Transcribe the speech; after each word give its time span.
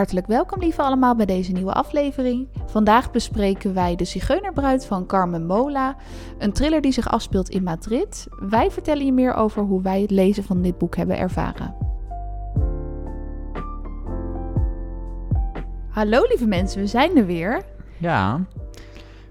Hartelijk 0.00 0.26
welkom 0.26 0.60
lieve 0.60 0.82
allemaal 0.82 1.16
bij 1.16 1.26
deze 1.26 1.52
nieuwe 1.52 1.72
aflevering. 1.72 2.48
Vandaag 2.66 3.10
bespreken 3.10 3.74
wij 3.74 3.96
De 3.96 4.04
Zigeunerbruid 4.04 4.86
van 4.86 5.06
Carmen 5.06 5.46
Mola, 5.46 5.96
een 6.38 6.52
thriller 6.52 6.80
die 6.80 6.92
zich 6.92 7.08
afspeelt 7.08 7.48
in 7.48 7.62
Madrid. 7.62 8.26
Wij 8.38 8.70
vertellen 8.70 9.04
je 9.04 9.12
meer 9.12 9.34
over 9.34 9.62
hoe 9.62 9.82
wij 9.82 10.00
het 10.00 10.10
lezen 10.10 10.44
van 10.44 10.62
dit 10.62 10.78
boek 10.78 10.96
hebben 10.96 11.18
ervaren. 11.18 11.74
Hallo 15.88 16.22
lieve 16.28 16.46
mensen, 16.46 16.80
we 16.80 16.86
zijn 16.86 17.16
er 17.16 17.26
weer. 17.26 17.62
Ja, 17.98 18.40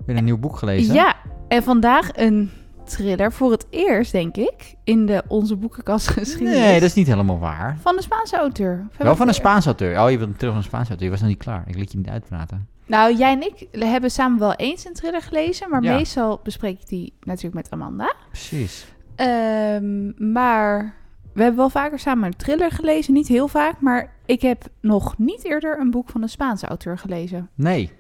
weer 0.06 0.18
een 0.18 0.24
nieuw 0.24 0.40
boek 0.40 0.58
gelezen. 0.58 0.93
Ja, 0.93 1.15
en 1.48 1.64
vandaag 1.64 2.10
een 2.14 2.51
thriller 2.89 3.32
voor 3.32 3.52
het 3.52 3.66
eerst, 3.70 4.11
denk 4.11 4.38
ik, 4.38 4.75
in 4.84 5.06
de 5.06 5.24
Onze 5.28 5.56
Boekenkast 5.56 6.07
geschiedenis. 6.07 6.60
Nee, 6.60 6.74
dat 6.79 6.89
is 6.89 6.93
niet 6.93 7.07
helemaal 7.07 7.39
waar. 7.39 7.78
Van 7.82 7.96
de 7.96 8.02
Spaanse 8.02 8.38
auteur. 8.38 8.88
Wel 8.98 9.15
van 9.15 9.28
een 9.28 9.34
Spaanse 9.34 9.68
auteur. 9.68 10.02
Oh, 10.04 10.12
je 10.12 10.18
wilt 10.18 10.34
terug 10.39 10.54
van 10.54 10.57
een 10.62 10.68
Spaanse 10.68 10.89
auteur. 10.89 11.06
Je 11.06 11.12
was 11.12 11.21
nog 11.21 11.29
niet 11.29 11.39
klaar. 11.43 11.64
Ik 11.68 11.75
liet 11.75 11.92
je 11.92 11.98
niet 11.98 12.10
uitpraten. 12.10 12.68
Nou, 12.86 13.15
jij 13.15 13.32
en 13.32 13.42
ik 13.42 13.68
hebben 13.71 14.12
samen 14.12 14.39
wel 14.39 14.54
eens 14.54 14.86
een 14.86 14.93
thriller 14.93 15.21
gelezen, 15.21 15.70
maar 15.70 15.84
Ja. 15.84 15.96
meestal 15.96 16.39
bespreek 16.43 16.79
ik 16.82 16.88
die 16.88 17.14
natuurlijk 17.21 17.56
met 17.56 17.70
Amanda. 17.70 18.14
Precies. 18.28 18.88
Ehm, 19.15 20.32
maar 20.32 20.93
we 21.34 21.42
hebben 21.42 21.60
wel 21.60 21.70
vaker 21.70 22.00
samen 22.00 22.26
een 22.26 22.36
thriller 22.36 22.71
gelezen, 22.71 23.14
niet 23.14 23.28
heel 23.28 23.48
vaak, 23.48 23.82
maar 23.82 24.14
ik 24.26 24.42
heb 24.42 24.64
nog 24.82 25.18
niet 25.18 25.46
eerder 25.46 25.79
een 25.79 25.92
boek 25.92 26.10
van 26.10 26.21
een 26.21 26.29
Spaanse 26.29 26.68
auteur 26.68 26.98
gelezen. 26.98 27.50
Nee. 27.56 27.92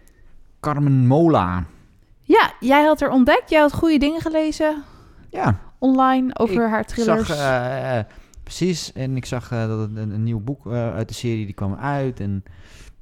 Carmen 0.59 1.07
Mola. 1.07 1.63
Ja, 2.29 2.53
jij 2.59 2.83
had 2.83 3.01
er 3.01 3.09
ontdekt, 3.09 3.49
jij 3.49 3.59
had 3.61 3.73
goede 3.73 3.97
dingen 3.97 4.21
gelezen 4.21 4.83
Ja, 5.29 5.59
online 5.77 6.37
over 6.39 6.63
Ik 6.63 6.69
haar 6.69 6.85
thrillers. 6.85 7.27
zag... 7.27 7.37
eh, 7.37 7.99
precies. 8.43 8.93
En 8.93 9.15
ik 9.15 9.25
zag 9.25 9.51
eh, 9.51 9.67
dat 9.67 9.79
het 9.79 9.89
een, 9.95 10.09
een 10.11 10.23
nieuw 10.23 10.39
boek 10.39 10.65
eh, 10.71 10.93
uit 10.93 11.07
de 11.07 11.13
serie 11.13 11.45
die 11.45 11.53
kwam 11.53 11.75
uit. 11.75 12.19
En 12.19 12.43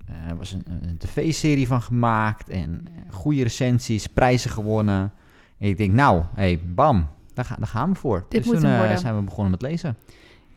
eh, 0.08 0.30
er 0.30 0.38
was 0.38 0.52
een, 0.52 0.64
een 0.82 0.98
tv-serie 0.98 1.68
van 1.68 1.82
gemaakt. 1.82 2.50
En 2.50 2.86
eh, 2.86 3.14
goede 3.14 3.44
recensies, 3.44 4.08
prijzen 4.08 4.50
gewonnen. 4.50 5.14
En 5.60 5.68
ik 5.68 5.78
denk, 5.78 5.94
nou, 5.94 6.24
hey, 6.36 6.60
bam. 6.66 7.08
Daar, 7.34 7.46
ga, 7.46 7.56
daar 7.56 7.68
gaan 7.68 7.90
we 7.94 7.96
voor. 8.00 8.26
Dit 8.30 8.44
dus 8.44 8.46
moet 8.52 8.56
toen 8.56 8.64
hem 8.66 8.74
eh, 8.74 8.80
worden. 8.80 9.00
zijn 9.00 9.16
we 9.18 9.22
begonnen 9.22 9.52
met 9.52 9.62
lezen. 9.62 9.98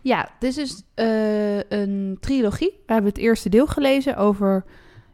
Ja, 0.00 0.28
dit 0.38 0.56
is 0.56 0.82
eh, 0.94 1.56
een 1.70 2.16
trilogie. 2.20 2.72
We 2.86 2.92
hebben 2.92 3.10
het 3.10 3.20
eerste 3.20 3.48
deel 3.48 3.66
gelezen 3.66 4.16
over 4.16 4.64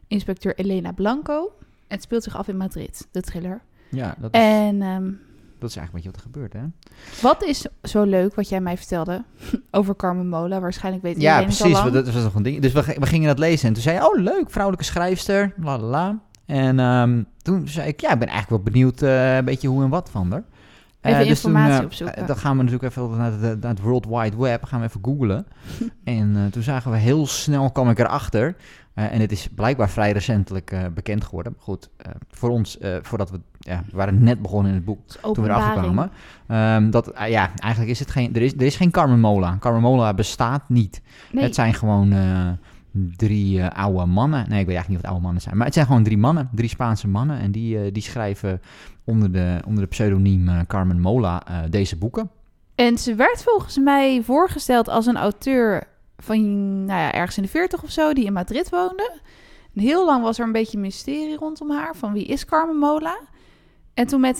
inspecteur 0.07 0.55
Elena 0.55 0.91
Blanco. 0.91 1.51
Het 1.87 2.01
speelt 2.01 2.23
zich 2.23 2.37
af 2.37 2.47
in 2.47 2.57
Madrid, 2.57 3.07
de 3.11 3.21
thriller. 3.21 3.61
Ja, 3.89 4.15
dat 4.19 4.33
is, 4.33 4.39
En 4.41 4.81
ehm, 4.81 5.11
dat 5.59 5.69
is 5.69 5.75
eigenlijk 5.75 5.91
wat 5.91 6.03
je 6.03 6.09
wat 6.09 6.15
er 6.15 6.21
gebeurt, 6.21 6.53
hè? 6.53 6.59
wat 7.21 7.43
is 7.43 7.65
zo 7.83 8.03
leuk 8.03 8.35
wat 8.35 8.49
jij 8.49 8.61
mij 8.61 8.77
vertelde 8.77 9.23
over 9.71 9.95
Carmen 9.95 10.29
Mola? 10.29 10.59
Waarschijnlijk 10.59 11.03
weet 11.03 11.21
Ja, 11.21 11.39
iedereen 11.39 11.49
het 11.49 11.51
al 11.51 11.57
precies. 11.67 11.73
lang. 11.83 11.93
want 11.93 12.05
Dat 12.05 12.13
was 12.13 12.23
nog 12.23 12.35
een 12.35 12.43
ding. 12.43 12.61
Dus 12.61 12.71
we, 12.71 12.95
we 12.99 13.05
gingen 13.05 13.27
dat 13.27 13.39
lezen 13.39 13.67
en 13.67 13.73
toen 13.73 13.83
zei 13.83 13.95
je, 13.95 14.09
oh 14.09 14.21
leuk, 14.21 14.49
vrouwelijke 14.49 14.85
schrijfster, 14.85 15.53
la 15.61 15.77
la 15.79 15.85
la. 15.87 16.19
En 16.45 16.79
ehm, 16.79 17.23
toen 17.41 17.67
zei 17.67 17.87
ik, 17.87 18.01
ja, 18.01 18.11
ik 18.11 18.19
ben 18.19 18.27
eigenlijk 18.27 18.63
wel 18.63 18.73
benieuwd 18.73 19.01
eh, 19.01 19.35
een 19.35 19.45
beetje 19.45 19.67
hoe 19.67 19.83
en 19.83 19.89
wat 19.89 20.09
van 20.09 20.31
haar. 20.31 20.43
Eh, 21.07 21.13
Even 21.13 21.27
dus 21.27 21.41
toen, 21.41 21.51
informatie 21.51 21.79
eh, 21.79 21.85
opzoeken. 21.85 22.15
eh, 22.17 22.27
dan 22.27 22.37
gaan 22.37 22.57
we 22.57 22.63
natuurlijk 22.63 22.91
even 22.91 23.17
naar, 23.17 23.31
de, 23.39 23.57
naar 23.61 23.69
het 23.69 23.81
World 23.81 24.05
Wide 24.05 24.37
Web, 24.37 24.63
gaan 24.63 24.79
we 24.79 24.85
even 24.85 24.99
googlen. 25.03 25.45
en 26.03 26.35
eh, 26.35 26.45
toen 26.51 26.63
zagen 26.63 26.91
we 26.91 26.97
heel 26.97 27.27
snel, 27.27 27.71
kwam 27.71 27.89
ik 27.89 27.99
erachter. 27.99 28.55
eh 28.93 29.13
en 29.13 29.21
het 29.21 29.31
is 29.31 29.47
blijkbaar 29.55 29.89
vrij 29.89 30.11
recentelijk 30.11 30.71
eh, 30.71 30.79
bekend 30.93 31.23
geworden. 31.23 31.51
Maar 31.55 31.63
goed, 31.63 31.89
eh, 31.97 32.11
voor 32.29 32.49
ons, 32.49 32.77
eh, 32.77 32.95
voordat 33.01 33.29
we, 33.31 33.39
ja, 33.59 33.83
we 33.91 33.97
waren 33.97 34.23
net 34.23 34.41
begonnen 34.41 34.69
in 34.71 34.77
het 34.77 34.85
boek 34.85 34.99
Het 35.07 35.33
toen 35.33 35.43
we 35.43 35.49
erachter 35.49 35.71
kwamen. 35.81 36.11
Ehm, 36.47 36.89
dat, 36.89 37.07
eh, 37.11 37.29
ja, 37.29 37.49
eigenlijk 37.55 37.91
is 37.91 37.99
het 37.99 38.11
geen, 38.11 38.35
er 38.35 38.41
is, 38.41 38.53
er 38.53 38.61
is 38.61 38.75
geen 38.75 38.91
Carmen 38.91 39.19
Mola. 39.19 39.57
Carmen 39.59 39.81
Mola 39.81 40.13
bestaat 40.13 40.69
niet. 40.69 41.01
Nee, 41.31 41.43
Het 41.43 41.55
zijn 41.55 41.73
gewoon 41.73 42.11
eh, 42.11 42.49
drie 43.15 43.61
eh, 43.61 43.83
oude 43.83 44.05
mannen. 44.05 44.49
Nee, 44.49 44.59
ik 44.59 44.65
weet 44.65 44.75
eigenlijk 44.75 44.87
niet 44.87 45.01
wat 45.01 45.05
oude 45.05 45.21
mannen 45.21 45.41
zijn. 45.41 45.57
Maar 45.57 45.65
het 45.65 45.73
zijn 45.73 45.85
gewoon 45.85 46.03
drie 46.03 46.17
mannen. 46.17 46.49
Drie 46.53 46.69
Spaanse 46.69 47.07
mannen. 47.07 47.39
En 47.39 47.51
die, 47.51 47.79
eh, 47.79 47.93
die 47.93 48.03
schrijven 48.03 48.61
onder 49.03 49.31
de, 49.31 49.59
onder 49.65 49.83
de 49.83 49.89
pseudoniem 49.89 50.49
eh, 50.49 50.59
Carmen 50.67 50.99
Mola 50.99 51.43
deze 51.69 51.97
boeken. 51.97 52.29
En 52.75 52.97
ze 52.97 53.15
werd 53.15 53.43
volgens 53.43 53.77
mij 53.77 54.21
voorgesteld 54.23 54.89
als 54.89 55.05
een 55.05 55.17
auteur 55.17 55.87
van 56.17 56.85
nou 56.85 56.99
ja, 56.99 57.11
ergens 57.11 57.37
in 57.37 57.43
de 57.43 57.49
40 57.49 57.83
of 57.83 57.91
zo, 57.91 58.13
die 58.13 58.25
in 58.25 58.33
Madrid 58.33 58.69
woonde. 58.69 59.19
Heel 59.73 60.05
lang 60.05 60.23
was 60.23 60.39
er 60.39 60.45
een 60.45 60.51
beetje 60.51 60.77
mysterie 60.77 61.37
rondom 61.37 61.71
haar, 61.71 61.95
van 61.95 62.13
wie 62.13 62.25
is 62.25 62.45
Carmen 62.45 62.77
Mola? 62.77 63.17
En 63.93 64.07
toen 64.07 64.21
met, 64.21 64.39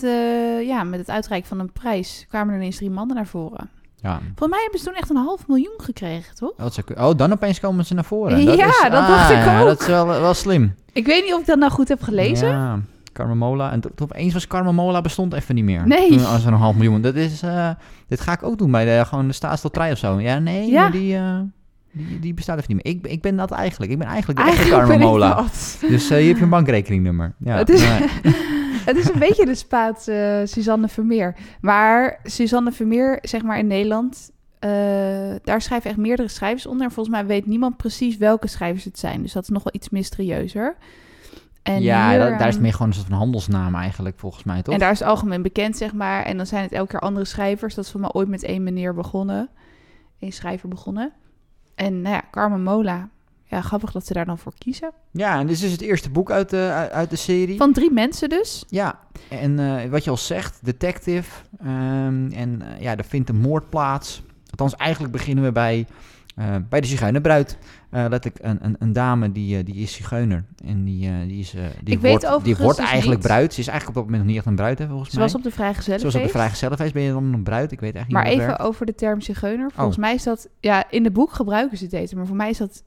ja, 0.62 0.84
met 0.84 0.98
het 0.98 1.10
uitreiken 1.10 1.48
van 1.48 1.58
een 1.58 1.72
prijs 1.72 2.26
kwamen 2.28 2.54
er 2.54 2.60
ineens 2.60 2.76
drie 2.76 2.90
mannen 2.90 3.16
naar 3.16 3.26
voren. 3.26 3.70
Ja. 4.02 4.18
Volgens 4.24 4.50
mij 4.50 4.60
hebben 4.62 4.78
ze 4.80 4.84
toen 4.84 4.94
echt 4.94 5.10
een 5.10 5.16
half 5.16 5.46
miljoen 5.48 5.74
gekregen, 5.76 6.34
toch? 6.34 6.52
Dat 6.56 6.78
oh, 6.96 7.10
dan 7.16 7.32
opeens 7.32 7.60
komen 7.60 7.84
ze 7.86 7.94
naar 7.94 8.04
voren. 8.04 8.46
Dat 8.46 8.56
Ja, 8.58 8.66
is, 8.68 8.80
dat 8.80 8.90
dacht 8.92 9.30
ik 9.30 9.36
ja, 9.36 9.60
ook. 9.60 9.66
Dat 9.66 9.80
is 9.80 9.86
wel, 9.86 10.06
wel 10.06 10.34
slim. 10.34 10.74
Ik 10.92 11.06
weet 11.06 11.24
niet 11.24 11.34
of 11.34 11.40
ik 11.40 11.46
dat 11.46 11.58
nou 11.58 11.72
goed 11.72 11.88
heb 11.88 12.02
gelezen. 12.02 12.48
Ja, 12.48 12.80
Carmen 13.12 13.38
Mola. 13.38 13.72
En 13.72 13.80
opeens 14.02 14.32
was 14.32 14.46
Carmen 14.46 14.74
Mola 14.74 15.00
bestond 15.00 15.32
even 15.34 15.54
niet 15.54 15.64
meer. 15.64 15.86
Nee. 15.86 16.08
Toen 16.08 16.22
was 16.22 16.44
er 16.44 16.52
een 16.52 16.58
half 16.58 16.74
miljoen. 16.74 17.00
Dat 17.00 17.14
is, 17.14 17.42
eh, 17.42 17.70
dit 18.08 18.20
ga 18.20 18.32
ik 18.32 18.42
ook 18.42 18.58
doen 18.58 18.70
bij 18.70 18.84
de, 18.84 19.04
gewoon 19.04 19.26
de 19.26 19.32
staatsloterij 19.32 19.92
of 19.92 19.98
zo. 19.98 20.20
Ja, 20.20 20.38
nee, 20.38 20.70
Ja. 20.70 20.82
maar 20.82 20.90
die, 20.90 21.16
eh, 21.16 21.38
die, 21.92 22.18
die 22.20 22.34
bestaat 22.34 22.58
even 22.58 22.74
niet 22.74 22.84
meer. 22.84 22.94
Ik, 22.94 23.06
ik 23.06 23.22
ben 23.22 23.36
dat 23.36 23.50
eigenlijk. 23.50 23.92
Ik 23.92 23.98
ben 23.98 24.06
eigenlijk 24.06 24.38
de 24.38 24.44
echte 24.44 24.74
Eigenlijk 24.74 25.02
ik 25.02 25.18
dat. 25.20 25.78
Dus 25.88 26.10
eh, 26.10 26.18
hier 26.18 26.28
heb 26.28 26.36
je 26.36 26.42
een 26.42 26.48
bankrekeningnummer. 26.48 27.34
Ja, 27.38 27.56
Het 27.56 27.68
is- 27.68 27.88
nee. 27.88 28.08
Het 28.88 28.96
is 28.96 29.08
een 29.08 29.18
beetje 29.18 29.46
de 29.46 29.54
Spaanse 29.54 30.12
eh, 30.12 30.46
Suzanne 30.46 30.88
Vermeer. 30.88 31.36
Maar 31.60 32.20
Suzanne 32.24 32.72
Vermeer, 32.72 33.18
zeg 33.22 33.42
maar 33.42 33.58
in 33.58 33.66
Nederland, 33.66 34.30
eh, 34.58 34.70
daar 35.42 35.62
schrijven 35.62 35.90
echt 35.90 35.98
meerdere 35.98 36.28
schrijvers 36.28 36.66
onder. 36.66 36.86
En 36.86 36.92
volgens 36.92 37.16
mij 37.16 37.26
weet 37.26 37.46
niemand 37.46 37.76
precies 37.76 38.16
welke 38.16 38.48
schrijvers 38.48 38.84
het 38.84 38.98
zijn. 38.98 39.22
Dus 39.22 39.32
dat 39.32 39.42
is 39.42 39.48
nog 39.48 39.62
wel 39.62 39.74
iets 39.74 39.88
mysterieuzer. 39.88 40.76
En 41.62 41.82
ja, 41.82 42.10
hier, 42.10 42.18
daar 42.18 42.32
is 42.32 42.44
het 42.44 42.54
ehm, 42.54 42.62
meer 42.62 42.72
gewoon 42.72 42.88
een 42.88 42.94
soort 42.94 43.06
van 43.06 43.16
handelsnaam 43.16 43.74
eigenlijk, 43.74 44.18
volgens 44.18 44.44
mij, 44.44 44.62
toch? 44.62 44.74
En 44.74 44.80
daar 44.80 44.92
is 44.92 44.98
het 44.98 45.08
algemeen 45.08 45.42
bekend, 45.42 45.76
zeg 45.76 45.92
maar. 45.92 46.24
En 46.24 46.36
dan 46.36 46.46
zijn 46.46 46.62
het 46.62 46.72
elke 46.72 46.90
keer 46.90 47.00
andere 47.00 47.24
schrijvers. 47.24 47.74
Dat 47.74 47.84
is 47.84 47.90
voor 47.90 48.00
mij 48.00 48.12
ooit 48.12 48.28
met 48.28 48.42
één 48.42 48.62
meneer 48.62 48.94
begonnen. 48.94 49.48
Eén 50.20 50.32
schrijver 50.32 50.68
begonnen. 50.68 51.12
En 51.74 52.02
nou 52.02 52.14
ja, 52.14 52.22
Carmen 52.30 52.62
Mola. 52.62 53.08
Ja, 53.50 53.60
grappig 53.60 53.92
dat 53.92 54.06
ze 54.06 54.12
daar 54.12 54.24
dan 54.24 54.38
voor 54.38 54.52
kiezen. 54.58 54.90
Ja, 55.12 55.38
en 55.38 55.46
dit 55.46 55.54
is 55.56 55.60
dus 55.62 55.70
het 55.72 55.80
eerste 55.80 56.10
boek 56.10 56.30
uit 56.30 56.50
de, 56.50 56.88
uit- 56.92 57.10
de 57.10 57.16
serie. 57.16 57.56
Van 57.56 57.72
drie 57.72 57.92
mensen 57.92 58.28
dus. 58.28 58.64
Ja, 58.68 58.98
en 59.30 59.58
eh, 59.58 59.90
wat 59.90 60.04
je 60.04 60.10
al 60.10 60.16
zegt, 60.16 60.58
detective. 60.62 61.30
ehm, 61.60 62.30
en 62.32 62.62
eh, 62.62 62.80
ja, 62.80 62.96
er 62.96 63.04
vindt 63.04 63.28
een 63.28 63.40
moord 63.40 63.70
plaats. 63.70 64.22
Althans, 64.50 64.76
eigenlijk 64.76 65.12
beginnen 65.12 65.44
we 65.44 65.52
bij, 65.52 65.86
eh, 66.36 66.56
bij 66.68 66.80
de 66.80 66.86
zigeunerbruid. 66.86 67.58
Eh 67.90 68.04
letterlijk 68.08 68.44
een, 68.44 68.58
een, 68.60 68.76
een 68.78 68.92
dame 68.92 69.32
die, 69.32 69.62
die 69.62 69.74
is 69.74 69.92
zigeuner. 69.92 70.44
En 70.64 70.84
die, 70.84 71.26
die, 71.26 71.38
is, 71.38 71.50
die, 71.50 71.94
Ik 71.94 72.00
weet 72.00 72.22
wordt, 72.28 72.44
die 72.44 72.56
wordt 72.56 72.76
dus 72.78 72.86
eigenlijk 72.88 73.18
niet- 73.20 73.28
bruid. 73.28 73.54
Ze 73.54 73.60
is 73.60 73.66
eigenlijk 73.66 73.98
op 73.98 74.04
dat 74.04 74.04
moment 74.04 74.22
nog 74.22 74.26
niet 74.32 74.36
echt 74.36 74.46
een 74.46 74.56
bruid, 74.56 74.78
hè, 74.78 74.86
volgens 74.88 75.10
mij. 75.14 75.22
was 75.22 75.34
op 75.34 75.42
de 75.42 75.50
vrijgezellen. 75.50 76.00
Zoals 76.00 76.14
op 76.14 76.22
de 76.22 76.28
vrijgezellenfeest 76.28 76.92
ben 76.92 77.02
je 77.02 77.12
dan 77.12 77.32
een 77.32 77.42
bruid. 77.42 77.72
Ik 77.72 77.80
weet 77.80 77.94
niet 77.94 78.08
Maar 78.08 78.22
hoe 78.22 78.30
dat 78.30 78.40
even 78.40 78.46
werkt. 78.46 78.62
over 78.62 78.86
de 78.86 78.94
term 78.94 79.20
zigeuner. 79.20 79.70
Volgens 79.74 79.96
Oh. 79.96 80.02
mij 80.02 80.14
is 80.14 80.22
dat... 80.22 80.48
Ja, 80.60 80.90
in 80.90 81.02
de 81.02 81.10
boek 81.10 81.32
gebruiken 81.32 81.78
ze 81.78 81.84
het 81.84 81.92
eten. 81.92 82.16
Maar 82.16 82.26
voor 82.26 82.36
mij 82.36 82.50
is 82.50 82.58
dat... 82.58 82.82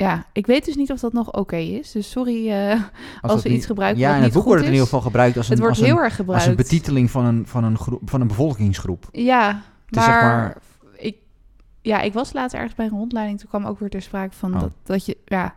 Ja, 0.00 0.24
ik 0.32 0.46
weet 0.46 0.64
dus 0.64 0.76
niet 0.76 0.92
of 0.92 1.00
dat 1.00 1.12
nog 1.12 1.32
oké 1.32 1.56
is. 1.56 1.92
Dus 1.92 2.10
sorry 2.10 2.50
eh, 2.50 2.80
als, 3.20 3.42
we 3.42 3.48
niet- 3.48 3.58
iets 3.58 3.66
gebruiken 3.66 4.00
Ja, 4.00 4.16
in 4.16 4.22
het 4.22 4.32
boek 4.32 4.44
wordt 4.44 4.58
het 4.58 4.66
in 4.68 4.72
ieder 4.74 4.86
geval 4.88 5.00
gebruikt 5.00 5.36
als 5.36 5.46
een, 5.46 5.52
Het 5.52 5.60
wordt 5.60 5.76
als 5.78 5.86
een, 5.86 5.92
heel 5.92 6.02
erg 6.02 6.08
als 6.08 6.16
gebruikt. 6.16 6.46
een 6.46 6.56
betiteling 6.56 7.10
van 7.10 7.24
een, 7.24 7.46
van, 7.46 7.64
een 7.64 7.78
groep, 7.78 8.00
van 8.10 8.20
een 8.20 8.26
bevolkingsgroep. 8.26 9.08
Ja, 9.12 9.62
maar, 9.88 10.04
zeg 10.04 10.14
maar- 10.22 10.56
ja, 11.82 12.00
ik 12.00 12.12
was 12.12 12.32
laatst 12.32 12.54
ergens 12.56 12.74
bij 12.74 12.84
een 12.86 12.90
rondleiding. 12.92 13.38
Toen 13.38 13.48
kwam 13.48 13.64
ook 13.64 13.78
weer 13.78 13.88
ter 13.90 14.02
sprake 14.02 14.34
van 14.34 14.54
Oh. 14.54 14.60
dat, 14.60 14.70
dat 14.84 15.06
je... 15.06 15.16
Ja, 15.24 15.54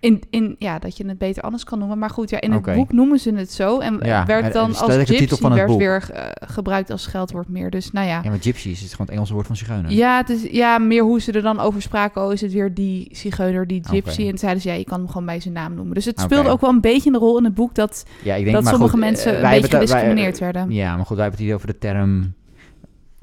in, 0.00 0.22
in, 0.30 0.56
ja, 0.58 0.78
dat 0.78 0.96
je 0.96 1.06
het 1.06 1.18
beter 1.18 1.42
anders 1.42 1.64
kan 1.64 1.78
noemen. 1.78 1.98
Maar 1.98 2.10
goed, 2.10 2.30
ja, 2.30 2.40
in 2.40 2.52
het 2.52 2.62
boek 2.74 2.92
noemen 2.92 3.18
ze 3.18 3.34
het 3.34 3.52
zo. 3.52 3.78
En 3.78 3.98
Ja, 4.02 4.24
werd 4.26 4.44
het 4.44 4.52
dan 4.52 4.68
als 4.76 4.78
de 4.96 4.98
titel 5.04 5.16
gypsy 5.16 5.36
van 5.40 5.50
het 5.50 5.58
werd 5.58 5.70
boek. 5.70 5.78
weer 5.78 6.10
eh, 6.12 6.26
gebruikt 6.52 6.90
als 6.90 7.02
scheldwoord 7.02 7.48
meer. 7.48 7.70
Dus 7.70 7.90
nou 7.92 8.06
ja. 8.06 8.20
Ja, 8.22 8.30
maar 8.30 8.38
gypsy 8.40 8.68
is 8.68 8.80
gewoon 8.80 8.96
het 8.98 9.10
Engelse 9.10 9.32
woord 9.34 9.46
van 9.46 9.56
zigeuner. 9.56 9.90
Ja, 9.90 10.16
het 10.16 10.28
is, 10.30 10.42
ja, 10.42 10.78
meer 10.78 11.02
hoe 11.02 11.20
ze 11.20 11.32
er 11.32 11.42
dan 11.42 11.60
over 11.60 11.82
spraken. 11.82 12.24
Oh, 12.24 12.32
is 12.32 12.40
het 12.40 12.52
weer 12.52 12.74
die 12.74 13.08
zigeuner, 13.12 13.66
die 13.66 13.82
gypsy? 13.88 14.20
En 14.22 14.28
toen 14.28 14.38
zeiden 14.38 14.62
ze, 14.62 14.68
ja, 14.68 14.74
je 14.74 14.84
kan 14.84 14.98
hem 14.98 15.08
gewoon 15.08 15.26
bij 15.26 15.40
zijn 15.40 15.54
naam 15.54 15.74
noemen. 15.74 15.94
Dus 15.94 16.04
het 16.04 16.20
speelde 16.20 16.48
ook 16.50 16.60
wel 16.60 16.70
een 16.70 16.80
beetje 16.80 17.10
een 17.10 17.18
rol 17.18 17.38
in 17.38 17.44
het 17.44 17.54
boek... 17.54 17.74
dat, 17.74 18.04
Ja, 18.22 18.34
ik 18.34 18.44
denk, 18.44 18.56
dat 18.56 18.66
sommige 18.66 18.90
goed, 18.90 19.00
mensen 19.00 19.30
eh, 19.32 19.36
een 19.36 19.42
beetje 19.50 19.60
het- 19.60 19.70
gediscrimineerd 19.74 20.38
werden. 20.38 20.70
Ja, 20.70 20.96
maar 20.96 21.06
goed, 21.06 21.16
wij 21.16 21.24
hebben 21.26 21.38
het 21.38 21.48
hier 21.48 21.54
over 21.54 21.66
de 21.66 21.78
term 21.78 22.34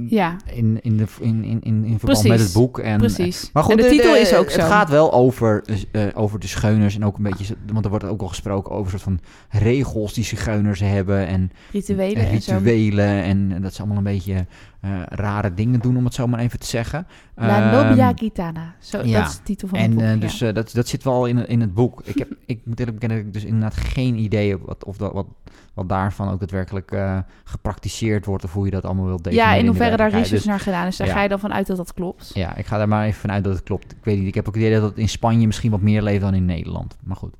Ja, 0.08 0.36
in, 0.54 0.80
in, 0.82 0.98
de, 0.98 1.06
in, 1.20 1.44
in, 1.44 1.62
in, 1.64 1.84
verband 1.84 2.00
Precies, 2.00 2.30
met 2.30 2.40
het 2.40 2.54
boek. 2.54 2.80
En, 2.80 2.98
precies. 2.98 3.50
Maar 3.54 3.64
goed, 3.64 3.72
en 3.72 3.78
de, 3.78 3.90
titel 3.90 4.16
is 4.16 4.34
ook 4.34 4.50
zo. 4.50 4.60
Het 4.60 4.70
gaat 4.70 4.90
wel 4.90 5.14
over, 5.14 5.64
eh, 5.92 6.08
over 6.14 6.40
de 6.40 6.48
zigeuners 6.48 6.96
en 6.96 7.06
ook 7.06 7.18
een 7.18 7.24
beetje, 7.24 7.56
want 7.72 7.84
er 7.86 7.90
wordt 7.90 8.06
ook 8.06 8.22
al 8.22 8.28
gesproken 8.28 8.72
over 8.72 8.92
soort 8.92 9.02
van 9.02 9.20
regels 9.50 10.14
die 10.14 10.24
zigeuners 10.24 10.80
hebben 10.80 11.28
en 11.28 11.52
Rituelen 11.72 12.16
en 12.16 12.30
rituelen 12.30 13.24
en, 13.24 13.62
dat 13.62 13.74
ze 13.74 13.80
allemaal 13.80 13.98
een 13.98 14.04
beetje 14.04 14.46
eh, 14.82 15.02
rare 15.10 15.54
dingen 15.54 15.80
doen, 15.80 15.98
om 15.98 16.06
het 16.06 16.14
zo 16.14 16.28
maar 16.28 16.40
even 16.40 16.60
te 16.60 16.66
zeggen. 16.68 17.08
La 17.36 17.72
Ehm, 17.72 17.88
Nobia 17.88 18.12
Gitana. 18.16 18.76
Zo, 18.80 19.02
ja. 19.04 19.20
Dat 19.20 19.30
is 19.30 19.38
de 19.38 19.44
titel 19.44 19.68
van 19.68 19.80
en 19.80 19.84
het 19.86 19.94
boek. 19.94 20.04
eh, 20.04 20.14
ja. 20.14 20.20
dus 20.20 20.42
eh, 20.42 20.54
dat, 20.54 20.72
dat 20.74 20.88
zit 20.88 21.04
wel 21.04 21.26
in, 21.26 21.48
in 21.48 21.62
het 21.62 21.74
boek. 21.74 22.02
Ik, 22.04 22.18
heb, 22.18 22.30
ik 22.46 22.60
moet 22.64 22.80
eerlijk 22.80 23.00
bekennen 23.00 23.18
dat 23.18 23.28
ik 23.28 23.34
dus 23.42 23.44
inderdaad 23.52 23.78
geen 23.78 24.16
idee 24.18 24.50
heb 24.50 24.60
wat, 24.66 24.84
of 24.86 24.98
dat, 24.98 25.14
wat, 25.14 25.26
wat 25.74 25.90
daarvan 25.90 26.30
ook 26.30 26.40
daadwerkelijk 26.40 26.92
eh, 26.92 27.18
gepraktiseerd 27.44 28.26
wordt 28.26 28.44
of 28.44 28.54
hoe 28.54 28.66
je 28.66 28.72
dat 28.72 28.86
allemaal 28.86 29.06
wilt 29.06 29.24
definiëren. 29.24 29.54
ja, 29.54 29.60
in 29.60 29.66
hoeverre 29.68 29.98
daar 29.98 30.10
research 30.12 30.46
naar 30.46 30.60
gedaan 30.60 30.88
is. 30.88 30.98
Daar 30.98 31.08
ja. 31.08 31.14
ga 31.14 31.22
je 31.22 31.30
dan 31.30 31.40
vanuit 31.40 31.68
dat 31.68 31.78
dat 31.78 31.94
klopt. 31.94 32.20
Dus, 32.20 32.32
ja, 32.34 32.56
ik 32.56 32.66
ga 32.66 32.78
daar 32.78 32.88
maar 32.88 33.06
even 33.06 33.20
vanuit 33.20 33.44
dat 33.44 33.54
het 33.54 33.64
klopt. 33.64 33.92
Ik 33.92 34.04
weet 34.04 34.18
niet, 34.18 34.28
ik 34.28 34.36
heb 34.36 34.48
ook 34.48 34.54
het 34.56 34.64
idee 34.64 34.80
dat 34.80 34.90
het 34.90 34.98
in 34.98 35.10
Spanje 35.10 35.46
misschien 35.46 35.72
wat 35.72 35.82
meer 35.82 36.02
leeft 36.02 36.22
dan 36.22 36.34
in 36.34 36.46
Nederland. 36.46 36.98
Maar 37.04 37.16
goed. 37.16 37.34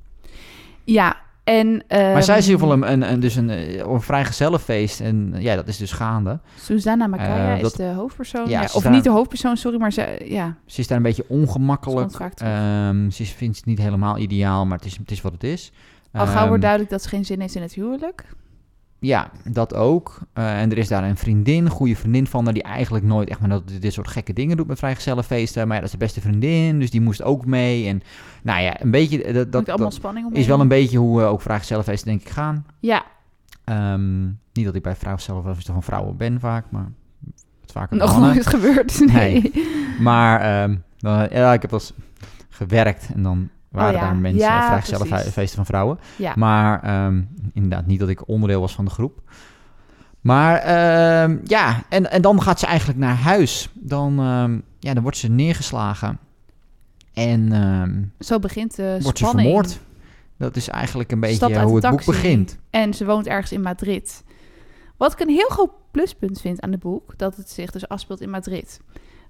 Ja, 0.84 1.16
en... 1.58 1.82
maar 1.88 2.22
zij 2.22 2.38
is 2.38 2.46
in 2.46 2.50
ieder 2.52 2.66
geval 2.68 2.82
ehm, 2.84 2.92
een, 2.92 3.12
een, 3.12 3.20
dus 3.20 3.34
een, 3.36 3.50
eh, 3.50 3.78
een 3.78 4.00
vrijgezellenfeest 4.02 5.00
en 5.00 5.30
eh, 5.34 5.42
ja, 5.42 5.54
dat 5.54 5.68
is 5.68 5.76
dus 5.76 5.92
gaande. 5.92 6.38
Susanna 6.60 7.06
Macaya 7.06 7.54
Eh, 7.56 7.62
dat- 7.62 7.70
is 7.70 7.76
de 7.76 7.84
hoofdpersoon. 7.92 8.48
Ja, 8.48 8.60
Ja, 8.60 8.66
ze 8.68 8.76
of 8.76 8.88
niet 8.88 9.04
de 9.04 9.10
hoofdpersoon, 9.10 9.56
sorry, 9.56 9.78
maar 9.78 9.92
ze, 9.92 10.20
ja, 10.24 10.56
Ze 10.66 10.80
is 10.80 10.86
daar 10.86 10.96
een 10.96 11.02
beetje 11.02 11.24
ongemakkelijk. 11.28 12.18
Ehm, 12.34 13.10
ze 13.10 13.24
vindt 13.24 13.56
het 13.56 13.66
niet 13.66 13.78
helemaal 13.78 14.18
ideaal, 14.18 14.66
maar 14.66 14.76
het 14.76 14.86
is, 14.86 14.96
het 14.96 15.10
is 15.10 15.20
wat 15.20 15.32
het 15.32 15.44
is. 15.44 15.72
al 16.12 16.26
gauw 16.26 16.38
Ehm, 16.38 16.46
wordt 16.48 16.62
duidelijk 16.62 16.90
dat 16.90 17.02
ze 17.02 17.08
geen 17.08 17.24
zin 17.24 17.40
heeft 17.40 17.54
in 17.54 17.62
het 17.62 17.72
huwelijk. 17.74 18.24
Ja, 19.00 19.30
dat 19.50 19.74
ook. 19.74 20.18
Eh, 20.32 20.60
en 20.60 20.70
er 20.70 20.78
is 20.78 20.88
daar 20.88 21.04
een 21.04 21.16
vriendin, 21.16 21.64
een 21.64 21.70
goede 21.70 21.96
vriendin 21.96 22.26
van 22.26 22.44
haar, 22.44 22.54
die 22.54 22.62
eigenlijk 22.62 23.04
nooit 23.04 23.28
echt 23.28 23.40
maar 23.40 23.48
dat, 23.48 23.62
dit 23.80 23.92
soort 23.92 24.08
gekke 24.08 24.32
dingen 24.32 24.56
doet 24.56 24.66
met 24.66 24.78
vrijgezellenfeesten. 24.78 25.66
Maar 25.66 25.76
ja, 25.76 25.82
dat 25.82 25.92
is 25.92 25.98
de 25.98 26.04
beste 26.04 26.20
vriendin, 26.20 26.78
dus 26.80 26.90
die 26.90 27.00
moest 27.00 27.22
ook 27.22 27.46
mee. 27.46 27.86
En 27.86 28.02
nou 28.42 28.62
ja, 28.62 28.82
een 28.82 28.90
beetje, 28.90 29.22
eh, 29.24 29.34
dat, 29.34 29.52
Dat, 29.52 29.68
allemaal 29.68 29.88
dat 29.88 29.94
spanning 29.98 30.26
om. 30.26 30.34
is 30.34 30.46
wel 30.46 30.60
een 30.60 30.68
beetje 30.68 30.98
hoe 30.98 31.22
eh, 31.22 31.28
ook 31.28 31.42
vrijgezellenfeesten 31.42 32.08
denk 32.08 32.20
ik 32.20 32.28
gaan. 32.28 32.66
Ja, 32.80 33.04
Ehm, 33.64 34.24
niet 34.52 34.64
dat 34.64 34.74
ik 34.74 34.82
bij 34.82 34.96
vrijgezellenfeesten 34.96 35.72
van 35.72 35.82
vrouwen 35.82 36.16
ben 36.16 36.40
vaak, 36.40 36.64
maar 36.70 36.92
het 37.60 37.72
vaker 37.72 37.96
nog 37.96 38.20
nooit 38.20 38.46
gebeurd. 38.46 39.00
Nee. 39.12 39.52
Maar 40.00 40.40
ehm, 40.40 40.76
dan, 40.98 41.12
ja, 41.30 41.52
ik 41.52 41.62
heb 41.62 41.70
wel 41.70 41.80
eens 41.80 41.92
gewerkt 42.48 43.08
en 43.14 43.22
dan 43.22 43.48
waren 43.70 43.94
Oh 43.94 44.00
ja. 44.00 44.06
daar 44.06 44.16
mensen, 44.16 44.40
Ja, 44.40 44.80
precies. 44.98 45.32
feesten 45.32 45.56
van 45.56 45.66
vrouwen. 45.66 45.98
Ja. 46.16 46.32
Maar 46.36 46.82
ehm, 46.82 47.22
inderdaad, 47.52 47.86
niet 47.86 48.00
dat 48.00 48.08
ik 48.08 48.28
onderdeel 48.28 48.60
was 48.60 48.74
van 48.74 48.84
de 48.84 48.90
groep. 48.90 49.20
Maar 50.20 50.56
ehm, 50.56 51.38
ja, 51.44 51.82
en, 51.88 52.10
en 52.10 52.22
dan 52.22 52.42
gaat 52.42 52.60
ze 52.60 52.66
eigenlijk 52.66 52.98
naar 52.98 53.16
huis. 53.16 53.68
Dan, 53.74 54.18
ehm, 54.18 54.58
ja, 54.78 54.94
dan 54.94 55.02
wordt 55.02 55.18
ze 55.18 55.28
neergeslagen. 55.28 56.18
En 57.12 58.12
Zo 58.18 58.38
begint 58.38 58.76
de 58.76 58.98
wordt 59.02 59.18
ze 59.18 59.26
vermoord. 59.26 59.80
Dat 60.36 60.56
is 60.56 60.68
eigenlijk 60.68 61.12
een 61.12 61.20
beetje 61.20 61.54
uit 61.56 61.68
hoe 61.68 61.76
het 61.76 61.90
boek 61.90 62.04
begint. 62.04 62.58
En 62.70 62.94
ze 62.94 63.04
woont 63.04 63.26
ergens 63.26 63.52
in 63.52 63.62
Madrid. 63.62 64.24
Wat 64.96 65.12
ik 65.12 65.20
een 65.20 65.28
heel 65.28 65.48
groot 65.48 65.70
pluspunt 65.90 66.40
vind 66.40 66.60
aan 66.60 66.70
het 66.70 66.80
boek, 66.80 67.18
dat 67.18 67.36
het 67.36 67.50
zich 67.50 67.70
dus 67.70 67.88
afspeelt 67.88 68.20
in 68.20 68.30
Madrid. 68.30 68.80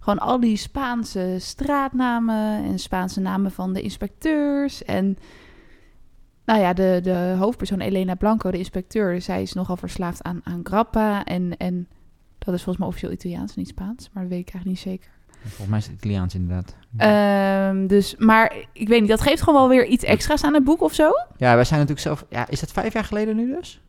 Gewoon 0.00 0.18
al 0.18 0.40
die 0.40 0.56
Spaanse 0.56 1.36
straatnamen 1.38 2.64
en 2.64 2.78
Spaanse 2.78 3.20
namen 3.20 3.50
van 3.50 3.72
de 3.72 3.80
inspecteurs. 3.80 4.84
En 4.84 5.18
nou 6.44 6.60
ja, 6.60 6.72
de, 6.72 7.00
de 7.02 7.34
hoofdpersoon 7.38 7.80
Elena 7.80 8.14
Blanco, 8.14 8.50
de 8.50 8.58
inspecteur, 8.58 9.22
zij 9.22 9.42
is 9.42 9.52
nogal 9.52 9.76
verslaafd 9.76 10.22
aan, 10.22 10.40
aan 10.44 10.60
grappa. 10.62 11.24
En, 11.24 11.56
en 11.56 11.88
dat 12.38 12.54
is 12.54 12.62
volgens 12.62 12.76
mij 12.76 12.86
officieel 12.86 13.12
Italiaans, 13.12 13.56
niet 13.56 13.68
Spaans, 13.68 14.10
maar 14.12 14.22
dat 14.22 14.32
weet 14.32 14.40
ik 14.48 14.54
eigenlijk 14.54 14.66
niet 14.84 14.92
zeker. 14.92 15.10
Volgens 15.40 15.68
mij 15.68 15.78
is 15.78 15.86
het 15.86 15.94
Italiaans 15.94 16.34
inderdaad. 16.34 16.76
Ehm, 16.96 17.86
dus, 17.86 18.16
maar 18.16 18.56
ik 18.72 18.88
weet 18.88 19.00
niet, 19.00 19.10
dat 19.10 19.20
geeft 19.20 19.42
gewoon 19.42 19.60
wel 19.60 19.68
weer 19.68 19.86
iets 19.86 20.04
extra's 20.04 20.44
aan 20.44 20.54
het 20.54 20.64
boek 20.64 20.80
of 20.80 20.94
zo. 20.94 21.10
Ja, 21.36 21.54
wij 21.54 21.64
zijn 21.64 21.80
natuurlijk 21.80 22.06
zelf... 22.06 22.24
Ja, 22.28 22.48
is 22.48 22.60
dat 22.60 22.72
vijf 22.72 22.92
jaar 22.92 23.04
geleden 23.04 23.36
nu 23.36 23.54
dus? 23.54 23.82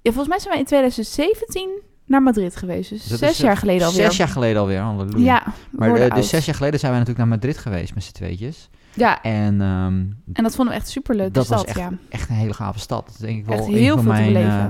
Ja, 0.00 0.12
volgens 0.12 0.28
mij 0.28 0.38
zijn 0.38 0.50
wij 0.50 0.58
in 0.58 0.66
2017 0.66 1.82
naar 2.06 2.22
Madrid 2.22 2.56
geweest. 2.56 2.90
Dus 2.90 3.06
Dat 3.06 3.18
zes 3.18 3.38
eh, 3.38 3.44
jaar 3.44 3.56
geleden 3.56 3.86
alweer. 3.86 4.04
Zes 4.04 4.16
jaar 4.16 4.28
geleden 4.28 4.60
alweer, 4.60 4.80
halleluja. 4.80 5.24
Ja, 5.24 5.42
Maar 5.70 5.94
eh, 5.94 6.14
dus 6.14 6.28
zes 6.28 6.44
jaar 6.44 6.54
geleden 6.54 6.78
zijn 6.80 6.92
wij 6.92 7.00
natuurlijk 7.00 7.28
naar 7.28 7.38
Madrid 7.38 7.58
geweest 7.58 7.94
met 7.94 8.04
z'n 8.04 8.12
tweetjes. 8.12 8.68
Ja, 8.94 9.22
En 9.22 9.60
ehm, 9.60 9.94
en 10.32 10.42
dat 10.42 10.54
vonden 10.54 10.74
we 10.74 10.80
echt 10.80 10.88
superleuk. 10.90 11.34
dat 11.34 11.46
de 11.46 11.54
was 11.54 11.60
stad, 11.62 11.76
echt, 11.76 11.78
ja. 11.90 11.92
echt 12.08 12.28
een 12.28 12.34
hele 12.34 12.54
gave 12.54 12.78
stad. 12.78 13.06
Dat 13.06 13.20
denk 13.20 13.38
ik 13.38 13.46
wel 13.46 13.58
Echt 13.58 13.66
een 13.66 13.74
heel 13.74 13.96
van 13.96 14.04
mijn, 14.04 14.36
eh, 14.36 14.66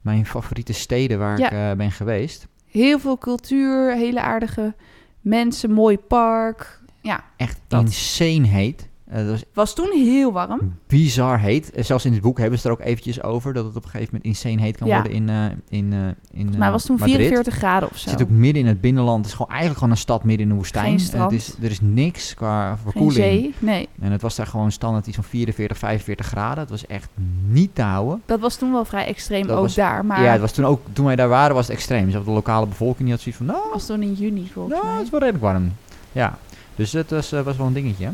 mijn 0.00 0.26
favoriete 0.26 0.72
steden 0.72 1.18
waar 1.18 1.38
Ja. 1.38 1.46
ik 1.46 1.52
eh, 1.70 1.76
ben 1.76 1.90
geweest. 1.92 2.46
Heel 2.66 2.98
veel 2.98 3.18
cultuur, 3.18 3.92
hele 3.94 4.20
aardige 4.20 4.74
mensen, 5.20 5.70
mooi 5.70 5.98
park. 5.98 6.80
Ja, 7.00 7.24
Echt 7.36 7.60
Dat. 7.68 7.82
insane 7.82 8.46
heet. 8.46 8.88
Eh, 9.06 9.16
dat 9.16 9.26
was 9.30 9.42
was 9.54 9.74
toen 9.74 9.90
heel 9.92 10.32
warm. 10.32 10.74
bizar 10.86 11.38
heet. 11.40 11.70
Eh, 11.70 11.84
zelfs 11.84 12.04
in 12.04 12.12
het 12.12 12.20
boek 12.22 12.38
hebben 12.38 12.58
ze 12.58 12.66
er 12.66 12.72
ook 12.72 12.80
eventjes 12.80 13.22
over 13.22 13.52
dat 13.54 13.64
het 13.64 13.76
op 13.76 13.84
een 13.84 13.90
gegeven 13.90 14.14
moment 14.14 14.24
insane 14.24 14.60
heet 14.62 14.76
kan 14.76 14.86
Ja. 14.86 14.94
worden 14.94 15.12
in, 15.12 15.28
eh 15.28 15.44
in, 15.68 15.92
in 16.32 16.46
Maar 16.58 16.62
het 16.62 16.70
was 16.72 16.84
toen 16.84 16.96
Madrid. 16.98 17.16
44 17.16 17.54
graden 17.54 17.88
of 17.88 17.94
Het 17.94 18.02
zo. 18.02 18.10
zit 18.10 18.22
ook 18.22 18.28
midden 18.28 18.62
in 18.62 18.68
het 18.68 18.80
binnenland. 18.80 19.16
Het 19.18 19.26
is 19.26 19.32
gewoon 19.32 19.48
eigenlijk 19.50 19.78
gewoon 19.78 19.92
een 19.94 20.00
stad 20.00 20.24
midden 20.24 20.42
in 20.42 20.48
de 20.48 20.58
woestijn. 20.58 21.00
Geen. 21.00 21.20
Het 21.20 21.32
is, 21.32 21.54
er 21.62 21.70
is 21.70 21.80
niks 21.80 22.34
qua 22.34 22.68
Geen 22.68 22.78
verkoeling. 22.82 23.14
zee. 23.14 23.54
Nee, 23.58 23.88
En 24.00 24.12
het 24.12 24.22
was 24.22 24.36
daar 24.36 24.46
gewoon 24.46 24.72
standaard 24.72 25.06
iets 25.06 25.16
van 25.16 25.24
44, 25.24 25.78
45 25.78 26.26
graden. 26.26 26.58
Het 26.58 26.70
was 26.70 26.86
echt 26.86 27.08
niet 27.48 27.74
te 27.74 27.82
houden. 27.82 28.22
dat 28.26 28.40
was 28.40 28.56
toen 28.56 28.72
wel 28.72 28.84
vrij 28.84 29.06
extreem 29.06 29.46
Dat 29.46 29.56
ook 29.56 29.62
was- 29.62 29.74
daar. 29.74 30.04
Maar 30.04 30.22
Ja, 30.22 30.32
het 30.32 30.40
was 30.40 30.52
toen 30.52 30.64
ook, 30.64 30.80
toen 30.92 31.04
wij 31.04 31.16
daar 31.16 31.28
waren 31.28 31.54
was 31.54 31.66
het 31.66 31.76
extreem. 31.76 32.10
Dus 32.10 32.24
de 32.24 32.30
lokale 32.30 32.66
bevolking 32.66 33.02
die 33.02 33.10
had 33.10 33.20
zoiets 33.20 33.40
van, 33.44 33.46
nou, 33.54 33.60
was 33.72 33.86
toen 33.86 34.02
in 34.02 34.12
juni 34.12 34.50
volgens 34.52 34.80
nou, 34.82 34.94
het 34.94 35.02
is 35.04 35.10
wel 35.10 35.20
redelijk 35.20 35.44
warm. 35.44 35.72
Ja, 36.12 36.38
dus 36.76 36.90
dat 36.90 37.10
was, 37.10 37.30
was 37.30 37.56
wel 37.56 37.66
een 37.66 37.72
dingetje. 37.72 38.10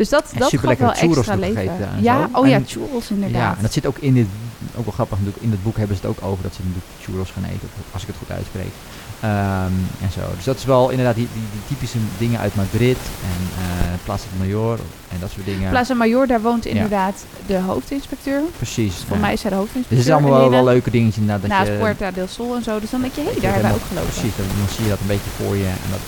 Dus 0.00 0.08
dat, 0.08 0.24
En 0.32 0.38
dat 0.38 0.48
super 0.48 0.68
lekkere 0.68 0.94
churros 0.94 1.26
gegeten 1.26 1.88
en 1.96 2.02
Ja, 2.02 2.28
zo. 2.32 2.38
oh 2.40 2.46
ja, 2.48 2.54
En- 2.54 2.64
churros 2.66 3.08
Ja, 3.08 3.14
inderdaad. 3.14 3.56
en 3.56 3.62
dat 3.62 3.72
zit 3.72 3.86
ook 3.86 3.98
in 3.98 4.14
dit, 4.14 4.26
ook 4.76 4.84
wel 4.84 4.92
grappig 4.94 5.18
natuurlijk, 5.18 5.44
in 5.44 5.50
het 5.50 5.62
boek 5.62 5.76
hebben 5.76 5.96
ze 5.96 6.02
het 6.06 6.10
ook 6.10 6.24
over 6.30 6.42
dat 6.42 6.54
ze 6.54 6.60
natuurlijk 6.62 6.86
churros 7.02 7.30
gaan 7.30 7.44
eten, 7.44 7.68
als 7.92 8.02
ik 8.02 8.08
het 8.08 8.16
goed 8.18 8.30
uitspreek. 8.30 8.72
Ehm, 9.20 9.76
en 10.04 10.10
zo. 10.14 10.20
Dus 10.36 10.44
dat 10.44 10.56
is 10.56 10.64
wel 10.64 10.90
inderdaad 10.90 11.14
die, 11.14 11.28
die, 11.32 11.42
die 11.52 11.60
typische 11.68 11.98
dingen 12.18 12.40
uit 12.40 12.54
Madrid 12.54 12.96
en 13.32 13.40
eh 13.62 13.94
Plaza 14.04 14.24
de 14.32 14.44
Mayor 14.44 14.78
en 15.12 15.16
dat 15.20 15.30
soort 15.30 15.44
dingen. 15.46 15.70
Plaza 15.70 15.94
Major, 15.94 16.26
daar 16.26 16.40
woont 16.40 16.66
inderdaad 16.66 17.24
de 17.46 17.58
hoofdinspecteur. 17.58 18.40
Precies. 18.56 18.94
Voor 19.06 19.16
ja. 19.16 19.22
mij 19.22 19.32
is 19.32 19.40
zij 19.40 19.50
de 19.50 19.56
Dus 19.56 19.64
hoofdinspecteur. 19.64 19.98
het 19.98 20.06
is 20.06 20.12
allemaal 20.12 20.40
wel, 20.40 20.50
wel 20.50 20.64
leuke 20.64 20.90
dingetjes 20.90 21.16
inderdaad. 21.22 21.42
Dat 21.48 21.50
Naast 21.58 21.70
je, 21.70 21.76
Puerta 21.78 22.10
del 22.10 22.28
Sol 22.28 22.54
en 22.56 22.62
zo. 22.62 22.80
Dus 22.80 22.90
dan 22.90 23.00
denk 23.00 23.14
je, 23.14 23.20
hé, 23.20 23.30
je 23.30 23.40
daar 23.40 23.52
hebben 23.52 23.70
helemaal- 23.70 23.82
ook 23.82 23.88
gelopen. 23.88 24.12
Precies, 24.12 24.36
dan, 24.36 24.46
zie 24.74 24.84
je 24.84 24.90
dat 24.90 25.00
een 25.00 25.12
beetje 25.14 25.30
voor 25.38 25.56
je. 25.56 25.66
En 25.84 25.90
dat, 25.94 26.04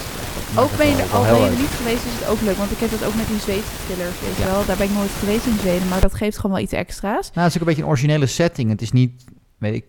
Ook 0.59 0.77
ben 0.77 0.87
je 0.87 0.97
er 0.97 1.11
al 1.15 1.23
ben 1.25 1.51
je 1.51 1.57
niet 1.59 1.67
geweest, 1.81 2.05
is 2.07 2.13
het 2.21 2.29
ook 2.29 2.41
leuk. 2.41 2.57
Want 2.57 2.71
ik 2.71 2.79
heb 2.79 2.91
dat 2.91 3.05
ook 3.05 3.15
met 3.15 3.27
die 3.27 3.39
Zweedse-thrillers, 3.39 4.21
weet 4.21 4.37
je 4.37 4.43
Ja. 4.43 4.51
wel. 4.51 4.65
Daar 4.67 4.77
ben 4.77 4.87
ik 4.87 4.95
nooit 4.95 5.11
geweest 5.11 5.47
in 5.47 5.57
Zweden, 5.59 5.89
maar 5.89 6.01
dat 6.01 6.15
geeft 6.15 6.37
gewoon 6.37 6.53
wel 6.57 6.65
iets 6.65 6.73
extra's. 6.73 7.31
Nou, 7.33 7.47
het 7.47 7.49
is 7.49 7.55
ook 7.55 7.61
een 7.61 7.67
beetje 7.67 7.83
een 7.83 7.89
originele 7.89 8.27
setting. 8.27 8.71
Het 8.71 8.83
is 8.83 8.93
niet, 8.93 9.25
weet 9.59 9.75
ik, 9.75 9.85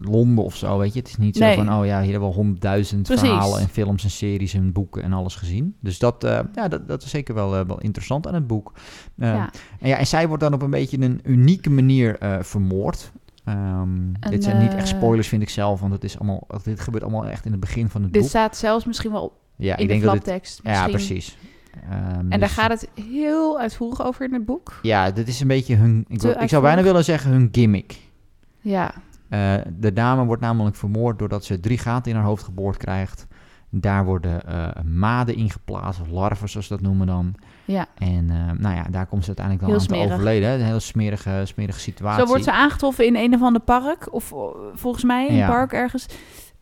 Londen 0.00 0.44
of 0.44 0.56
zo, 0.56 0.78
weet 0.78 0.92
je. 0.92 0.98
Het 0.98 1.08
is 1.08 1.16
niet 1.16 1.38
Nee. 1.38 1.54
zo 1.56 1.64
van, 1.64 1.74
oh 1.78 1.86
ja, 1.86 2.00
hier 2.02 2.10
hebben 2.10 2.28
we 2.28 2.34
honderdduizend 2.34 3.06
verhalen 3.06 3.60
en 3.60 3.68
films 3.68 4.04
en 4.04 4.10
series 4.10 4.54
en 4.54 4.72
boeken 4.72 5.02
en 5.02 5.12
alles 5.12 5.34
gezien. 5.34 5.76
Dus 5.80 5.98
dat, 5.98 6.24
eh, 6.24 6.38
ja, 6.54 6.68
dat, 6.68 6.88
dat 6.88 7.02
is 7.02 7.10
zeker 7.10 7.34
wel, 7.34 7.56
eh, 7.56 7.64
wel 7.66 7.80
interessant 7.80 8.26
aan 8.26 8.34
het 8.34 8.46
boek. 8.46 8.72
Eh, 9.18 9.28
ja. 9.28 9.50
en, 9.80 9.88
ja, 9.88 9.96
en 9.96 10.06
zij 10.06 10.28
wordt 10.28 10.42
dan 10.42 10.52
op 10.52 10.62
een 10.62 10.70
beetje 10.70 11.00
een 11.00 11.20
unieke 11.24 11.70
manier 11.70 12.18
eh, 12.18 12.36
vermoord. 12.40 13.12
Ehm, 13.44 13.90
dit 14.30 14.44
zijn 14.44 14.58
niet 14.58 14.74
echt 14.74 14.88
spoilers, 14.88 15.28
vind 15.28 15.42
ik 15.42 15.48
zelf, 15.50 15.80
want 15.80 15.92
het 15.92 16.04
is 16.04 16.18
allemaal, 16.18 16.46
dit 16.62 16.80
gebeurt 16.80 17.02
allemaal 17.02 17.26
echt 17.26 17.44
in 17.44 17.50
het 17.50 17.60
begin 17.60 17.88
van 17.88 18.02
het 18.02 18.12
Dit 18.12 18.20
boek. 18.22 18.30
staat 18.30 18.56
zelfs 18.56 18.84
misschien 18.84 19.12
wel 19.12 19.32
Ja, 19.58 19.76
in 19.76 19.82
ik 19.82 19.88
de 19.88 19.94
denk 19.94 20.02
dat 20.24 20.26
het, 20.34 20.60
ja, 20.62 20.86
precies. 20.88 21.36
Ehm, 21.90 21.92
En 22.18 22.28
daar 22.30 22.38
dus- 22.38 22.52
gaat 22.52 22.70
het 22.70 22.88
heel 23.06 23.58
uitvoerig 23.60 24.04
over 24.04 24.24
in 24.26 24.32
het 24.32 24.44
boek. 24.44 24.78
Ja, 24.82 25.10
dit 25.10 25.28
is 25.28 25.40
een 25.40 25.46
beetje 25.48 25.74
hun, 25.76 26.04
ik, 26.08 26.20
wil- 26.22 26.40
ik 26.40 26.48
zou 26.48 26.62
bijna 26.62 26.82
willen 26.82 27.04
zeggen 27.04 27.30
hun 27.30 27.48
gimmick. 27.52 27.96
Ja, 28.60 28.92
Eh, 29.28 29.54
de 29.78 29.92
dame 29.92 30.24
wordt 30.24 30.42
namelijk 30.42 30.76
vermoord 30.76 31.18
doordat 31.18 31.44
ze 31.44 31.60
drie 31.60 31.78
gaten 31.78 32.10
in 32.10 32.16
haar 32.16 32.26
hoofd 32.26 32.44
geboord 32.44 32.76
krijgt. 32.76 33.26
Daar 33.70 34.04
worden 34.04 34.46
eh, 34.46 34.68
maden 34.84 35.34
ingeplaatst, 35.36 36.00
of 36.00 36.10
larven 36.10 36.48
zoals 36.48 36.66
ze 36.66 36.72
dat 36.72 36.82
noemen 36.82 37.06
dan. 37.06 37.34
ja. 37.64 37.86
En 37.98 38.30
eh, 38.30 38.36
nou 38.58 38.74
ja, 38.76 38.82
daar 38.90 39.06
komt 39.06 39.22
ze 39.22 39.26
uiteindelijk 39.26 39.66
dan 39.66 39.68
Heel 39.74 39.78
aan 39.80 39.86
te 39.86 39.94
smerig. 39.94 40.12
overleden. 40.12 40.52
Een 40.52 40.64
hele 40.66 40.80
smerige, 40.80 41.42
smerige 41.44 41.80
situatie. 41.80 42.20
Zo 42.22 42.28
wordt 42.28 42.44
ze 42.44 42.52
aangetroffen 42.52 43.06
in 43.06 43.16
een 43.16 43.34
of 43.34 43.42
ander 43.42 43.62
park. 43.62 44.12
Of 44.12 44.32
volgens 44.74 45.04
mij 45.04 45.28
een 45.28 45.34
Ja. 45.36 45.48
park 45.48 45.72
ergens. 45.72 46.06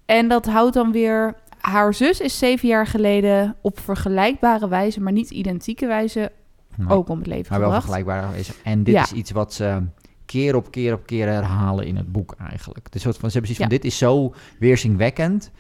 En 0.07 0.29
dat 0.29 0.47
houdt 0.47 0.75
dan 0.75 0.93
weer... 0.93 1.35
Haar 1.71 1.95
zus 1.95 2.21
is 2.21 2.39
zeven 2.39 2.69
jaar 2.69 2.87
geleden 2.87 3.57
op 3.61 3.81
vergelijkbare 3.81 4.69
wijze, 4.69 5.01
maar 5.01 5.13
niet 5.13 5.31
identieke 5.31 5.87
wijze, 5.87 6.33
Nee, 6.77 6.89
ook 6.89 7.09
om 7.09 7.19
het 7.19 7.27
leven 7.27 7.47
maar 7.51 7.61
wel 7.61 7.69
gebracht. 7.71 7.85
vergelijkbaar 7.87 8.23
geweest. 8.31 8.61
En 8.65 8.83
dit 8.85 8.95
Ja. 8.95 9.03
is 9.03 9.13
iets 9.13 9.31
wat 9.31 9.53
ze 9.55 9.83
keer 10.27 10.57
op 10.57 10.71
keer 10.71 10.93
op 10.93 11.07
keer 11.07 11.27
herhalen 11.29 11.87
in 11.87 11.97
het 11.97 12.13
boek 12.13 12.35
eigenlijk. 12.51 12.85
Het 12.87 12.95
is 12.95 13.03
soort 13.03 13.17
van, 13.17 13.31
ze 13.31 13.39
hebben 13.39 13.55
zoiets 13.57 13.75
Ja. 13.75 13.79
van, 13.79 13.91
dit 13.91 13.93
is 13.93 13.99
zo 13.99 14.35
weerzinwekkend. 14.59 15.51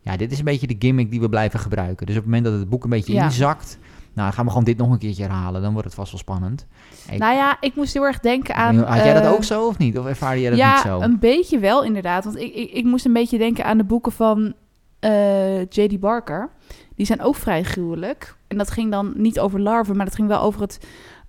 Ja, 0.00 0.16
dit 0.16 0.32
is 0.32 0.38
een 0.38 0.44
beetje 0.44 0.66
de 0.66 0.76
gimmick 0.78 1.10
die 1.10 1.20
we 1.20 1.28
blijven 1.28 1.60
gebruiken. 1.60 2.06
Dus 2.06 2.16
op 2.16 2.22
het 2.22 2.30
moment 2.30 2.50
dat 2.50 2.60
het 2.60 2.68
boek 2.68 2.84
een 2.84 2.90
beetje 2.90 3.12
Ja. 3.12 3.24
inzakt... 3.24 3.78
Nou, 4.14 4.26
dan 4.26 4.32
gaan 4.32 4.44
we 4.44 4.50
gewoon 4.50 4.64
dit 4.66 4.76
nog 4.76 4.90
een 4.90 4.98
keertje 4.98 5.22
herhalen. 5.22 5.62
Dan 5.62 5.72
wordt 5.72 5.86
het 5.86 5.96
vast 5.96 6.10
wel 6.10 6.20
spannend. 6.20 6.66
Ik- 7.10 7.18
Nou 7.18 7.34
ja, 7.34 7.56
ik 7.60 7.74
moest 7.76 7.92
heel 7.94 8.02
erg 8.04 8.20
denken 8.20 8.54
aan... 8.54 8.76
Had 8.78 8.96
jij 9.04 9.14
dat 9.14 9.22
eh, 9.22 9.32
ook 9.32 9.44
zo 9.44 9.66
of 9.66 9.78
niet? 9.78 9.98
Of 9.98 10.06
ervaarde 10.06 10.40
jij 10.40 10.50
dat 10.50 10.58
ja, 10.58 10.72
niet 10.74 10.82
zo? 10.82 11.00
een 11.00 11.18
beetje 11.18 11.58
wel 11.58 11.84
inderdaad. 11.84 12.24
Want 12.24 12.36
ik, 12.36 12.54
ik, 12.54 12.70
ik 12.70 12.84
moest 12.84 13.04
een 13.06 13.12
beetje 13.12 13.38
denken 13.38 13.64
aan 13.64 13.76
de 13.78 13.84
boeken 13.84 14.12
van 14.12 14.54
eh, 15.00 15.60
J.D. 15.60 16.00
Barker. 16.00 16.50
Die 16.94 17.06
zijn 17.06 17.22
ook 17.22 17.34
vrij 17.34 17.62
gruwelijk. 17.62 18.36
En 18.48 18.58
dat 18.58 18.70
ging 18.70 18.90
dan 18.90 19.12
niet 19.16 19.40
over 19.40 19.60
larven, 19.60 19.96
maar 19.96 20.04
dat 20.04 20.14
ging 20.14 20.28
wel 20.28 20.40
over 20.40 20.60
het 20.60 20.86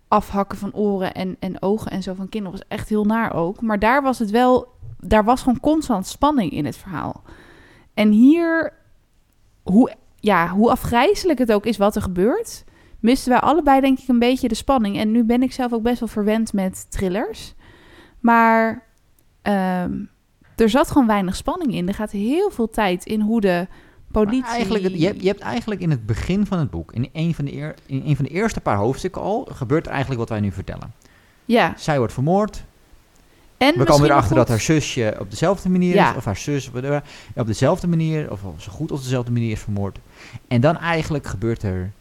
afhakken 0.08 0.58
van 0.58 0.74
oren 0.74 1.14
en, 1.14 1.36
en 1.40 1.62
ogen 1.62 1.92
en 1.92 2.04
zo 2.04 2.14
van 2.14 2.30
kinderen. 2.30 2.58
Was 2.58 2.68
echt 2.68 2.90
heel 2.90 3.06
naar 3.06 3.34
ook. 3.34 3.62
Maar 3.62 3.80
daar 3.80 4.02
was 4.02 4.20
het 4.20 4.30
wel... 4.30 4.68
Daar 5.00 5.24
was 5.24 5.42
gewoon 5.42 5.60
constant 5.60 6.08
spanning 6.08 6.52
in 6.52 6.66
het 6.66 6.78
verhaal. 6.78 7.24
En 7.94 8.12
hier 8.12 8.74
hoe, 9.64 9.96
ja, 10.16 10.50
hoe 10.50 10.72
afgrijzelijk 10.72 11.40
het 11.40 11.52
ook 11.52 11.66
is 11.66 11.78
wat 11.78 11.96
er 11.96 12.02
gebeurt, 12.02 12.64
misten 13.00 13.32
wij 13.32 13.40
allebei 13.40 13.82
denk 13.82 14.00
ik 14.00 14.08
een 14.08 14.20
beetje 14.20 14.48
de 14.48 14.56
spanning. 14.56 14.98
En 14.98 15.12
nu 15.12 15.24
ben 15.24 15.44
ik 15.44 15.52
zelf 15.52 15.74
ook 15.74 15.84
best 15.84 16.00
wel 16.00 16.10
verwend 16.10 16.54
met 16.54 16.92
thrillers. 16.92 17.54
Maar 18.20 18.84
ehm, 19.42 20.06
er 20.62 20.70
zat 20.70 20.92
gewoon 20.92 21.08
weinig 21.08 21.36
spanning 21.36 21.74
in. 21.74 21.88
Er 21.88 21.94
gaat 21.94 22.12
heel 22.12 22.50
veel 22.52 22.70
tijd 22.70 23.06
in 23.06 23.22
hoe 23.22 23.42
de 23.42 23.68
politie... 24.12 24.42
Maar 24.42 24.50
Eigenlijk, 24.52 24.84
het- 24.84 25.00
je, 25.00 25.06
hebt, 25.06 25.22
je 25.22 25.28
hebt 25.28 25.40
eigenlijk 25.40 25.82
in 25.82 25.90
het 25.90 26.06
begin 26.06 26.46
van 26.46 26.60
het 26.60 26.70
boek, 26.70 26.94
in 26.94 27.10
een, 27.14 27.34
van 27.36 27.46
de 27.46 27.54
eer, 27.54 27.76
in 27.86 28.02
een 28.06 28.16
van 28.16 28.26
de 28.26 28.32
eerste 28.32 28.62
paar 28.62 28.78
hoofdstukken 28.78 29.22
al, 29.22 29.48
gebeurt 29.52 29.88
eigenlijk 29.88 30.20
wat 30.20 30.30
wij 30.30 30.40
nu 30.40 30.52
vertellen. 30.52 30.94
Ja. 31.46 31.74
Zij 31.78 31.98
wordt 31.98 32.14
vermoord. 32.14 32.64
En 33.58 33.78
We 33.78 33.84
komen 33.84 34.10
erachter 34.10 34.36
dat 34.36 34.48
haar 34.48 34.60
zusje 34.60 35.16
op 35.20 35.30
dezelfde 35.30 35.70
manier 35.70 35.94
Ja. 35.96 36.10
is, 36.12 36.16
of 36.18 36.26
haar 36.26 36.38
zus 36.38 36.70
op 37.36 37.48
dezelfde 37.48 37.88
manier, 37.88 38.32
of 38.32 38.40
zo 38.58 38.72
goed 38.72 38.92
als 38.92 39.04
dezelfde 39.04 39.32
manier 39.32 39.52
is 39.52 39.60
vermoord. 39.60 40.00
En 40.48 40.62
dan 40.62 40.78
eigenlijk 40.78 41.28
gebeurt 41.28 41.64
er 41.64 41.92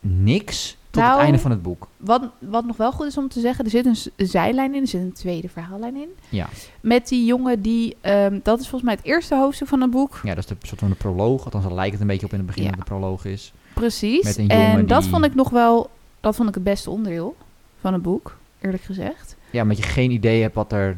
niks 0.00 0.76
tot 0.90 1.02
Nou, 1.02 1.14
het 1.14 1.22
einde 1.24 1.38
van 1.38 1.50
het 1.50 1.62
boek. 1.62 1.88
Wat, 1.96 2.22
wat 2.38 2.64
nog 2.64 2.76
wel 2.76 2.92
goed 2.92 3.06
is 3.06 3.16
om 3.18 3.28
te 3.28 3.40
zeggen, 3.40 3.64
er 3.64 3.70
zit 3.70 3.86
een 3.86 4.26
zijlijn 4.26 4.74
in, 4.74 4.80
er 4.80 4.88
zit 4.88 5.00
een 5.00 5.12
tweede 5.12 5.48
verhaallijn 5.48 5.96
in. 5.96 6.08
Ja. 6.28 6.48
Met 6.80 7.08
die 7.08 7.24
jongen 7.24 7.62
die, 7.62 7.96
ehm, 8.00 8.38
dat 8.42 8.60
is 8.60 8.68
volgens 8.68 8.82
mij 8.90 8.94
het 8.94 9.04
eerste 9.04 9.36
hoofdstuk 9.36 9.68
van 9.68 9.80
het 9.80 9.90
boek. 9.90 10.20
Ja, 10.22 10.34
dat 10.34 10.38
is 10.38 10.46
de 10.46 10.56
soort 10.66 10.80
van 10.80 10.88
de 10.90 10.94
proloog. 10.94 11.44
Althans, 11.44 11.64
daar 11.64 11.74
lijkt 11.74 11.92
het 11.92 12.00
een 12.00 12.06
beetje 12.06 12.26
op 12.26 12.32
in 12.32 12.38
het 12.38 12.46
begin 12.46 12.62
Ja. 12.62 12.68
dat 12.70 12.78
de 12.78 12.84
proloog 12.84 13.24
is. 13.24 13.52
Precies. 13.74 14.22
Met 14.24 14.38
een 14.38 14.46
jongen 14.46 14.66
en 14.78 14.86
dat 14.86 15.00
die- 15.02 15.10
vond 15.10 15.24
ik 15.24 15.34
nog 15.34 15.50
wel, 15.50 15.90
dat 16.20 16.36
vond 16.36 16.48
ik 16.48 16.54
het 16.54 16.64
beste 16.64 16.90
onderdeel 16.90 17.36
van 17.80 17.92
het 17.92 18.02
boek, 18.02 18.36
eerlijk 18.60 18.82
gezegd. 18.82 19.36
Ja, 19.50 19.62
omdat 19.62 19.76
je 19.76 19.82
geen 19.82 20.10
idee 20.10 20.42
hebt 20.42 20.54
wat 20.54 20.72
er, 20.72 20.96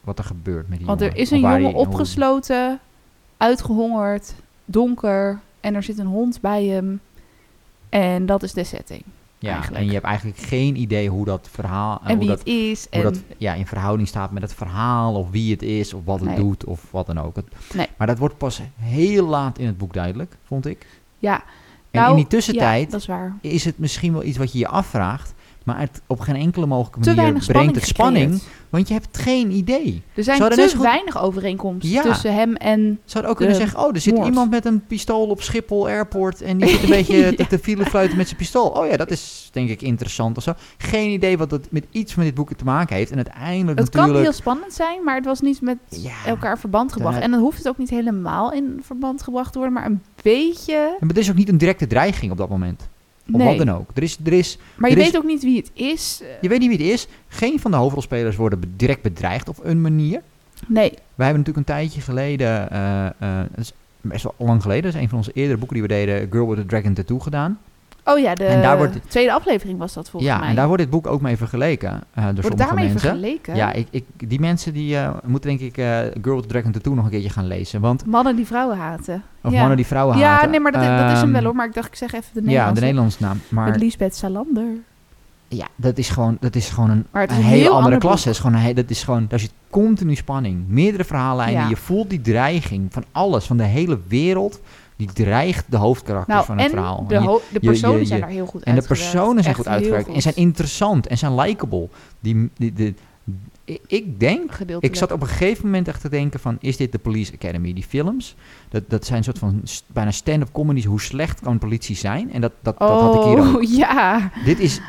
wat 0.00 0.18
er 0.18 0.24
gebeurt 0.24 0.68
met 0.68 0.78
die 0.78 0.86
Want 0.86 1.00
jongen. 1.00 1.14
er 1.14 1.20
is 1.20 1.30
een 1.30 1.40
jongen 1.40 1.62
hoe- 1.62 1.74
opgesloten, 1.74 2.80
uitgehongerd, 3.36 4.34
donker 4.64 5.40
en 5.60 5.74
er 5.74 5.82
zit 5.82 5.98
een 5.98 6.06
hond 6.06 6.40
bij 6.40 6.64
hem. 6.64 7.00
En 7.88 8.26
dat 8.26 8.42
is 8.42 8.52
de 8.52 8.64
setting. 8.64 9.02
Ja, 9.48 9.52
eigenlijk. 9.52 9.80
en 9.80 9.86
je 9.86 9.92
hebt 9.92 10.04
eigenlijk 10.04 10.38
geen 10.38 10.76
idee 10.80 11.08
hoe 11.08 11.24
dat 11.24 11.48
verhaal... 11.52 12.00
en 12.04 12.08
hoe 12.08 12.18
wie 12.18 12.28
dat, 12.28 12.38
het 12.38 12.48
is. 12.48 12.86
hoe 12.90 12.98
En 12.98 13.02
dat 13.12 13.22
ja, 13.38 13.54
in 13.54 13.66
verhouding 13.66 14.08
staat 14.08 14.30
met 14.30 14.42
het 14.42 14.54
verhaal, 14.54 15.14
of 15.14 15.30
wie 15.30 15.52
het 15.52 15.62
is, 15.62 15.94
of 15.94 16.04
wat 16.04 16.20
het 16.20 16.28
Nee. 16.28 16.36
doet, 16.38 16.64
of 16.64 16.86
wat 16.90 17.06
dan 17.06 17.18
ook. 17.18 17.36
Het- 17.36 17.52
Nee. 17.74 17.86
Maar 17.96 18.06
dat 18.06 18.18
wordt 18.18 18.38
pas 18.38 18.60
heel 18.78 19.26
laat 19.26 19.58
in 19.58 19.66
het 19.66 19.78
boek 19.78 19.92
duidelijk, 19.92 20.36
vond 20.44 20.66
ik. 20.66 20.86
ja, 21.18 21.42
En 21.90 22.00
Nou, 22.00 22.10
in 22.10 22.16
die 22.16 22.26
tussentijd 22.26 22.84
ja, 22.84 22.98
dat 22.98 23.08
is 23.40 23.52
is 23.52 23.64
het 23.64 23.78
misschien 23.78 24.12
wel 24.12 24.24
iets 24.24 24.38
wat 24.38 24.52
je 24.52 24.58
je 24.58 24.68
afvraagt, 24.68 25.34
maar 25.64 25.78
het 25.80 26.02
op 26.06 26.20
geen 26.20 26.36
enkele 26.36 26.66
mogelijke 26.66 27.00
Te 27.00 27.08
manier 27.08 27.22
weinig 27.22 27.46
brengt 27.46 27.74
het 27.74 27.84
spanning, 27.86 28.32
gecreëerd. 28.32 28.56
want 28.70 28.88
je 28.88 28.94
hebt 28.94 29.18
geen 29.18 29.50
idee. 29.50 30.02
Er 30.14 30.24
zijn 30.24 30.36
Zouden 30.36 30.58
te 30.68 30.76
goed- 30.76 30.84
weinig 30.86 31.22
overeenkomsten 31.22 31.90
Ja. 31.92 32.02
tussen 32.02 32.34
hem 32.34 32.54
en... 32.56 33.00
Hadden 33.12 33.30
ook 33.30 33.36
kunnen 33.36 33.56
zeggen, 33.56 33.78
oh, 33.78 33.94
er 33.94 34.00
zit 34.00 34.14
moord. 34.14 34.26
iemand 34.26 34.50
met 34.50 34.64
een 34.64 34.86
pistool 34.86 35.26
op 35.26 35.42
Schiphol 35.42 35.86
Airport 35.88 36.42
en 36.42 36.58
die 36.58 36.68
zit 36.68 36.82
een 36.82 36.88
beetje 36.88 37.34
te, 37.36 37.46
te 37.46 37.58
file 37.58 37.84
fluiten 37.84 38.16
met 38.16 38.26
zijn 38.26 38.38
pistool. 38.38 38.66
Oh 38.68 38.86
ja, 38.86 38.96
dat 38.96 39.10
is 39.10 39.48
denk 39.52 39.68
ik 39.68 39.82
interessant 39.82 40.36
of 40.36 40.42
zo. 40.42 40.52
Geen 40.78 41.10
idee 41.10 41.38
wat 41.38 41.50
het 41.50 41.66
met 41.70 41.84
iets 41.90 42.14
met 42.14 42.24
dit 42.26 42.34
boek 42.34 42.52
te 42.52 42.64
maken 42.64 42.96
heeft. 42.96 43.10
En 43.10 43.16
uiteindelijk 43.16 43.78
Het 43.78 43.88
kan 43.90 44.16
heel 44.16 44.32
spannend 44.32 44.72
zijn, 44.72 45.04
maar 45.04 45.14
het 45.16 45.24
was 45.24 45.40
niet 45.40 45.60
met 45.60 45.78
Ja. 45.88 46.12
elkaar 46.26 46.58
verband 46.58 46.92
gebracht. 46.92 47.20
En 47.20 47.30
dan 47.30 47.40
hoeft 47.40 47.58
het 47.58 47.68
ook 47.68 47.78
niet 47.78 47.90
helemaal 47.90 48.52
in 48.52 48.80
verband 48.84 49.22
gebracht 49.22 49.52
te 49.52 49.58
worden, 49.58 49.74
maar 49.76 49.86
een 49.86 50.02
beetje... 50.22 50.96
Maar 51.00 51.10
er 51.10 51.18
is 51.18 51.30
ook 51.30 51.36
niet 51.36 51.48
een 51.48 51.58
directe 51.58 51.86
dreiging 51.86 52.32
op 52.32 52.38
dat 52.38 52.48
moment. 52.48 52.88
Of 53.32 53.38
Nee, 53.38 53.56
wat 53.56 53.66
dan 53.66 53.76
ook. 53.76 53.90
Er 53.94 54.02
is, 54.02 54.18
er 54.24 54.32
is, 54.32 54.58
maar 54.76 54.90
je 54.90 54.96
is- 54.96 55.04
weet 55.04 55.16
ook 55.16 55.24
niet 55.24 55.42
wie 55.42 55.56
het 55.56 55.70
is. 55.74 56.20
Eh, 56.22 56.28
je 56.40 56.48
weet 56.48 56.58
niet 56.58 56.68
wie 56.76 56.86
het 56.86 56.94
is. 56.94 57.06
Geen 57.28 57.60
van 57.60 57.70
de 57.70 57.76
hoofdrolspelers 57.76 58.36
worden 58.36 58.72
direct 58.76 59.02
bedreigd 59.02 59.48
op 59.48 59.58
een 59.62 59.80
manier. 59.80 60.22
Nee, 60.68 60.90
Wij 61.14 61.26
hebben 61.26 61.38
natuurlijk 61.44 61.56
een 61.56 61.74
tijdje 61.74 62.00
geleden, 62.00 62.70
eh, 62.70 63.06
eh, 63.06 63.12
dat 63.50 63.58
is 63.58 63.72
best 64.00 64.22
wel 64.22 64.34
lang 64.38 64.62
geleden, 64.62 64.82
dat 64.82 64.94
is 64.94 65.00
een 65.00 65.08
van 65.08 65.18
onze 65.18 65.32
eerdere 65.34 65.58
boeken 65.58 65.76
die 65.76 65.86
we 65.86 65.92
deden, 65.94 66.28
Girl 66.30 66.48
with 66.48 66.58
a 66.58 66.64
Dragon 66.66 66.94
Tattoo 66.94 67.18
gedaan. 67.18 67.58
Oh 68.04 68.18
ja, 68.18 68.34
de 68.34 68.44
En 68.44 68.62
daar 68.62 68.76
wordt- 68.76 68.98
tweede 69.10 69.32
aflevering 69.32 69.78
was 69.78 69.92
dat 69.92 70.10
volgens 70.10 70.32
ja, 70.32 70.38
mij. 70.38 70.48
en 70.48 70.54
daar 70.54 70.66
wordt 70.66 70.82
dit 70.82 70.90
boek 70.90 71.06
ook 71.06 71.20
mee 71.20 71.36
vergeleken 71.36 71.90
uh, 71.90 71.98
door 72.14 72.22
wordt 72.24 72.40
sommige 72.40 72.56
daarmee 72.64 72.84
mensen. 72.88 73.00
vergeleken? 73.08 73.56
Ja, 73.56 73.72
ik, 73.72 73.86
ik, 73.90 74.04
die 74.16 74.40
mensen 74.40 74.72
die 74.72 74.96
eh, 74.96 75.10
moeten 75.24 75.48
denk 75.50 75.60
ik 75.60 75.76
eh, 75.78 75.98
Girl 76.22 76.36
with 76.36 76.44
a 76.44 76.48
Dragon 76.48 76.72
Tattoo 76.72 76.94
nog 76.94 77.04
een 77.04 77.10
keertje 77.10 77.30
gaan 77.30 77.46
lezen. 77.46 77.80
Want, 77.80 78.06
Mannen 78.06 78.36
die 78.36 78.46
vrouwen 78.46 78.76
haten. 78.76 79.22
of 79.42 79.52
ja. 79.52 79.58
mannen 79.58 79.76
die 79.76 79.86
vrouwen 79.86 80.18
Ja, 80.18 80.28
haten. 80.34 80.50
nee, 80.50 80.60
maar 80.60 80.72
dat, 80.72 80.82
dat 80.82 81.10
is 81.10 81.20
hem 81.20 81.26
wel 81.32 81.34
Ehm, 81.34 81.44
hoor. 81.44 81.54
Maar 81.56 81.66
ik 81.66 81.74
dacht, 81.74 81.88
ik 81.88 81.94
zeg 81.94 82.12
even 82.12 82.26
de 82.32 82.40
Ja, 82.40 82.46
Nederlandse. 82.46 82.74
de 82.74 82.80
Nederlandse 82.86 83.22
naam. 83.22 83.40
Maar 83.48 83.70
Met 83.70 83.80
Lisbeth 83.80 84.16
Salander. 84.16 84.66
ja, 85.48 85.66
dat 85.76 85.98
is 85.98 86.08
gewoon, 86.08 86.36
dat 86.40 86.54
is 86.54 86.68
gewoon 86.70 86.90
een, 86.90 87.06
Maar 87.10 87.22
het 87.22 87.30
is 87.30 87.36
een 87.36 87.42
een 87.42 87.48
hele 87.48 87.62
heel 87.62 87.70
andere 87.72 87.94
ander 87.94 88.08
klasse. 88.08 88.30
is 88.30 88.38
gewoon 88.38 88.60
een 88.60 88.74
dat 88.74 88.90
is 88.90 89.02
gewoon, 89.02 89.26
daar 89.28 89.38
zit 89.38 89.52
continu 89.70 90.14
spanning. 90.14 90.64
Meerdere 90.68 91.04
verhaallijnen. 91.04 91.62
Ja. 91.62 91.68
Je 91.68 91.76
voelt 91.76 92.10
die 92.10 92.20
dreiging 92.20 92.92
van 92.92 93.04
alles, 93.12 93.44
van 93.44 93.56
de 93.56 93.64
hele 93.64 93.98
wereld. 94.08 94.60
Die 95.06 95.12
dreigt 95.12 95.64
de 95.68 95.76
hoofdkarakters 95.76 96.34
Nou, 96.34 96.46
van 96.46 96.56
het 96.58 96.64
en 96.66 96.70
verhaal. 96.72 97.04
de, 97.08 97.16
ho- 97.18 97.40
de 97.52 97.58
je- 97.60 97.68
personen 97.68 97.98
je- 97.98 98.04
zijn 98.04 98.20
daar 98.20 98.28
heel 98.28 98.46
goed 98.46 98.62
En 98.62 98.74
de 98.74 98.82
personen 98.82 99.42
zijn 99.42 99.54
goed 99.54 99.68
uitgewerkt. 99.68 100.06
goed. 100.06 100.14
En 100.14 100.22
zijn 100.22 100.36
interessant. 100.36 101.06
En 101.06 101.18
zijn 101.18 101.34
likable. 101.34 101.88
Die, 102.20 102.50
die, 102.56 102.72
die, 102.72 102.94
ik- 103.86 104.20
denk... 104.20 104.52
Ik 104.80 104.96
zat 104.96 105.12
op 105.12 105.20
een 105.22 105.28
gegeven 105.28 105.64
moment 105.64 105.88
echt 105.88 106.00
te 106.00 106.08
denken 106.08 106.40
van... 106.40 106.56
Is 106.60 106.76
dit 106.76 106.92
de 106.92 106.98
Police 106.98 107.32
Academy? 107.32 107.72
Die 107.72 107.84
films, 107.84 108.34
dat, 108.68 108.82
dat 108.88 109.04
zijn 109.06 109.18
een 109.18 109.24
soort 109.24 109.38
van 109.38 109.60
st- 109.64 109.84
bijna 109.86 110.10
stand-up 110.10 110.52
comedies. 110.52 110.84
Hoe 110.84 111.00
slecht 111.00 111.40
kan 111.40 111.58
politie 111.58 111.96
zijn? 111.96 112.32
En 112.32 112.40
dat, 112.40 112.52
dat, 112.60 112.78
dat 112.78 113.00
had 113.00 113.14
ik 113.14 113.22
hier 113.22 113.38
ook. 113.38 113.56
Oh, 113.56 113.62
ja. 113.84 114.30
Dit 114.44 114.58
is... 114.58 114.80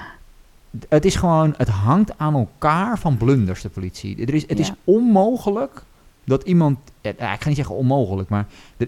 Het 0.90 1.06
is 1.06 1.16
gewoon... 1.16 1.54
Het 1.58 1.70
hangt 1.70 2.18
aan 2.18 2.34
elkaar 2.36 3.00
van 3.00 3.18
blunders, 3.18 3.62
de 3.62 3.70
politie. 3.70 4.26
Er 4.26 4.34
is, 4.34 4.48
het 4.48 4.60
is 4.60 4.72
onmogelijk 4.84 5.84
dat 6.26 6.44
iemand... 6.44 6.78
ja, 7.02 7.34
ik 7.34 7.42
ga 7.42 7.48
niet 7.48 7.56
zeggen 7.58 7.76
onmogelijk, 7.76 8.30
maar... 8.30 8.46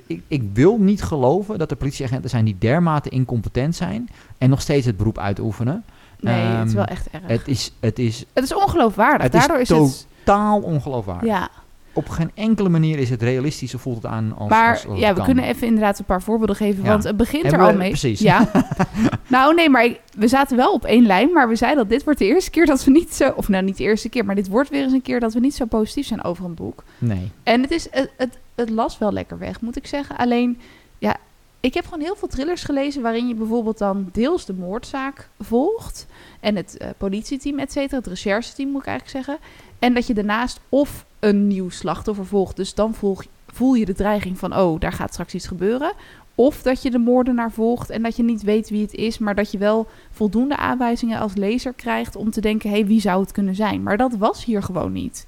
ik, 0.07 0.21
ik 0.27 0.43
wil 0.53 0.77
niet 0.77 1.03
geloven 1.03 1.57
dat 1.57 1.71
er 1.71 1.77
politieagenten 1.77 2.29
zijn 2.29 2.45
die 2.45 2.57
dermate 2.59 3.09
incompetent 3.09 3.75
zijn... 3.75 4.09
en 4.37 4.49
nog 4.49 4.61
steeds 4.61 4.85
het 4.85 4.97
beroep 4.97 5.17
uitoefenen. 5.17 5.83
Nee, 6.19 6.33
het 6.35 6.53
is 6.67 6.73
Ehm, 6.73 6.75
wel 6.75 6.85
echt 6.85 7.07
erg. 7.11 7.23
Het 7.27 7.47
is, 7.47 7.71
het 7.79 7.99
is 7.99 8.25
Het 8.33 8.43
is 8.43 8.53
ongeloofwaardig. 8.55 9.21
Het 9.23 9.33
is 9.33 9.39
Daardoor 9.39 9.59
is, 9.59 9.67
to- 9.67 9.83
het... 9.83 10.07
totaal 10.23 10.61
ongeloofwaardig. 10.61 11.29
Ja, 11.29 11.49
Op 11.95 12.09
geen 12.09 12.31
enkele 12.33 12.69
manier 12.69 12.99
is 12.99 13.09
het 13.09 13.21
realistisch 13.21 13.75
of 13.75 13.81
voelt 13.81 13.95
het 14.03 14.05
aan 14.11 14.33
als 14.37 14.49
maar 14.49 14.69
als, 14.73 14.87
als 14.87 14.99
ja, 14.99 15.09
we 15.09 15.15
kan. 15.15 15.25
kunnen 15.25 15.43
even 15.43 15.67
inderdaad 15.67 15.99
een 15.99 16.05
paar 16.05 16.21
voorbeelden 16.21 16.55
geven. 16.55 16.83
Ja. 16.83 16.89
Want 16.89 17.03
het 17.03 17.17
begint 17.17 17.51
er 17.51 17.61
al 17.61 17.71
we- 17.71 17.77
mee. 17.77 17.89
precies. 17.89 18.19
Ja. 18.19 18.51
nou, 19.27 19.55
nee, 19.55 19.69
maar 19.69 19.85
ik- 19.85 20.01
we 20.15 20.27
zaten 20.27 20.57
wel 20.57 20.71
op 20.73 20.85
één 20.85 21.05
lijn. 21.05 21.31
Maar 21.33 21.47
we 21.49 21.55
zeiden 21.55 21.79
dat 21.81 21.89
dit 21.89 22.03
wordt 22.03 22.19
de 22.19 22.25
eerste 22.25 22.49
keer 22.49 22.65
dat 22.65 22.83
we 22.83 22.91
niet 22.91 23.13
zo... 23.13 23.33
Of 23.35 23.47
nou, 23.49 23.63
niet 23.63 23.77
de 23.77 23.83
eerste 23.83 24.09
keer. 24.09 24.25
Maar 24.25 24.35
dit 24.35 24.47
wordt 24.47 24.69
weer 24.69 24.83
eens 24.83 24.93
een 24.93 25.01
keer 25.01 25.19
dat 25.19 25.33
we 25.33 25.39
niet 25.39 25.55
zo 25.55 25.65
positief 25.65 26.07
zijn 26.07 26.23
over 26.23 26.45
een 26.45 26.53
boek. 26.53 26.83
Nee. 26.97 27.31
En 27.43 27.61
het, 27.61 27.71
is, 27.71 27.87
het, 27.91 28.11
het, 28.17 28.37
het 28.55 28.69
las 28.69 28.97
wel 28.97 29.11
lekker 29.11 29.37
weg, 29.37 29.61
moet 29.61 29.75
ik 29.77 29.87
zeggen. 29.87 30.17
Alleen, 30.17 30.59
ja, 30.97 31.15
ik 31.59 31.73
heb 31.73 31.83
gewoon 31.85 32.01
heel 32.01 32.15
veel 32.15 32.27
thrillers 32.27 32.63
gelezen... 32.63 33.01
waarin 33.01 33.27
je 33.27 33.35
bijvoorbeeld 33.35 33.77
dan 33.77 34.09
deels 34.11 34.45
de 34.45 34.53
moordzaak 34.53 35.29
volgt... 35.39 36.05
en 36.39 36.55
het 36.55 36.77
eh, 36.77 36.89
politieteam, 36.97 37.59
et 37.59 37.71
cetera, 37.71 37.97
het 37.97 38.07
rechercheteam 38.07 38.69
moet 38.69 38.81
ik 38.81 38.87
eigenlijk 38.87 39.25
zeggen... 39.25 39.45
en 39.79 39.93
dat 39.93 40.07
je 40.07 40.13
daarnaast 40.13 40.59
of 40.69 41.05
een 41.25 41.47
nieuw 41.47 41.69
slachtoffer 41.69 42.25
volgt... 42.25 42.55
dus 42.55 42.73
dan 42.73 42.93
volg, 42.93 43.25
voel 43.47 43.73
je 43.73 43.85
de 43.85 43.93
dreiging 43.93 44.37
van... 44.39 44.55
oh, 44.57 44.79
daar 44.79 44.93
gaat 44.93 45.11
straks 45.11 45.33
iets 45.33 45.47
gebeuren... 45.47 45.93
Of 46.37 46.61
dat 46.61 46.81
je 46.81 46.91
de 46.91 46.97
moordenaar 46.97 47.51
volgt 47.51 47.89
en 47.89 48.03
dat 48.03 48.15
je 48.15 48.23
niet 48.23 48.43
weet 48.43 48.69
wie 48.69 48.81
het 48.81 48.93
is, 48.93 49.17
maar 49.17 49.35
dat 49.35 49.51
je 49.51 49.57
wel 49.57 49.87
voldoende 50.11 50.57
aanwijzingen 50.57 51.19
als 51.19 51.33
lezer 51.35 51.73
krijgt 51.73 52.15
om 52.15 52.31
te 52.31 52.41
denken: 52.41 52.69
hé, 52.69 52.75
hey, 52.75 52.85
wie 52.85 53.01
zou 53.01 53.21
het 53.21 53.31
kunnen 53.31 53.55
zijn? 53.55 53.83
Maar 53.83 53.97
dat 53.97 54.15
was 54.15 54.45
hier 54.45 54.63
gewoon 54.63 54.91
niet. 54.91 55.25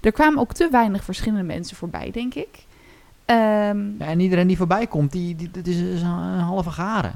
Er 0.00 0.12
kwamen 0.12 0.40
ook 0.40 0.52
te 0.52 0.68
weinig 0.70 1.04
verschillende 1.04 1.42
mensen 1.44 1.76
voorbij, 1.76 2.10
denk 2.10 2.34
ik. 2.34 2.64
Ehm, 3.24 3.38
Ja, 3.98 4.06
en 4.06 4.20
iedereen 4.20 4.46
die 4.46 4.56
voorbij 4.56 4.86
komt, 4.86 5.12
die, 5.12 5.36
die, 5.36 5.50
dat 5.50 5.66
is, 5.66 5.80
een, 6.02 6.08
halve 6.38 6.70
garen. 6.70 7.14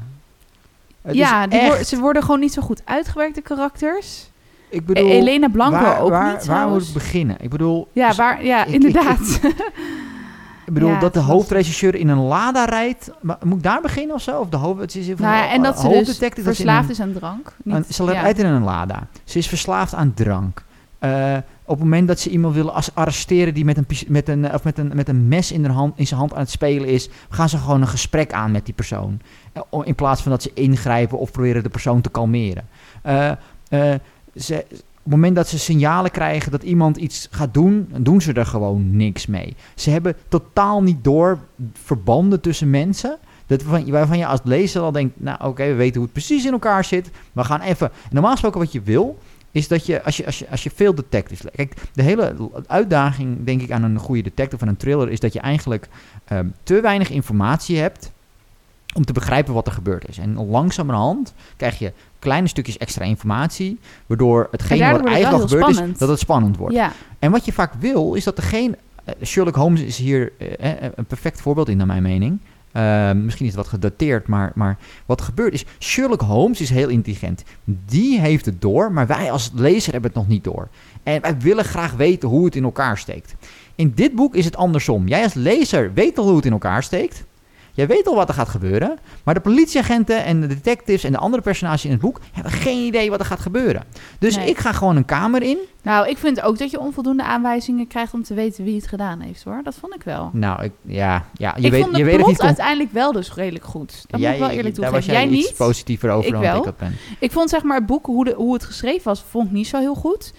Het 1.02 1.14
ja, 1.16 1.48
is 1.50 1.58
echt- 1.58 1.88
ze 1.88 1.98
worden 1.98 2.22
gewoon 2.22 2.40
niet 2.40 2.52
zo 2.52 2.62
goed 2.62 2.82
uitgewerkte 2.84 3.40
karakters. 3.40 4.30
Ik 4.68 4.86
bedoel, 4.86 5.06
Elena 5.10 5.48
Blanco 5.48 5.80
waar, 5.80 6.00
ook 6.00 6.08
waar, 6.10 6.32
niet. 6.32 6.46
Waar 6.46 6.68
moet 6.68 6.86
ik 6.88 6.92
beginnen? 6.92 7.36
Ik 7.40 7.50
bedoel, 7.50 7.88
Ja, 7.92 8.12
s- 8.12 8.16
waar, 8.16 8.44
ja 8.44 8.60
ik- 8.64 8.66
ik- 8.68 8.74
inderdaad. 8.74 9.40
ik 10.66 10.72
bedoel 10.72 10.88
Ja, 10.96 10.98
dat 10.98 11.12
de 11.14 11.20
hoofdregisseur 11.20 11.94
in 11.94 12.08
een 12.08 12.18
Lada 12.20 12.64
rijdt. 12.64 13.10
Maar, 13.20 13.38
moet 13.44 13.56
ik 13.56 13.62
daar 13.62 13.80
beginnen 13.80 14.14
of 14.14 14.22
zo? 14.22 14.38
Of 14.40 14.48
de 14.48 14.56
hoofd, 14.56 14.80
het 14.80 14.94
is 14.94 15.06
nou 15.06 15.20
ja, 15.20 15.50
en 15.50 15.62
dat 15.62 15.80
ze 15.80 15.88
dus 15.88 16.18
verslaafd 16.42 16.84
een- 16.84 16.90
is 16.94 17.00
aan 17.00 17.12
drank. 17.12 17.52
Ze 17.88 18.04
ja. 18.04 18.10
rijdt 18.20 18.38
in 18.38 18.46
een 18.46 18.62
Lada. 18.64 19.06
Ze 19.24 19.38
is 19.38 19.48
verslaafd 19.48 19.94
aan 19.94 20.14
drank. 20.14 20.66
Eh, 20.98 21.36
op 21.64 21.74
het 21.74 21.78
moment 21.84 22.08
dat 22.08 22.20
ze 22.20 22.30
iemand 22.30 22.54
willen 22.54 22.74
arresteren 22.94 23.54
die 23.54 23.64
met 23.64 23.76
een, 23.76 23.86
met, 24.08 24.28
een, 24.28 24.54
of 24.54 24.64
met, 24.64 24.78
een, 24.78 24.90
met 24.94 25.08
een 25.08 25.28
mes 25.28 25.52
in, 25.52 25.64
hand, 25.64 25.98
in 25.98 26.06
zijn 26.06 26.20
hand 26.20 26.32
aan 26.34 26.38
het 26.40 26.50
spelen 26.50 26.88
is, 26.88 27.08
gaan 27.28 27.48
ze 27.48 27.58
gewoon 27.58 27.80
een 27.80 27.88
gesprek 27.88 28.32
aan 28.32 28.50
met 28.50 28.64
die 28.64 28.74
persoon. 28.74 29.20
Eh, 29.52 29.62
In 29.84 29.94
plaats 29.94 30.22
van 30.22 30.30
dat 30.30 30.42
ze 30.42 30.50
ingrijpen 30.54 31.18
of 31.18 31.30
proberen 31.30 31.62
de 31.62 31.68
persoon 31.68 32.00
te 32.00 32.08
kalmeren. 32.08 32.68
Eh, 33.02 33.30
ze, 34.38 34.64
op 35.08 35.14
het 35.14 35.22
moment 35.22 35.36
dat 35.36 35.48
ze 35.48 35.58
signalen 35.58 36.10
krijgen 36.10 36.50
dat 36.50 36.62
iemand 36.62 36.96
iets 36.96 37.28
gaat 37.30 37.54
doen, 37.54 37.88
dan 37.90 38.02
doen 38.02 38.20
ze 38.20 38.32
er 38.32 38.46
gewoon 38.46 38.96
niks 38.96 39.26
mee. 39.26 39.56
Ze 39.74 39.90
hebben 39.90 40.14
totaal 40.28 40.82
niet 40.82 41.04
door 41.04 41.38
verbanden 41.72 42.40
tussen 42.40 42.70
mensen. 42.70 43.18
Dat 43.46 43.62
waarvan, 43.62 43.90
waarvan 43.90 44.18
je 44.18 44.26
als 44.26 44.40
lezer 44.44 44.82
al 44.82 44.92
denkt, 44.92 45.20
nou 45.20 45.44
oké, 45.44 45.66
we 45.66 45.74
weten 45.74 45.94
hoe 45.94 46.04
het 46.04 46.12
precies 46.12 46.44
in 46.44 46.52
elkaar 46.52 46.84
zit. 46.84 47.10
We 47.32 47.44
gaan 47.44 47.60
even... 47.60 47.90
Normaal 48.10 48.32
gesproken 48.32 48.60
wat 48.60 48.72
je 48.72 48.82
wil, 48.82 49.18
is 49.50 49.68
dat 49.68 49.86
je 49.86 50.02
als 50.02 50.16
je, 50.16 50.26
als 50.26 50.38
je, 50.38 50.48
als 50.50 50.62
je 50.62 50.70
veel 50.74 50.94
detectives... 50.94 51.42
le- 51.42 51.50
Kijk, 51.50 51.74
de 51.92 52.02
hele 52.02 52.34
uitdaging, 52.66 53.44
denk 53.44 53.62
ik, 53.62 53.70
aan 53.70 53.82
een 53.82 53.98
goede 53.98 54.22
detective, 54.22 54.58
van 54.58 54.68
een 54.68 54.76
thriller... 54.76 55.10
is 55.10 55.20
dat 55.20 55.32
je 55.32 55.40
eigenlijk 55.40 55.88
ehm, 56.24 56.46
te 56.62 56.80
weinig 56.80 57.10
informatie 57.10 57.78
hebt... 57.78 58.12
om 58.94 59.04
te 59.04 59.12
begrijpen 59.12 59.54
wat 59.54 59.66
er 59.66 59.72
gebeurd 59.72 60.08
is. 60.08 60.18
En 60.18 60.46
langzamerhand 60.46 61.34
krijg 61.56 61.78
je 61.78 61.92
kleine 62.18 62.48
stukjes 62.48 62.78
extra 62.78 63.04
informatie, 63.04 63.78
waardoor 64.06 64.48
hetgeen 64.50 64.78
wat 64.78 65.04
eigenlijk 65.06 65.48
wel 65.48 65.48
gebeurd 65.48 65.90
is, 65.90 65.98
dat 65.98 66.08
het 66.08 66.18
spannend 66.18 66.56
wordt. 66.56 66.74
Ja, 66.74 66.92
En 67.18 67.30
wat 67.30 67.44
je 67.44 67.52
vaak 67.52 67.72
wil, 67.78 68.14
is 68.14 68.24
dat 68.24 68.36
degene... 68.36 68.76
eh, 69.04 69.14
Sherlock 69.24 69.54
Holmes 69.54 69.80
is 69.80 69.98
hier 69.98 70.32
eh, 70.38 70.72
eh, 70.84 70.92
een 70.94 71.04
perfect 71.04 71.40
voorbeeld 71.40 71.68
in, 71.68 71.76
naar 71.76 71.86
mijn 71.86 72.02
mening. 72.02 72.38
Misschien 73.14 73.46
is 73.46 73.52
het 73.52 73.62
wat 73.62 73.68
gedateerd, 73.68 74.26
maar, 74.26 74.52
maar 74.54 74.78
wat 75.06 75.22
gebeurt 75.22 75.52
is... 75.52 75.64
Sherlock 75.78 76.20
Holmes 76.20 76.60
is 76.60 76.70
heel 76.70 76.88
intelligent. 76.88 77.44
Die 77.64 78.20
heeft 78.20 78.46
het 78.46 78.60
door, 78.60 78.92
maar 78.92 79.06
wij 79.06 79.30
als 79.32 79.50
lezer 79.54 79.92
hebben 79.92 80.10
het 80.10 80.20
nog 80.20 80.28
niet 80.28 80.44
door. 80.44 80.68
En 81.02 81.20
wij 81.20 81.38
willen 81.38 81.64
graag 81.64 81.92
weten 81.92 82.28
hoe 82.28 82.44
het 82.44 82.56
in 82.56 82.64
elkaar 82.64 82.98
steekt. 82.98 83.34
In 83.74 83.92
dit 83.94 84.14
boek 84.14 84.34
is 84.34 84.44
het 84.44 84.56
andersom. 84.56 85.08
Jij 85.08 85.22
als 85.22 85.34
lezer 85.34 85.92
weet 85.94 86.18
al 86.18 86.26
hoe 86.26 86.36
het 86.36 86.46
in 86.46 86.52
elkaar 86.52 86.82
steekt. 86.82 87.24
Jij 87.78 87.86
weet 87.86 88.06
al 88.06 88.14
wat 88.14 88.28
er 88.28 88.34
gaat 88.34 88.48
gebeuren. 88.48 88.98
Maar 89.24 89.34
de 89.34 89.40
politieagenten 89.40 90.24
en 90.24 90.40
de 90.40 90.46
detectives 90.46 91.04
en 91.04 91.12
de 91.12 91.18
andere 91.18 91.42
personages 91.42 91.84
in 91.84 91.90
het 91.90 92.00
boek... 92.00 92.20
hebben 92.32 92.52
geen 92.52 92.86
idee 92.86 93.10
wat 93.10 93.20
er 93.20 93.26
gaat 93.26 93.40
gebeuren. 93.40 93.84
Dus 94.18 94.36
Nee. 94.36 94.48
ik 94.48 94.58
ga 94.58 94.72
gewoon 94.72 94.96
een 94.96 95.04
kamer 95.04 95.42
in... 95.42 95.58
nou, 95.82 96.08
ik 96.08 96.18
vind 96.18 96.40
ook 96.40 96.58
dat 96.58 96.70
je 96.70 96.80
onvoldoende 96.80 97.22
aanwijzingen 97.24 97.86
krijgt 97.86 98.14
om 98.14 98.22
te 98.22 98.34
weten 98.34 98.64
wie 98.64 98.76
het 98.76 98.86
gedaan 98.86 99.20
heeft, 99.20 99.42
hoor. 99.44 99.60
Dat 99.64 99.74
vond 99.74 99.94
ik 99.94 100.02
wel. 100.02 100.30
Nou, 100.32 100.62
ik, 100.64 100.72
ja, 100.82 101.24
ja, 101.32 101.54
je 101.56 101.64
ik 101.64 101.70
weet, 101.70 101.80
vond 101.82 101.92
de 101.92 101.98
je 101.98 102.04
weet 102.04 102.16
het 102.16 102.26
niet. 102.26 102.40
uiteindelijk 102.40 102.92
wel 102.92 103.12
dus 103.12 103.34
redelijk 103.34 103.64
goed. 103.64 104.04
Dat 104.08 104.20
moet 104.20 104.28
ik 104.30 104.38
wel 104.38 104.48
eerlijk 104.48 104.74
daar 104.76 104.90
was 104.90 105.04
toegeven. 105.04 105.12
jij, 105.28 105.28
Jij 105.30 105.38
iets 105.38 105.48
niet? 105.48 105.56
positiever 105.56 106.10
over 106.10 106.26
Ik 106.26 106.32
dan 106.32 106.40
wel. 106.40 106.56
ik 106.58 106.64
dat 106.64 106.76
ben. 106.76 106.96
Ik 107.18 107.32
vond 107.32 107.50
zeg 107.50 107.62
maar 107.62 107.76
het 107.76 107.86
boek, 107.86 108.06
hoe, 108.06 108.24
de, 108.24 108.34
hoe 108.36 108.52
het 108.54 108.64
geschreven 108.64 109.04
was, 109.04 109.24
vond 109.30 109.46
ik 109.46 109.52
niet 109.52 109.66
zo 109.68 109.78
heel 109.78 109.94
goed. 109.94 110.32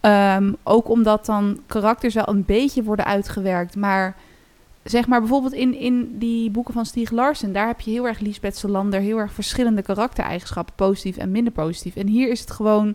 Ehm, 0.00 0.52
ook 0.62 0.88
omdat 0.88 1.26
dan 1.26 1.60
karakters 1.66 2.14
wel 2.14 2.28
een 2.28 2.44
beetje 2.44 2.82
worden 2.82 3.04
uitgewerkt. 3.04 3.76
Maar 3.76 4.16
zeg 4.86 5.06
maar 5.06 5.20
bijvoorbeeld 5.20 5.52
in, 5.52 5.74
in 5.78 6.14
die 6.18 6.50
boeken 6.50 6.74
van 6.74 6.86
Stieg 6.86 7.10
Larsson... 7.10 7.52
daar 7.52 7.66
heb 7.66 7.80
je 7.80 7.90
heel 7.90 8.06
erg 8.06 8.18
Lisbeth 8.18 8.56
Salander... 8.56 9.00
heel 9.00 9.18
erg 9.18 9.32
verschillende 9.32 9.82
karaktereigenschappen, 9.82 10.74
positief 10.74 11.16
en 11.16 11.30
minder 11.30 11.52
positief. 11.52 11.96
En 11.96 12.06
hier 12.06 12.30
is 12.30 12.40
het 12.40 12.50
gewoon, 12.50 12.94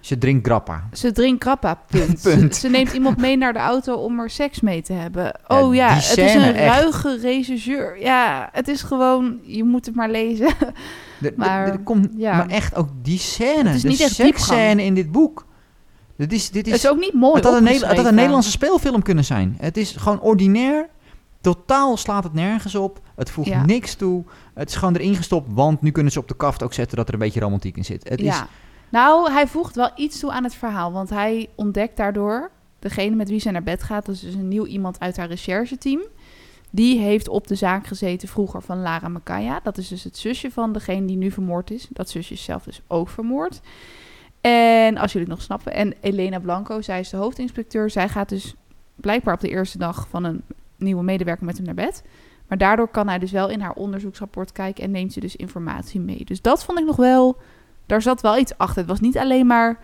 Ze 0.00 0.18
drinkt 0.18 0.46
grappa. 0.46 0.88
ze 0.92 1.12
drinkt 1.12 1.38
krappa, 1.40 1.74
punt. 1.90 2.22
Punt. 2.22 2.54
Ze, 2.54 2.60
ze 2.60 2.68
neemt 2.68 2.92
iemand 2.92 3.16
mee 3.16 3.36
naar 3.36 3.52
de 3.52 3.58
auto 3.58 3.94
om 3.94 4.20
er 4.20 4.30
seks 4.30 4.60
mee 4.60 4.82
te 4.82 4.92
hebben. 4.92 5.24
Ja, 5.48 5.60
Oh 5.62 5.74
ja, 5.74 5.88
het 5.94 6.16
is 6.18 6.34
een 6.34 6.40
echt. 6.54 6.74
ruige 6.74 7.18
regisseur. 7.20 8.00
Ja, 8.00 8.48
het 8.52 8.68
is 8.68 8.82
gewoon, 8.82 9.38
je 9.42 9.64
moet 9.64 9.86
het 9.86 9.94
maar 9.94 10.10
lezen. 10.10 10.52
Maar, 11.36 11.78
komt, 11.78 12.08
ja. 12.16 12.36
maar 12.36 12.48
echt 12.48 12.74
ook 12.76 12.88
die 13.02 13.18
scène, 13.18 13.64
Het 13.68 13.74
is 13.74 13.82
de 13.82 13.88
niet 13.88 14.00
echt 14.00 14.16
diepgang. 14.16 14.38
seksscène 14.38 14.82
in 14.84 14.94
dit 14.94 15.12
boek. 15.12 15.46
Dit 16.16 16.32
is, 16.32 16.50
dit 16.50 16.66
is, 16.66 16.72
het 16.72 16.82
is 16.84 16.88
ook 16.90 16.98
niet 16.98 17.12
mooi 17.12 17.34
het, 17.34 17.44
had 17.44 17.54
een, 17.54 17.62
Nederla- 17.62 17.86
het 17.88 17.96
had 17.96 18.06
een 18.06 18.12
opgeschreven. 18.12 18.14
Nederlandse 18.14 18.50
speelfilm 18.50 19.02
kunnen 19.02 19.24
zijn. 19.24 19.56
Het 19.60 19.76
is 19.76 19.92
gewoon 19.92 20.20
ordinair. 20.20 20.88
Totaal 21.40 21.96
slaat 21.96 22.24
het 22.24 22.32
nergens 22.32 22.74
op. 22.74 23.00
Het 23.14 23.30
voegt 23.30 23.48
Ja. 23.48 23.64
niks 23.64 23.94
toe. 23.94 24.24
Het 24.54 24.68
is 24.68 24.76
gewoon 24.76 24.96
erin 24.96 25.14
gestopt, 25.14 25.48
want 25.52 25.82
nu 25.82 25.90
kunnen 25.90 26.12
ze 26.12 26.18
op 26.18 26.28
de 26.28 26.36
kaft 26.36 26.62
ook 26.62 26.72
zetten 26.72 26.96
dat 26.96 27.08
er 27.08 27.14
een 27.14 27.20
beetje 27.20 27.40
romantiek 27.40 27.76
in 27.76 27.84
zit. 27.84 28.08
Het 28.08 28.18
is, 28.20 28.24
ja. 28.24 28.48
Nou, 28.88 29.32
hij 29.32 29.46
voegt 29.46 29.74
wel 29.74 29.90
iets 29.96 30.18
toe 30.18 30.32
aan 30.32 30.44
het 30.44 30.54
verhaal. 30.54 30.92
Want 30.92 31.10
hij 31.10 31.48
ontdekt 31.54 31.96
daardoor 31.96 32.50
degene 32.78 33.16
met 33.16 33.28
wie 33.28 33.40
zij 33.40 33.52
naar 33.52 33.62
bed 33.62 33.82
gaat. 33.82 34.06
Dat 34.06 34.14
is 34.14 34.20
dus 34.20 34.34
een 34.34 34.48
nieuw 34.48 34.66
iemand 34.66 35.00
uit 35.00 35.16
haar 35.16 35.28
rechercheteam. 35.28 36.00
Die 36.70 36.98
heeft 36.98 37.28
op 37.28 37.46
de 37.46 37.54
zaak 37.54 37.86
gezeten 37.86 38.28
vroeger 38.28 38.62
van 38.62 38.82
Lara 38.82 39.08
Makaya. 39.08 39.60
Dat 39.62 39.78
is 39.78 39.88
dus 39.88 40.04
het 40.04 40.16
zusje 40.16 40.50
van 40.50 40.72
degene 40.72 41.06
die 41.06 41.16
nu 41.16 41.30
vermoord 41.30 41.70
is. 41.70 41.86
Dat 41.90 42.10
zusje 42.10 42.32
is 42.34 42.44
zelf 42.44 42.62
dus 42.62 42.80
ook 42.86 43.08
vermoord. 43.08 43.60
En 44.40 44.96
als 44.96 45.12
jullie 45.12 45.28
het 45.28 45.36
nog 45.36 45.46
snappen. 45.46 45.72
En 45.72 45.94
Elena 46.00 46.38
Blanco, 46.38 46.80
zij 46.82 47.00
is 47.00 47.08
de 47.08 47.16
hoofdinspecteur. 47.16 47.90
Zij 47.90 48.08
gaat 48.08 48.28
dus 48.28 48.54
blijkbaar 48.94 49.34
op 49.34 49.40
de 49.40 49.48
eerste 49.48 49.78
dag 49.78 50.08
van 50.08 50.24
een 50.24 50.42
nieuwe 50.78 51.02
medewerker 51.02 51.44
met 51.46 51.56
hem 51.56 51.66
naar 51.66 51.74
bed. 51.74 52.02
Maar 52.48 52.58
daardoor 52.58 52.88
kan 52.88 53.08
hij 53.08 53.18
dus 53.18 53.30
wel 53.30 53.48
in 53.48 53.60
haar 53.60 53.72
onderzoeksrapport 53.72 54.52
kijken 54.52 54.84
en 54.84 54.90
neemt 54.90 55.12
ze 55.12 55.20
dus 55.20 55.36
informatie 55.36 56.00
mee. 56.00 56.24
Dus 56.24 56.42
dat 56.42 56.64
vond 56.64 56.78
ik 56.78 56.84
nog 56.86 56.96
wel, 56.96 57.36
daar 57.86 58.02
zat 58.02 58.20
wel 58.20 58.38
iets 58.38 58.58
achter. 58.58 58.76
Het 58.78 58.86
was 58.90 59.00
niet 59.00 59.18
alleen 59.18 59.46
maar 59.46 59.78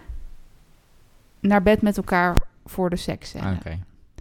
naar 1.40 1.62
bed 1.62 1.82
met 1.82 1.96
elkaar 1.96 2.36
voor 2.66 2.90
de 2.90 2.96
seksscène. 2.96 3.54
Oké. 3.56 3.68
Nou, 3.68 3.78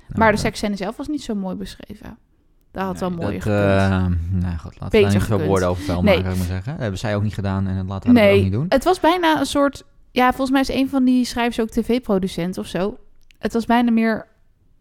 maar 0.07 0.27
de 0.27 0.33
dat- 0.33 0.41
seksscène 0.45 0.75
zelf 0.75 0.97
was 0.97 1.07
niet 1.07 1.23
zo 1.23 1.35
mooi 1.35 1.55
beschreven. 1.55 2.17
Dat 2.71 2.83
had 2.83 2.99
wel 2.99 3.09
Nee, 3.09 3.17
mooier 3.17 3.43
dat, 3.43 3.43
gekund. 3.53 4.17
eh, 4.33 4.41
nou 4.41 4.57
goed, 4.57 4.79
laten 4.79 4.99
we 5.01 5.07
niet 5.37 5.45
woorden 5.47 5.67
over 5.67 5.83
vuil 5.83 6.03
Nee. 6.03 6.15
maken, 6.23 6.37
maar 6.37 6.47
zeggen. 6.47 6.71
Dat 6.71 6.81
hebben 6.81 6.99
zij 6.99 7.15
ook 7.15 7.23
niet 7.23 7.33
gedaan 7.33 7.67
en 7.67 7.75
dat 7.75 7.85
laten 7.87 8.13
we 8.13 8.19
dat 8.19 8.29
ook 8.29 8.41
niet 8.43 8.51
doen. 8.51 8.65
het 8.69 8.83
was 8.83 8.99
bijna 8.99 9.39
een 9.39 9.45
soort... 9.45 9.83
Ja, 10.11 10.27
volgens 10.29 10.51
mij 10.51 10.61
is 10.61 10.69
een 10.81 10.89
van 10.89 11.03
die 11.05 11.25
schrijvers 11.25 11.59
ook 11.59 11.69
tv-producent 11.69 12.57
of 12.57 12.65
zo. 12.67 12.97
Het 13.39 13.53
was 13.53 13.65
bijna 13.65 13.91
meer... 13.91 14.27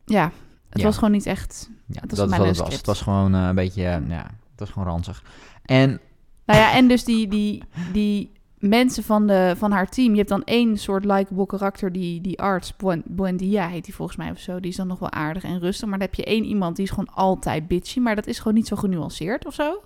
Ja, 0.05 0.25
het 0.69 0.79
Ja. 0.81 0.85
was 0.85 0.95
gewoon 0.95 1.11
niet 1.13 1.27
echt... 1.27 1.71
Ja, 1.93 2.01
Het 2.01 2.11
was 2.11 2.19
dat 2.19 2.31
is 2.31 2.37
wat 2.37 2.47
het 2.47 2.57
was. 2.59 2.75
Het 2.77 2.87
was 2.87 3.01
gewoon 3.01 3.35
eh, 3.35 3.47
een 3.47 3.55
beetje, 3.55 3.85
eh, 3.85 4.09
ja, 4.09 4.23
het 4.51 4.61
was 4.61 4.71
gewoon 4.71 4.89
ranzig. 4.89 5.23
En 5.65 6.01
Nou 6.45 6.61
ja, 6.61 6.73
en 6.73 6.89
dus 6.89 7.05
die, 7.05 7.29
die, 7.29 7.63
die 7.93 8.31
mensen 8.59 9.03
van, 9.05 9.27
de, 9.27 9.55
van 9.57 9.73
haar 9.73 9.89
team. 9.89 10.11
Je 10.11 10.17
hebt 10.17 10.29
dan 10.29 10.45
één 10.45 10.79
soort 10.79 11.05
likable 11.05 11.47
karakter, 11.47 11.93
die, 11.93 12.21
die 12.21 12.41
arts, 12.41 12.77
Buen- 12.77 13.03
Buendia 13.07 13.69
heet 13.69 13.85
die 13.85 13.95
volgens 13.95 14.19
mij 14.19 14.31
of 14.31 14.39
zo. 14.39 14.61
Die 14.61 14.71
is 14.71 14.77
dan 14.77 14.87
nog 14.87 14.99
wel 14.99 15.11
aardig 15.11 15.43
en 15.45 15.59
rustig. 15.61 15.89
Maar 15.89 15.99
dan 15.99 16.07
heb 16.07 16.17
je 16.17 16.25
één 16.25 16.45
iemand 16.45 16.77
die 16.77 16.85
is 16.85 16.91
gewoon 16.91 17.15
altijd 17.15 17.69
bitchy. 17.69 17.99
Maar 18.01 18.15
dat 18.15 18.27
is 18.27 18.39
gewoon 18.39 18.55
niet 18.55 18.67
zo 18.67 18.77
genuanceerd 18.77 19.47
of 19.47 19.55
zo. 19.55 19.83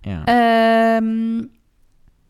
ja, 0.00 0.24
Ehm, 0.24 1.42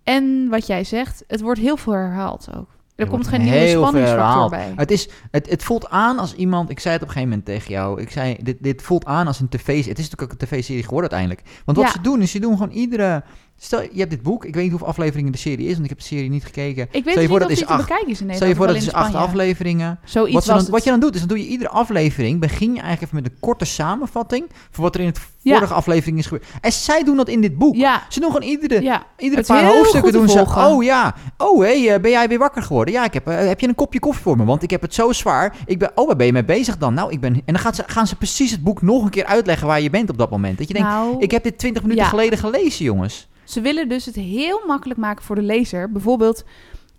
en 0.05 0.49
wat 0.49 0.66
jij 0.66 0.85
zegt, 0.85 1.25
het 1.27 1.40
wordt 1.40 1.61
heel 1.61 1.77
veel 1.77 1.93
herhaald 1.93 2.49
ook. 2.57 2.69
Er, 3.01 3.09
komt 3.09 3.29
geen 3.29 3.41
nieuwe 3.43 3.69
spanningsfactor 3.69 4.49
bij. 4.51 4.73
het, 4.77 4.91
is, 4.91 5.09
het, 5.31 5.51
het 5.51 5.63
voelt 5.63 5.89
aan 5.89 6.19
als 6.19 6.35
iemand, 6.35 6.71
ik 6.71 6.81
zei 6.81 6.95
het 6.95 7.03
op 7.03 7.09
een 7.09 7.15
gegeven 7.15 7.37
moment 7.39 7.57
tegen 7.57 7.73
jou, 7.75 8.01
ik 8.01 8.11
zei, 8.11 8.37
dit, 8.43 8.57
dit 8.61 8.83
voelt 8.83 9.05
aan 9.05 9.27
als 9.27 9.41
een 9.41 9.49
tv, 9.49 9.67
het 9.87 9.99
is 9.99 10.09
natuurlijk 10.11 10.23
ook 10.23 10.31
een 10.31 10.47
tv-serie 10.47 10.83
geworden 10.85 11.11
uiteindelijk. 11.11 11.63
Want 11.65 11.77
wat 11.79 11.87
Ja. 11.87 11.93
ze 11.93 12.01
doen, 12.01 12.21
is 12.23 12.31
ze 12.31 12.39
doen 12.41 12.57
gewoon 12.57 12.71
iedere, 12.73 13.23
stel 13.62 13.81
je 13.83 13.99
hebt 13.99 14.11
dit 14.11 14.23
boek, 14.23 14.44
ik 14.44 14.55
weet 14.55 14.62
niet 14.62 14.70
hoeveel 14.70 14.88
afleveringen 14.88 15.33
de 15.33 15.38
serie 15.38 15.66
is, 15.66 15.73
want 15.73 15.83
ik 15.83 15.88
heb 15.88 15.99
de 15.99 16.05
serie 16.05 16.31
niet 16.31 16.44
gekeken. 16.44 16.88
Ik 16.90 17.05
weet 17.05 17.14
je 17.14 17.20
niet 17.20 17.29
voor, 17.29 17.37
of 17.37 17.42
dat 17.42 17.51
is 17.51 17.59
te 17.59 17.66
acht. 17.66 17.81
bekijken 17.87 18.09
is 18.09 18.20
in 18.20 18.35
Stel 18.35 18.49
je 18.49 18.55
Nederland. 18.55 18.57
voor 18.57 18.66
dat 18.66 18.77
is 18.77 18.92
acht 18.92 19.14
afleveringen. 19.14 19.99
Zoiets 20.05 20.35
Wat, 20.35 20.44
dan, 20.44 20.57
het. 20.57 20.68
wat 20.68 20.85
je 20.85 20.90
dan 20.90 21.01
doet, 21.01 21.14
is 21.14 21.18
dan 21.20 21.29
doe 21.29 21.38
je 21.38 21.46
iedere 21.46 21.70
aflevering, 21.70 22.40
begin 22.40 22.68
je 22.75 22.81
eigenlijk 22.81 23.03
even 23.03 23.23
met 23.23 23.33
een 23.33 23.38
korte 23.40 23.64
samenvatting 23.64 24.44
van 24.70 24.85
wat 24.85 24.94
er 24.94 25.01
in 25.01 25.07
het 25.07 25.20
Ja. 25.42 25.55
vorige 25.55 25.75
aflevering 25.75 26.18
is 26.18 26.27
gebeurd. 26.27 26.44
En 26.61 26.73
zij 26.73 27.03
doen 27.05 27.16
dat 27.16 27.29
in 27.29 27.40
dit 27.40 27.59
boek. 27.59 27.75
Ja, 27.75 28.03
Ze 28.09 28.20
doen 28.20 28.33
gewoon 28.33 28.49
iedere, 28.49 28.83
ja. 28.83 29.07
iedere 29.18 29.42
paar 29.42 29.64
hoofdstukken 29.64 30.12
te 30.12 30.18
doen 30.18 30.29
ze. 30.29 30.44
Oh 30.57 30.83
ja, 30.83 31.14
oh 31.38 31.61
hé, 31.62 31.83
hey, 31.85 31.94
eh, 31.94 32.01
ben 32.01 32.11
jij 32.11 32.29
weer 32.29 32.38
wakker 32.38 32.62
geworden? 32.62 32.94
Ja, 32.94 33.05
ik 33.05 33.12
heb, 33.14 33.27
eh, 33.29 33.46
heb 33.46 33.61
je 33.61 33.68
een 33.68 33.75
kopje 33.75 33.99
koffie 33.99 34.23
voor 34.23 34.37
me? 34.37 34.44
Want 34.44 34.62
ik 34.62 34.70
heb 34.70 34.81
het 34.81 34.94
zo 34.94 35.12
zwaar. 35.12 35.57
Ik 35.66 35.79
ben, 35.79 35.90
oh, 35.94 36.07
waar 36.07 36.16
ben 36.16 36.27
je 36.27 36.33
mee 36.33 36.44
bezig 36.44 36.79
dan? 36.79 36.94
Nou, 36.94 37.12
ik 37.12 37.20
ben. 37.20 37.35
En 37.35 37.42
dan 37.44 37.59
gaan 37.59 37.75
ze, 37.75 37.83
gaan 37.87 38.07
ze 38.07 38.16
precies 38.16 38.51
het 38.51 38.62
boek 38.62 38.83
nog 38.83 39.05
een 39.05 39.11
keer 39.11 39.25
uitleggen 39.25 39.66
waar 39.66 39.81
je 39.81 39.90
bent 39.90 40.11
op 40.11 40.18
dat 40.18 40.31
moment. 40.31 40.59
Dat 40.59 40.68
je 40.68 40.75
denkt, 40.75 40.88
nou, 40.88 41.16
ik 41.18 41.31
heb 41.31 41.42
dit 41.42 41.59
20 41.59 41.83
minuten 41.83 42.05
geleden 42.05 42.38
gelezen, 42.38 42.85
jongens. 42.85 43.29
Ze 43.51 43.61
willen 43.61 43.89
dus 43.89 44.05
het 44.05 44.15
heel 44.15 44.63
makkelijk 44.67 45.01
maken 45.01 45.25
voor 45.25 45.35
de 45.35 45.43
lezer. 45.43 45.93
Bijvoorbeeld, 45.93 46.45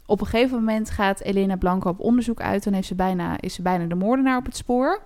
op 0.05 0.21
een 0.21 0.27
gegeven 0.27 0.57
moment 0.57 0.89
gaat 0.89 1.21
Elena 1.21 1.55
Blanco 1.55 1.89
op 1.89 1.99
onderzoek 1.99 2.41
uit. 2.41 2.63
Dan 2.63 2.73
heeft 2.73 2.87
ze 2.87 2.95
bijna, 2.95 3.41
is 3.41 3.53
ze 3.53 3.61
bijna 3.61 3.85
de 3.85 3.95
moordenaar 3.95 4.37
op 4.37 4.45
het 4.45 4.55
spoor. 4.55 5.01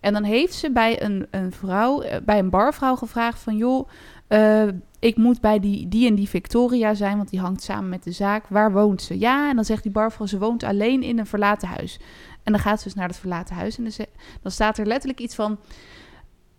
En 0.00 0.12
dan 0.12 0.22
heeft 0.22 0.54
ze 0.54 0.70
bij 0.70 1.02
een, 1.02 1.26
een 1.30 1.52
vrouw, 1.52 2.00
eh, 2.00 2.20
bij 2.24 2.38
een 2.38 2.50
barvrouw 2.50 2.96
gevraagd 2.96 3.40
van... 3.40 3.56
joh, 3.56 3.88
eh, 4.26 4.68
ik 4.98 5.16
moet 5.16 5.40
bij 5.40 5.60
die, 5.60 5.88
die 5.88 6.08
en 6.08 6.14
die 6.14 6.28
Victoria 6.28 6.94
zijn, 6.94 7.16
want 7.16 7.30
die 7.30 7.40
hangt 7.40 7.62
samen 7.62 7.88
met 7.88 8.04
de 8.04 8.12
zaak. 8.12 8.44
Waar 8.48 8.72
woont 8.72 9.02
ze? 9.02 9.18
Ja, 9.18 9.48
en 9.48 9.54
dan 9.54 9.64
zegt 9.64 9.82
die 9.82 9.92
barvrouw, 9.92 10.26
ze 10.26 10.38
woont 10.38 10.62
alleen 10.62 11.02
in 11.02 11.18
een 11.18 11.26
verlaten 11.26 11.68
huis. 11.68 11.98
En 12.42 12.52
dan 12.52 12.60
gaat 12.60 12.78
ze 12.78 12.84
dus 12.84 12.94
naar 12.94 13.08
het 13.08 13.16
verlaten 13.16 13.54
huis 13.56 13.78
en 13.78 13.84
dan 14.42 14.52
staat 14.52 14.78
er 14.78 14.86
letterlijk 14.86 15.20
iets 15.20 15.34
van... 15.34 15.58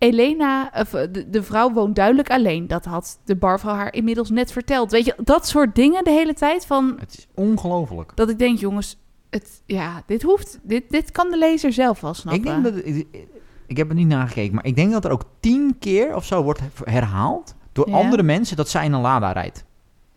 Elena, 0.00 0.70
of 0.74 0.94
eh, 0.94 1.06
de, 1.12 1.30
de 1.30 1.42
vrouw 1.42 1.72
woont 1.72 1.94
duidelijk 1.96 2.30
alleen. 2.30 2.66
Dat 2.66 2.84
had 2.84 3.18
de 3.24 3.36
barvrouw 3.36 3.74
haar 3.74 3.94
inmiddels 3.94 4.30
net 4.30 4.52
verteld. 4.52 4.90
Weet 4.90 5.04
je, 5.04 5.14
dat 5.24 5.46
soort 5.48 5.74
dingen 5.74 6.04
de 6.04 6.10
hele 6.10 6.34
tijd 6.34 6.66
van... 6.66 6.96
Het 6.98 7.18
is 7.18 7.26
ongelooflijk. 7.34 8.12
Dat 8.14 8.30
ik 8.30 8.38
denk, 8.38 8.58
jongens, 8.58 8.96
het, 9.30 9.62
ja, 9.66 10.02
dit 10.06 10.22
hoeft... 10.22 10.58
Dit, 10.62 10.90
dit 10.90 11.10
kan 11.10 11.30
de 11.30 11.38
lezer 11.38 11.72
zelf 11.72 12.00
wel 12.00 12.14
snappen. 12.14 12.42
Ik 12.42 12.62
denk 12.62 12.74
dat. 12.74 12.84
Ik, 12.86 13.06
ik 13.66 13.76
heb 13.76 13.88
het 13.88 13.96
niet 13.96 14.06
nagekeken, 14.06 14.54
maar 14.54 14.66
ik 14.66 14.76
denk 14.76 14.92
dat 14.92 15.04
er 15.04 15.10
ook 15.10 15.24
tien 15.40 15.76
keer 15.78 16.14
of 16.14 16.24
zo 16.24 16.42
wordt 16.42 16.60
herhaald 16.84 17.54
door 17.72 17.88
Ja. 17.88 17.96
andere 17.96 18.22
mensen 18.22 18.56
dat 18.56 18.68
zij 18.68 18.84
in 18.84 18.92
een 18.92 19.00
Lada 19.00 19.32
rijdt. 19.32 19.64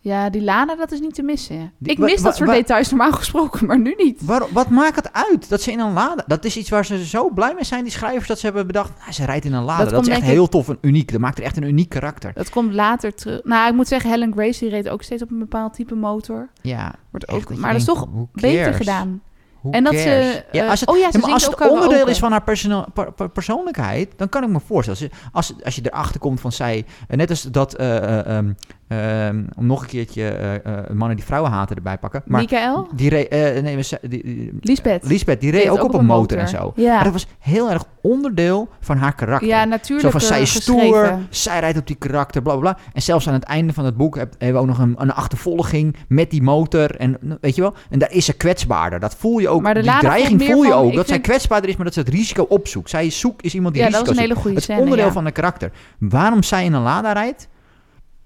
Ja, 0.04 0.30
die 0.30 0.42
Lana, 0.42 0.74
dat 0.76 0.92
is 0.92 1.00
niet 1.00 1.14
te 1.14 1.22
missen. 1.22 1.72
Die- 1.78 1.92
ik 1.92 1.98
mis 1.98 2.22
dat 2.22 2.36
soort 2.36 2.50
details 2.50 2.88
normaal 2.90 3.12
gesproken, 3.22 3.66
maar 3.66 3.78
nu 3.78 3.94
niet. 3.96 4.24
Waar, 4.24 4.42
wat 4.52 4.68
maakt 4.68 4.96
het 4.96 5.12
uit 5.12 5.48
dat 5.48 5.60
ze 5.62 5.72
in 5.72 5.78
een 5.80 5.92
Lada... 5.92 6.24
Dat 6.26 6.44
is 6.44 6.56
iets 6.56 6.70
waar 6.70 6.84
ze 6.84 7.04
zo 7.06 7.30
blij 7.30 7.54
mee 7.54 7.64
zijn, 7.64 7.82
die 7.82 7.92
schrijvers, 7.92 8.28
dat 8.28 8.38
ze 8.38 8.46
hebben 8.46 8.66
bedacht... 8.66 8.90
"Ah, 9.06 9.12
ze 9.12 9.24
rijdt 9.24 9.44
in 9.44 9.52
een 9.52 9.64
Lada. 9.64 9.84
Dat 9.84 10.02
is 10.02 10.08
echt 10.08 10.18
ik- 10.20 10.24
heel 10.24 10.48
tof 10.48 10.68
en 10.68 10.78
uniek. 10.80 11.12
Dat 11.12 11.20
maakt 11.20 11.38
er 11.38 11.44
echt 11.44 11.56
een 11.56 11.62
uniek 11.62 11.88
karakter. 11.88 12.32
Dat 12.34 12.50
komt 12.50 12.72
later 12.72 13.14
terug. 13.14 13.40
Nou, 13.44 13.68
ik 13.68 13.74
moet 13.74 13.88
zeggen, 13.88 14.10
Helen 14.10 14.32
Grace 14.32 14.58
die 14.58 14.68
reed 14.68 14.88
ook 14.88 15.02
steeds 15.02 15.22
op 15.22 15.30
een 15.30 15.38
bepaald 15.38 15.74
type 15.74 15.94
motor. 15.94 16.48
Ja, 16.62 16.94
Wordt 17.10 17.28
ook, 17.28 17.48
dat 17.48 17.58
maar 17.58 17.70
dat 17.72 17.80
is 17.80 17.86
toch 17.86 18.08
beter 18.32 18.74
gedaan. 18.74 19.22
Who 19.60 19.70
en 19.72 19.84
dat 19.84 19.92
cares? 19.92 20.32
ze... 20.34 20.44
Ja, 20.52 20.62
eh, 20.64 20.70
als 20.70 20.80
het, 20.80 20.88
oh 20.88 20.96
ja, 20.96 21.02
ja, 21.04 21.10
ze 21.10 21.18
maar 21.18 21.30
als 21.32 21.46
het 21.46 21.68
onderdeel 21.70 22.06
is 22.08 22.18
van 22.18 22.30
haar 22.30 22.42
persoon- 22.42 22.86
per- 22.94 23.12
per- 23.12 23.28
persoonlijkheid, 23.30 24.12
dan 24.16 24.28
kan 24.28 24.42
ik 24.42 24.48
me 24.48 24.60
voorstellen. 24.66 25.00
Als, 25.00 25.08
je- 25.10 25.28
als, 25.32 25.64
als 25.64 25.74
je 25.74 25.82
erachter 25.84 26.20
komt 26.20 26.40
van 26.40 26.52
zij, 26.52 26.84
net 27.08 27.30
als 27.30 27.42
dat 27.42 27.74
eh, 27.74 28.38
eh, 28.38 28.44
ehm, 28.88 29.44
om 29.56 29.66
nog 29.66 29.82
een 29.82 29.88
keertje 29.88 30.28
eh, 30.28 30.54
eh, 30.54 30.90
mannen 30.90 31.16
die 31.16 31.24
vrouwen 31.26 31.50
haten 31.50 31.76
erbij 31.76 31.98
pakken. 31.98 32.22
Maar 32.26 32.40
Michael? 32.40 32.88
die 32.94 33.08
reed, 33.08 33.28
eh, 33.28 33.62
nee, 33.62 33.76
die, 34.02 34.08
die- 34.22 34.58
Lisbeth. 34.60 35.04
Lisbeth, 35.06 35.40
die 35.40 35.50
reed 35.50 35.68
ook, 35.68 35.82
op 35.82 35.94
een 35.94 36.04
motor, 36.06 36.38
en 36.38 36.48
zo. 36.48 36.72
Ja. 36.76 36.94
Maar 36.94 37.04
dat 37.04 37.12
was 37.12 37.26
heel 37.38 37.70
erg 37.70 37.84
onderdeel 38.00 38.68
van 38.80 38.96
haar 38.96 39.14
karakter. 39.14 39.48
Ja, 39.48 39.64
natuurlijk. 39.64 40.02
Zo 40.12 40.18
van, 40.18 40.20
zij 40.28 40.40
is 40.42 40.54
stoer, 40.54 41.18
zij 41.30 41.60
rijdt 41.60 41.78
op 41.78 41.86
die 41.86 41.96
karakter, 41.96 42.42
bla 42.42 42.52
bla 42.56 42.60
bla. 42.60 42.78
En 42.92 43.02
zelfs 43.02 43.28
aan 43.28 43.34
het 43.34 43.44
einde 43.44 43.72
van 43.72 43.84
het 43.84 43.96
boek 43.96 44.16
heb- 44.16 44.34
hebben 44.38 44.54
we 44.62 44.68
ook 44.68 44.76
nog 44.76 44.86
een, 44.86 44.94
een 44.98 45.12
achtervolging 45.12 45.96
met 46.08 46.30
die 46.30 46.42
motor. 46.42 46.96
En 46.96 47.18
weet 47.40 47.54
je 47.54 47.60
wel, 47.60 47.74
en 47.90 47.98
daar 47.98 48.12
is 48.12 48.24
ze 48.24 48.32
kwetsbaarder. 48.32 49.00
Dat 49.00 49.14
voel 49.18 49.38
je 49.38 49.48
ook, 49.48 49.62
Maar 49.62 49.74
de 49.74 49.82
die 49.82 49.98
dreiging 49.98 50.42
voel 50.42 50.62
je 50.62 50.70
van, 50.70 50.78
ook. 50.78 50.90
ik 50.90 50.96
Dat 50.96 51.08
zij 51.08 51.20
kwetsbaarder 51.20 51.70
is, 51.70 51.76
maar 51.76 51.84
dat 51.84 51.94
ze 51.94 52.00
het 52.00 52.08
risico 52.08 52.42
opzoekt. 52.48 52.90
Zij 52.90 53.06
is 53.06 53.18
zoek, 53.20 53.42
is 53.42 53.54
iemand 53.54 53.74
die 53.74 53.82
Ja, 53.82 53.90
dat 53.90 53.98
was 54.00 54.08
een 54.08 54.14
zoekt. 54.14 54.26
hele 54.28 54.40
goede 54.40 54.54
Het 54.56 54.64
scène. 54.64 54.80
onderdeel 54.80 55.06
ja. 55.06 55.12
van 55.12 55.24
de 55.24 55.30
karakter. 55.30 55.70
Waarom 55.98 56.42
zij 56.42 56.64
in 56.64 56.72
een 56.72 56.82
Lada 56.82 57.12
rijdt, 57.12 57.48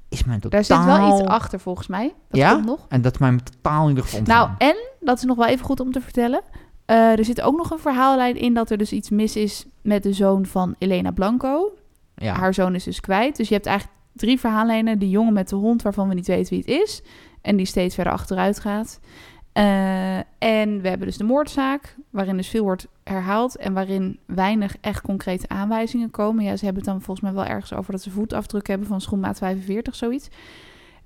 is 0.09 0.25
mijn 0.25 0.41
totaal... 0.41 0.63
Daar 0.63 0.77
zit 0.79 0.85
wel 0.85 1.09
iets 1.19 1.29
achter 1.29 1.61
volgens 1.61 1.87
mij. 1.87 2.15
Dat 2.29 2.41
Ja? 2.41 2.53
komt 2.53 2.65
nog. 2.67 2.87
En 2.89 3.03
dat 3.03 3.13
is 3.13 3.19
mij 3.19 3.39
totaal 3.53 3.89
in 3.89 3.95
de 3.95 4.03
grond 4.03 4.27
Nou, 4.27 4.51
en, 4.59 4.77
dat 5.01 5.17
is 5.19 5.25
nog 5.25 5.37
wel 5.37 5.47
even 5.47 5.65
goed 5.65 5.81
om 5.81 5.93
te 5.93 6.01
vertellen. 6.01 6.41
eh, 6.85 7.19
er 7.19 7.25
zit 7.25 7.41
ook 7.41 7.57
nog 7.57 7.71
een 7.71 7.79
verhaallijn 7.79 8.37
in 8.37 8.55
dat 8.55 8.71
er 8.71 8.79
dus 8.79 8.93
iets 8.93 9.11
mis 9.11 9.37
is 9.37 9.67
met 9.83 10.03
de 10.03 10.13
zoon 10.13 10.47
van 10.47 10.75
Elena 10.79 11.11
Blanco. 11.11 11.73
ja. 12.17 12.35
Haar 12.35 12.55
zoon 12.55 12.75
is 12.75 12.85
dus 12.85 13.01
kwijt. 13.01 13.37
Dus 13.37 13.49
je 13.49 13.55
hebt 13.55 13.67
eigenlijk 13.67 13.99
drie 14.13 14.41
verhaallijnen. 14.41 14.99
Die 14.99 15.11
jongen 15.11 15.33
met 15.33 15.49
de 15.49 15.57
hond, 15.57 15.83
waarvan 15.83 16.09
we 16.09 16.15
niet 16.15 16.27
weten 16.27 16.51
wie 16.51 16.59
het 16.59 16.83
is. 16.83 17.03
En 17.43 17.57
die 17.57 17.67
steeds 17.67 17.95
verder 17.95 18.13
achteruit 18.13 18.61
gaat. 18.61 19.01
Eh, 19.59 20.17
en 20.39 20.81
we 20.81 20.89
hebben 20.89 21.07
dus 21.07 21.17
de 21.17 21.25
moordzaak, 21.25 21.97
waarin 22.11 22.37
dus 22.37 22.49
veel 22.49 22.63
wordt 22.63 22.87
herhaald. 23.05 23.57
En 23.57 23.73
waarin 23.73 24.19
weinig 24.27 24.77
echt 24.81 25.01
concrete 25.03 25.49
aanwijzingen 25.49 26.11
komen. 26.11 26.45
Ja, 26.45 26.57
ze 26.57 26.65
hebben 26.65 26.83
het 26.83 26.93
dan 26.93 27.03
volgens 27.03 27.21
mij 27.27 27.35
wel 27.35 27.45
ergens 27.53 27.73
over 27.75 27.93
dat 27.93 28.03
ze 28.03 28.11
voetafdruk 28.11 28.67
hebben 28.67 28.87
van 28.89 29.01
schoenmaat 29.01 29.39
45, 29.39 29.95
zoiets. 29.95 30.29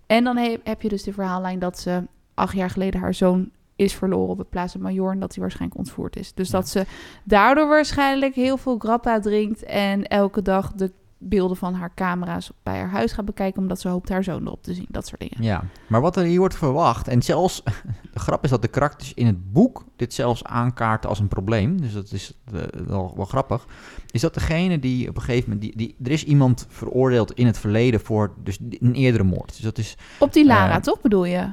En 0.07 0.25
dan 0.25 0.37
he- 0.37 0.57
heb 0.65 0.83
je 0.83 0.89
dus 0.89 1.03
de 1.03 1.13
verhaallijn 1.13 1.59
dat 1.59 1.79
ze 1.79 2.03
acht 2.35 2.55
jaar 2.57 2.71
geleden 2.71 3.01
haar 3.01 3.15
zoon 3.15 3.51
is 3.77 3.95
verloren 3.95 4.29
op 4.31 4.39
het 4.39 4.51
Plaza 4.51 4.79
Major 4.79 5.13
en 5.13 5.21
dat 5.21 5.33
hij 5.35 5.41
waarschijnlijk 5.43 5.79
ontvoerd 5.81 6.17
is. 6.17 6.33
Dus 6.35 6.51
Ja. 6.51 6.53
dat 6.59 6.69
ze 6.69 6.87
daardoor 7.25 7.69
waarschijnlijk 7.69 8.35
heel 8.35 8.57
veel 8.57 8.79
grappa 8.79 9.21
drinkt 9.21 9.63
en 9.65 10.07
elke 10.07 10.43
dag 10.43 10.73
de 10.73 10.91
beelden 11.23 11.57
van 11.57 11.75
haar 11.75 11.95
camera's 11.95 12.51
bij 12.63 12.79
haar 12.79 12.91
huis 12.91 13.13
gaat 13.13 13.25
bekijken 13.25 13.63
omdat 13.63 13.81
ze 13.81 13.89
hoopt 13.89 14.09
haar 14.09 14.25
zoon 14.25 14.47
erop 14.47 14.63
te 14.63 14.75
zien. 14.75 14.87
Dat 14.89 15.07
soort 15.07 15.21
dingen. 15.21 15.43
Ja, 15.45 15.65
maar 15.89 16.01
wat 16.01 16.17
er 16.17 16.25
hier 16.25 16.39
wordt 16.39 16.57
verwacht, 16.57 17.09
en 17.09 17.23
zelfs, 17.23 17.63
de 18.13 18.19
grap 18.19 18.45
is 18.45 18.51
dat 18.51 18.63
de 18.63 18.69
karakters 18.69 19.15
in 19.15 19.27
het 19.27 19.53
boek 19.53 19.85
dit 19.97 20.15
zelfs 20.15 20.45
aankaarten 20.45 21.09
als 21.11 21.19
een 21.19 21.29
probleem, 21.29 21.81
dus 21.81 21.93
dat 21.93 22.13
is 22.13 22.33
eh, 22.55 22.61
wel, 22.87 23.13
wel 23.17 23.25
grappig, 23.25 23.67
is 24.11 24.21
dat 24.21 24.35
degene 24.35 24.79
die 24.79 25.09
op 25.09 25.17
een 25.17 25.23
gegeven 25.23 25.51
moment, 25.51 25.61
die, 25.61 25.77
die, 25.77 25.97
er 26.05 26.11
is 26.11 26.25
iemand 26.25 26.67
veroordeeld 26.69 27.33
in 27.33 27.47
het 27.47 27.59
verleden 27.59 28.01
voor 28.01 28.33
dus 28.43 28.59
een 28.81 28.95
eerdere 28.95 29.25
moord. 29.25 29.49
Dus 29.49 29.59
dat 29.61 29.79
is, 29.79 29.97
Op 30.19 30.33
die 30.33 30.47
Lara, 30.47 30.75
Eh, 30.77 30.81
toch 30.83 31.01
bedoel 31.01 31.25
je? 31.25 31.49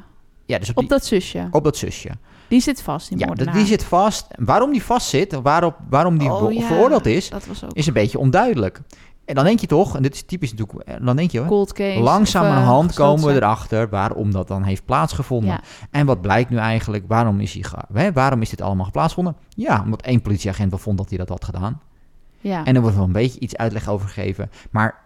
ja, 0.46 0.60
dus 0.60 0.70
op, 0.70 0.76
Op 0.76 0.82
die, 0.82 0.90
dat 0.90 1.06
zusje. 1.06 1.48
op 1.52 1.64
dat 1.64 1.78
zusje. 1.78 2.10
Die 2.48 2.62
zit 2.62 2.82
vast, 2.82 3.10
die 3.10 3.18
Ja, 3.18 3.26
moordenaar. 3.26 3.54
die 3.54 3.66
zit 3.66 3.84
vast. 3.84 4.28
Waarom 4.38 4.72
die 4.72 4.84
vast 4.84 5.08
zit, 5.10 5.34
waarop, 5.42 5.76
waarom 5.90 6.18
die 6.18 6.32
Oh, 6.32 6.52
ja, 6.54 6.68
veroordeeld 6.68 7.06
is, 7.06 7.30
Dat 7.30 7.46
was 7.46 7.64
ook 7.64 7.74
is 7.74 7.88
een 7.88 7.94
beetje 7.94 8.20
onduidelijk. 8.20 8.82
En 9.30 9.36
dan 9.36 9.44
denk 9.44 9.60
je 9.60 9.68
toch, 9.68 9.96
en 9.96 10.02
dit 10.02 10.14
is 10.14 10.24
typisch 10.24 10.52
natuurlijk, 10.52 10.88
eh, 10.88 10.96
dan 11.06 11.16
denk 11.16 11.32
je, 11.32 11.46
cold 11.46 11.74
case. 11.74 12.00
Langzamerhand 12.00 12.90
of, 12.90 12.98
eh, 12.98 13.04
komen 13.04 13.26
we 13.26 13.34
erachter 13.34 13.90
waarom 13.90 14.32
dat 14.32 14.48
dan 14.48 14.64
heeft 14.64 14.86
plaatsgevonden. 14.86 15.50
Ja. 15.50 15.62
En 15.92 16.06
wat 16.06 16.22
blijkt 16.22 16.50
nu 16.50 16.58
eigenlijk? 16.58 17.04
Waarom 17.08 17.40
is, 17.40 17.60
hij 17.94 18.14
waarom 18.14 18.42
is 18.42 18.50
dit 18.50 18.62
allemaal 18.62 18.92
plaatsgevonden? 18.92 19.36
Ja, 19.50 19.82
omdat 19.84 20.02
één 20.02 20.22
politieagent 20.22 20.70
wel 20.70 20.80
vond 20.80 20.98
dat 20.98 21.10
hij 21.10 21.18
dat 21.18 21.30
had 21.30 21.46
gedaan. 21.46 21.82
Ja. 22.40 22.66
En 22.66 22.76
er 22.76 22.82
wordt 22.82 22.96
wel 22.96 23.06
een 23.06 23.12
beetje 23.12 23.40
iets 23.40 23.56
uitleg 23.56 23.88
over 23.88 24.08
gegeven. 24.08 24.52
Maar 24.72 25.04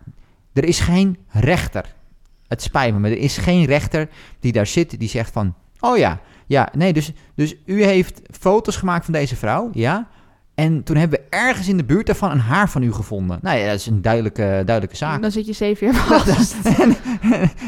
er 0.54 0.64
is 0.64 0.80
geen 0.80 1.18
rechter. 1.28 1.94
Het 2.48 2.62
spijt 2.62 2.94
me, 2.94 3.00
maar 3.00 3.12
er 3.12 3.18
is 3.18 3.38
geen 3.38 3.66
rechter 3.66 4.10
die 4.40 4.52
daar 4.52 4.68
zit 4.68 5.00
die 5.00 5.10
zegt 5.10 5.32
van... 5.32 5.54
Oh 5.80 5.98
ja, 5.98 6.20
ja, 6.46 6.70
nee, 6.74 6.94
dus, 6.94 7.12
dus 7.36 7.56
u 7.66 7.84
heeft 7.84 8.22
foto's 8.40 8.78
gemaakt 8.78 9.04
van 9.06 9.14
deze 9.14 9.36
vrouw, 9.36 9.70
ja... 9.74 10.08
En 10.56 10.84
toen 10.84 10.96
hebben 10.96 11.20
we 11.20 11.38
ergens 11.38 11.68
in 11.68 11.78
de 11.78 11.84
buurt 11.84 12.06
daarvan 12.06 12.32
een 12.32 12.40
haar 12.40 12.70
van 12.70 12.84
u 12.84 12.94
gevonden. 12.94 13.40
Nou 13.42 13.58
ja, 13.58 13.66
dat 13.66 13.80
is 13.80 13.86
een 13.86 14.02
duidelijke, 14.02 14.42
duidelijke 14.42 14.96
zaak. 14.96 15.22
Dan 15.22 15.32
zit 15.32 15.46
je 15.46 15.54
zeven 15.54 15.88
jaar 15.88 15.96
vast. 16.26 16.56
en, 16.66 16.96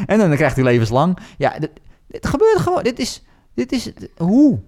en 0.06 0.18
dan 0.18 0.34
krijgt 0.34 0.58
u 0.58 0.62
levenslang. 0.62 1.18
Ja, 1.38 1.58
dit, 1.58 1.70
dit 2.06 2.26
gebeurt 2.26 2.58
gewoon. 2.58 2.82
Dit 2.82 2.98
is, 2.98 3.24
dit 3.54 3.72
is, 3.72 3.92
hoe? 4.16 4.58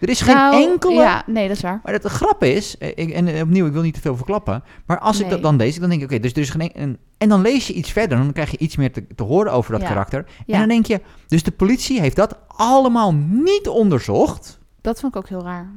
Er 0.00 0.08
is 0.08 0.20
geen 0.20 0.34
Nou, 0.34 0.70
enkele... 0.70 0.94
Ja, 0.94 1.22
nee, 1.26 1.48
dat 1.48 1.56
is 1.56 1.62
waar. 1.62 1.80
Maar 1.84 1.92
het 1.92 2.04
grap 2.04 2.44
is, 2.44 2.78
eh, 2.78 2.88
ik, 2.88 3.10
en 3.10 3.26
eh, 3.28 3.40
opnieuw, 3.42 3.66
ik 3.66 3.72
wil 3.72 3.82
niet 3.82 3.94
te 3.94 4.00
veel 4.00 4.16
verklappen. 4.16 4.62
Maar 4.86 4.98
als 4.98 5.20
ik 5.20 5.30
dat 5.30 5.42
dan 5.42 5.56
lees, 5.56 5.78
dan 5.78 5.88
denk 5.88 6.02
ik, 6.02 6.10
oké, 6.10 6.20
dus 6.20 6.32
er 6.32 6.38
is 6.38 6.50
geen... 6.50 6.72
En, 6.72 6.98
en 7.18 7.28
dan 7.28 7.40
lees 7.40 7.66
je 7.66 7.72
iets 7.72 7.90
verder, 7.92 8.18
dan 8.18 8.32
krijg 8.32 8.50
je 8.50 8.58
iets 8.58 8.76
meer 8.76 8.92
te, 8.92 9.06
te 9.14 9.22
horen 9.22 9.52
over 9.52 9.72
dat 9.72 9.80
Ja. 9.80 9.86
karakter. 9.88 10.24
Ja. 10.46 10.52
En 10.54 10.58
dan 10.58 10.68
denk 10.68 10.86
je, 10.86 11.00
dus 11.28 11.42
de 11.42 11.50
politie 11.50 12.00
heeft 12.00 12.16
dat 12.16 12.38
allemaal 12.46 13.14
niet 13.14 13.68
onderzocht. 13.68 14.58
Dat 14.80 15.00
vond 15.00 15.14
ik 15.14 15.18
ook 15.22 15.28
heel 15.28 15.42
raar. 15.42 15.70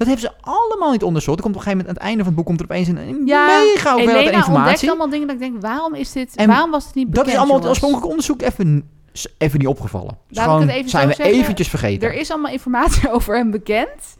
Dat 0.00 0.08
hebben 0.08 0.28
ze 0.30 0.32
allemaal 0.50 0.90
niet 0.90 1.02
onderzocht. 1.02 1.36
Er 1.38 1.42
komt 1.44 1.54
op 1.56 1.60
een 1.60 1.66
gegeven 1.66 1.86
moment 1.86 1.88
aan 1.88 1.94
het 1.94 2.04
einde 2.04 2.18
van 2.18 2.26
het 2.26 2.36
boek 2.36 2.46
komt 2.46 2.58
er 2.60 2.64
opeens 2.66 2.88
een, 2.88 2.96
een 3.08 3.26
Ja, 3.26 3.46
mega 3.46 3.60
hoeveelheid 3.64 3.98
Elena 3.98 4.16
ontdekt 4.16 4.36
informatie. 4.36 4.88
allemaal 4.88 5.08
dingen 5.08 5.26
dat 5.26 5.36
ik 5.36 5.42
denk, 5.42 5.60
waarom 5.62 5.94
is 5.94 6.12
dit, 6.12 6.34
En 6.36 6.48
waarom 6.48 6.70
was 6.70 6.84
het 6.84 6.94
niet 6.94 7.06
bekend, 7.10 7.24
Dat 7.24 7.34
is 7.34 7.40
allemaal 7.40 7.58
het 7.60 7.68
oorspronkelijk 7.68 8.08
onderzoek 8.08 8.42
even, 8.42 8.90
even 9.38 9.58
niet 9.58 9.68
opgevallen. 9.68 10.18
Dus 10.28 10.42
gewoon 10.42 10.60
het 10.60 10.70
even 10.70 10.90
zijn 10.90 11.08
we 11.08 11.14
zeggen. 11.14 11.34
eventjes 11.34 11.68
vergeten. 11.68 12.08
Er 12.08 12.14
is 12.14 12.30
allemaal 12.30 12.52
informatie 12.52 13.10
over 13.14 13.36
hem 13.36 13.50
bekend, 13.50 14.16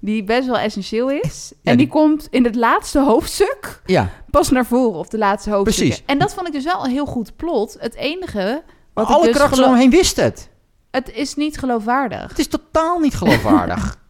die 0.00 0.24
best 0.24 0.46
wel 0.46 0.58
essentieel 0.58 1.10
is. 1.10 1.52
en 1.52 1.58
die- 1.62 1.76
die 1.76 1.86
komt 1.88 2.28
in 2.30 2.44
het 2.44 2.54
laatste 2.54 3.00
hoofdstuk 3.00 3.82
Ja, 3.86 4.08
pas 4.30 4.50
naar 4.50 4.66
voren, 4.66 4.98
of 4.98 5.08
de 5.08 5.18
laatste 5.18 5.50
hoofdstuk. 5.50 5.84
Precies. 5.86 6.02
En 6.06 6.18
dat 6.18 6.34
vond 6.34 6.46
ik 6.46 6.52
dus 6.52 6.64
wel 6.64 6.84
een 6.84 6.90
heel 6.90 7.06
goed 7.06 7.36
plot. 7.36 7.76
Het 7.80 7.94
enige, 7.94 8.62
wat 8.94 9.08
ik 9.08 9.14
alle 9.14 9.26
dus 9.32 9.36
gelo- 9.42 9.66
omheen 9.66 9.90
wisten 9.90 10.24
het. 10.24 10.48
het 10.90 11.12
is 11.14 11.34
niet 11.34 11.58
geloofwaardig. 11.58 12.28
Het 12.28 12.38
is 12.38 12.46
totaal 12.46 12.98
niet 12.98 13.14
geloofwaardig. 13.14 13.96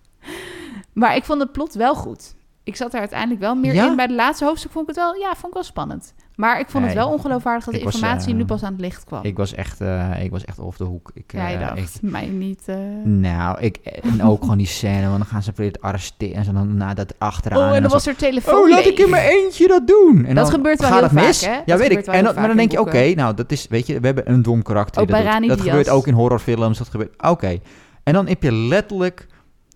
Maar 0.93 1.17
ik 1.17 1.25
vond 1.25 1.41
het 1.41 1.53
plot 1.53 1.75
wel 1.75 1.95
goed. 1.95 2.35
Ik 2.65 2.77
zat 2.77 2.93
er 2.95 3.01
uiteindelijk 3.01 3.41
wel 3.41 3.55
meer 3.55 3.75
Ja? 3.75 3.87
in. 3.91 3.97
Bij 3.97 4.07
de 4.07 4.15
laatste 4.15 4.45
hoofdstuk 4.45 4.71
vond 4.71 4.89
ik 4.89 4.95
het 4.95 5.05
wel, 5.05 5.15
ja, 5.15 5.29
vond 5.29 5.47
ik 5.47 5.53
wel 5.53 5.63
spannend. 5.63 6.15
Maar 6.37 6.61
ik 6.61 6.71
vond 6.71 6.85
het 6.85 6.95
wel 6.95 7.09
ongeloofwaardig 7.09 7.65
dat 7.65 7.75
de 7.75 7.83
was, 7.85 7.95
informatie 7.95 8.31
eh, 8.33 8.37
nu 8.39 8.45
pas 8.45 8.63
aan 8.63 8.73
het 8.73 8.81
licht 8.81 9.05
kwam. 9.05 9.25
ik, 9.25 9.37
was 9.37 9.55
echt, 9.55 9.81
eh, 9.81 10.25
ik 10.25 10.31
was 10.31 10.45
echt 10.45 10.59
off 10.59 10.77
de 10.77 10.85
hoek. 10.85 11.11
Ik, 11.15 11.33
ja, 11.33 11.49
je 11.49 11.57
eh, 11.57 11.67
dacht, 11.69 11.95
ik- 11.95 12.11
mij 12.11 12.27
niet... 12.27 12.67
nou, 13.05 13.61
ik, 13.61 13.77
en 13.77 14.23
ook 14.23 14.41
gewoon 14.41 14.59
die 14.59 14.67
scène, 14.67 15.07
want 15.07 15.17
dan 15.19 15.27
gaan 15.27 15.43
ze 15.43 15.53
proberen 15.53 15.81
te 15.81 15.87
arresteren 15.87 16.37
en 16.37 16.45
zo 16.45 16.53
dan 16.53 16.77
na 16.77 16.95
dat 16.95 17.15
achteraan. 17.19 17.59
Oh, 17.71 17.75
en 17.77 17.83
dan 17.83 17.91
was 17.91 18.07
er 18.07 18.17
telefoon 18.17 18.55
Oh, 18.55 18.69
laat 18.69 18.85
ik 18.85 18.99
in 18.99 19.11
mijn 19.11 19.29
eentje 19.29 19.69
dat 19.69 19.87
doen. 19.87 20.25
En 20.25 20.35
Dat 20.35 20.45
dan 20.45 20.55
gebeurt 20.55 20.81
wel 20.81 20.89
gaat 20.91 20.99
heel 20.99 21.09
het 21.09 21.19
vaak, 21.19 21.27
mis. 21.27 21.45
hè? 21.47 21.53
Ja, 21.53 21.63
Dat 21.67 21.79
weet 21.79 21.91
ik. 21.91 22.07
En 22.07 22.25
dan, 22.25 22.35
maar 22.35 22.47
dan 22.49 22.57
denk 22.57 22.71
je, 22.73 22.81
oké, 22.81 23.15
nou, 23.15 23.35
dat 23.35 23.53
is, 23.53 23.67
weet 23.69 23.87
je, 23.87 24.01
we 24.01 24.07
hebben 24.07 24.31
een 24.31 24.43
dom 24.43 24.63
karakter. 24.63 25.07
Die 25.07 25.49
dat 25.49 25.61
gebeurt 25.61 25.89
ook 25.89 26.07
in 26.07 26.15
horrorfilms. 26.15 26.79
Dat 26.79 26.89
gebeurt, 26.89 27.23
oké. 27.23 27.59
En 28.03 28.13
dan 28.13 28.27
heb 28.29 28.43
je 28.43 28.53
letterlijk, 28.53 29.27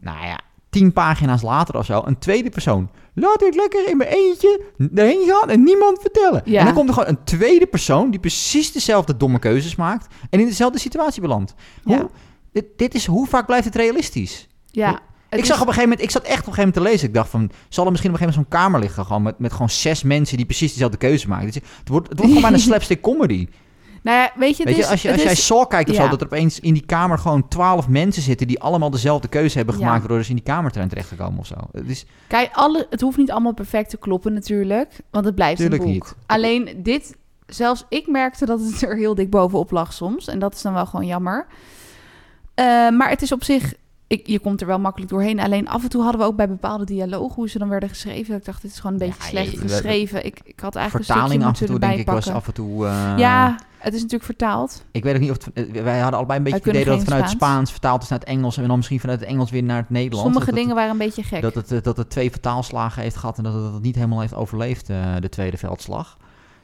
nou 0.00 0.26
ja, 0.26 0.40
tien 0.70 0.92
pagina's 0.92 1.42
later 1.42 1.76
of 1.76 1.84
zo, 1.84 2.02
een 2.04 2.18
tweede 2.18 2.50
persoon. 2.50 2.90
Laat 3.14 3.42
ik 3.42 3.54
lekker 3.54 3.88
in 3.88 3.96
mijn 3.96 4.10
eentje 4.10 4.60
erheen 4.94 5.26
gaan 5.28 5.50
en 5.50 5.62
niemand 5.62 6.00
vertellen. 6.00 6.42
Ja. 6.44 6.58
En 6.58 6.64
dan 6.64 6.74
komt 6.74 6.88
er 6.88 6.94
gewoon 6.94 7.08
een 7.08 7.24
tweede 7.24 7.66
persoon 7.66 8.10
die 8.10 8.20
precies 8.20 8.72
dezelfde 8.72 9.16
domme 9.16 9.38
keuzes 9.38 9.76
maakt 9.76 10.14
en 10.30 10.40
in 10.40 10.46
dezelfde 10.46 10.78
situatie 10.78 11.20
belandt. 11.22 11.54
Ja. 11.84 11.96
Hoe, 11.98 12.10
dit, 12.52 12.64
dit 12.76 12.94
is, 12.94 13.06
hoe 13.06 13.26
vaak 13.26 13.46
blijft 13.46 13.64
het 13.64 13.74
realistisch? 13.74 14.46
Ja. 14.70 14.90
het 14.90 15.00
ik 15.28 15.38
is- 15.40 15.46
zag 15.46 15.60
op 15.60 15.66
een 15.66 15.72
gegeven 15.72 15.88
moment, 15.88 16.06
ik 16.06 16.10
zat 16.10 16.22
echt 16.22 16.40
op 16.40 16.46
een 16.46 16.52
gegeven 16.54 16.68
moment 16.68 16.84
te 16.84 16.90
lezen. 16.90 17.08
Ik 17.08 17.14
dacht 17.14 17.30
van, 17.30 17.50
zal 17.68 17.84
er 17.84 17.90
misschien 17.90 18.12
op 18.12 18.20
een 18.20 18.26
gegeven 18.26 18.40
moment 18.42 18.60
zo'n 18.62 18.70
kamer 18.70 18.80
liggen, 18.80 19.04
gewoon 19.06 19.22
met, 19.22 19.38
met 19.38 19.52
gewoon 19.52 19.70
zes 19.70 20.02
mensen 20.02 20.36
die 20.36 20.46
precies 20.46 20.72
dezelfde 20.72 20.96
keuze 20.96 21.28
maken. 21.28 21.46
Dus 21.46 21.54
het 21.54 21.88
wordt, 21.88 22.08
het 22.08 22.18
wordt 22.18 22.32
gewoon 22.32 22.48
bijna 22.50 22.64
slapstick 22.68 23.00
comedy. 23.02 23.48
Nou 24.06 24.18
ja, 24.18 24.30
weet 24.36 24.56
je, 24.56 24.62
het 24.62 24.66
Weet 24.66 24.76
je, 24.76 24.82
is, 24.82 24.90
als, 24.90 25.02
je, 25.02 25.12
als 25.12 25.22
jij 25.22 25.32
is- 25.32 25.46
Saw 25.46 25.68
kijkt 25.68 25.90
of 25.90 25.96
ja. 25.96 26.02
zo, 26.02 26.08
dat 26.08 26.20
er 26.20 26.26
opeens 26.26 26.60
in 26.60 26.72
die 26.74 26.86
kamer 26.86 27.18
gewoon 27.18 27.48
twaalf 27.48 27.88
mensen 27.88 28.22
zitten 28.22 28.46
die 28.46 28.60
allemaal 28.60 28.90
dezelfde 28.90 29.28
keuze 29.28 29.56
hebben 29.56 29.74
Ja. 29.74 29.80
gemaakt, 29.80 30.00
waardoor 30.00 30.22
ze 30.22 30.28
in 30.30 30.36
die 30.36 30.44
kamer 30.44 30.70
terecht 30.72 31.08
gekomen 31.08 31.38
of 31.38 31.46
zo. 31.46 31.54
Het 31.72 31.88
is, 31.88 32.06
Kijk, 32.26 32.50
alle, 32.52 32.86
het 32.90 33.00
hoeft 33.00 33.16
niet 33.16 33.30
allemaal 33.30 33.52
perfect 33.54 33.90
te 33.90 33.96
kloppen 33.96 34.32
natuurlijk, 34.32 35.00
want 35.10 35.24
het 35.24 35.34
blijft 35.34 35.60
Tuurlijk 35.60 35.82
een 35.82 35.92
boek. 35.92 36.04
niet. 36.04 36.14
Alleen 36.26 36.68
dit, 36.82 37.16
zelfs 37.46 37.84
ik 37.88 38.06
merkte 38.06 38.46
dat 38.46 38.60
het 38.60 38.82
er 38.82 38.96
heel 38.96 39.14
dik 39.14 39.30
bovenop 39.30 39.70
lag 39.70 39.92
soms. 39.92 40.26
En 40.28 40.38
dat 40.38 40.54
is 40.54 40.62
dan 40.62 40.72
wel 40.72 40.86
gewoon 40.86 41.06
jammer. 41.06 41.46
Eh, 42.54 42.64
maar 42.90 43.08
het 43.08 43.22
is 43.22 43.32
op 43.32 43.44
zich, 43.44 43.74
ik, 44.06 44.26
je 44.26 44.38
komt 44.38 44.60
er 44.60 44.66
wel 44.66 44.78
makkelijk 44.78 45.10
doorheen. 45.10 45.40
Alleen 45.40 45.68
af 45.68 45.82
en 45.82 45.88
toe 45.88 46.02
hadden 46.02 46.20
we 46.20 46.26
ook 46.26 46.36
bij 46.36 46.48
bepaalde 46.48 46.84
dialogen, 46.84 47.34
hoe 47.34 47.48
ze 47.48 47.58
dan 47.58 47.68
werden 47.68 47.88
geschreven. 47.88 48.30
dat 48.30 48.38
Ik 48.38 48.44
dacht, 48.44 48.62
dit 48.62 48.70
is 48.70 48.76
gewoon 48.80 48.92
een 48.92 49.06
beetje 49.08 49.22
Ja, 49.22 49.28
slecht 49.28 49.58
geschreven. 49.58 50.24
Ik, 50.26 50.40
ik 50.44 50.60
had 50.60 50.76
eigenlijk 50.76 51.06
vertaling 51.06 51.42
een 51.42 51.48
af 51.48 51.56
stukje 51.56 51.74
en 51.74 51.80
toe, 51.80 51.88
denk 51.88 52.00
ik, 52.00 52.06
was 52.10 52.28
af 52.30 52.46
en 52.46 52.52
toe... 52.54 52.86
eh, 52.86 53.14
Ja, 53.16 53.56
het 53.78 53.92
is 53.94 53.98
natuurlijk 54.00 54.24
vertaald. 54.24 54.84
Ik 54.90 55.02
weet 55.02 55.14
ook 55.14 55.20
niet 55.20 55.30
of 55.30 55.44
het, 55.44 55.70
eh, 55.70 55.82
wij 55.82 55.98
hadden 55.98 56.18
allebei 56.18 56.38
een 56.38 56.44
beetje 56.44 56.58
het 56.58 56.68
idee 56.68 56.84
dat 56.84 56.94
het 56.94 57.04
vanuit 57.04 57.30
Spaans. 57.30 57.44
Spaans. 57.46 57.70
vertaald 57.70 58.02
is 58.02 58.08
naar 58.08 58.18
het 58.18 58.28
Engels 58.28 58.56
en 58.56 58.66
dan 58.68 58.76
misschien 58.76 59.00
vanuit 59.00 59.20
het 59.20 59.28
Engels 59.28 59.50
weer 59.50 59.62
naar 59.62 59.76
het 59.76 59.90
Nederlands. 59.90 60.22
Sommige 60.24 60.44
Dat 60.46 60.54
het- 60.54 60.58
dingen 60.62 60.74
waren 60.74 60.90
een 60.90 60.98
beetje 61.06 61.22
gek. 61.22 61.42
Dat 61.42 61.54
het, 61.54 61.72
eh, 61.72 61.82
dat 61.82 61.96
het 61.96 62.10
twee 62.10 62.30
vertaalslagen 62.30 63.02
heeft 63.02 63.16
gehad 63.16 63.36
en 63.38 63.44
dat 63.44 63.54
het 63.54 63.72
het 63.72 63.82
niet 63.82 63.94
helemaal 63.94 64.20
heeft 64.20 64.34
overleefd, 64.34 64.90
eh, 64.90 65.14
de 65.20 65.28
tweede 65.28 65.56
veldslag. 65.56 66.16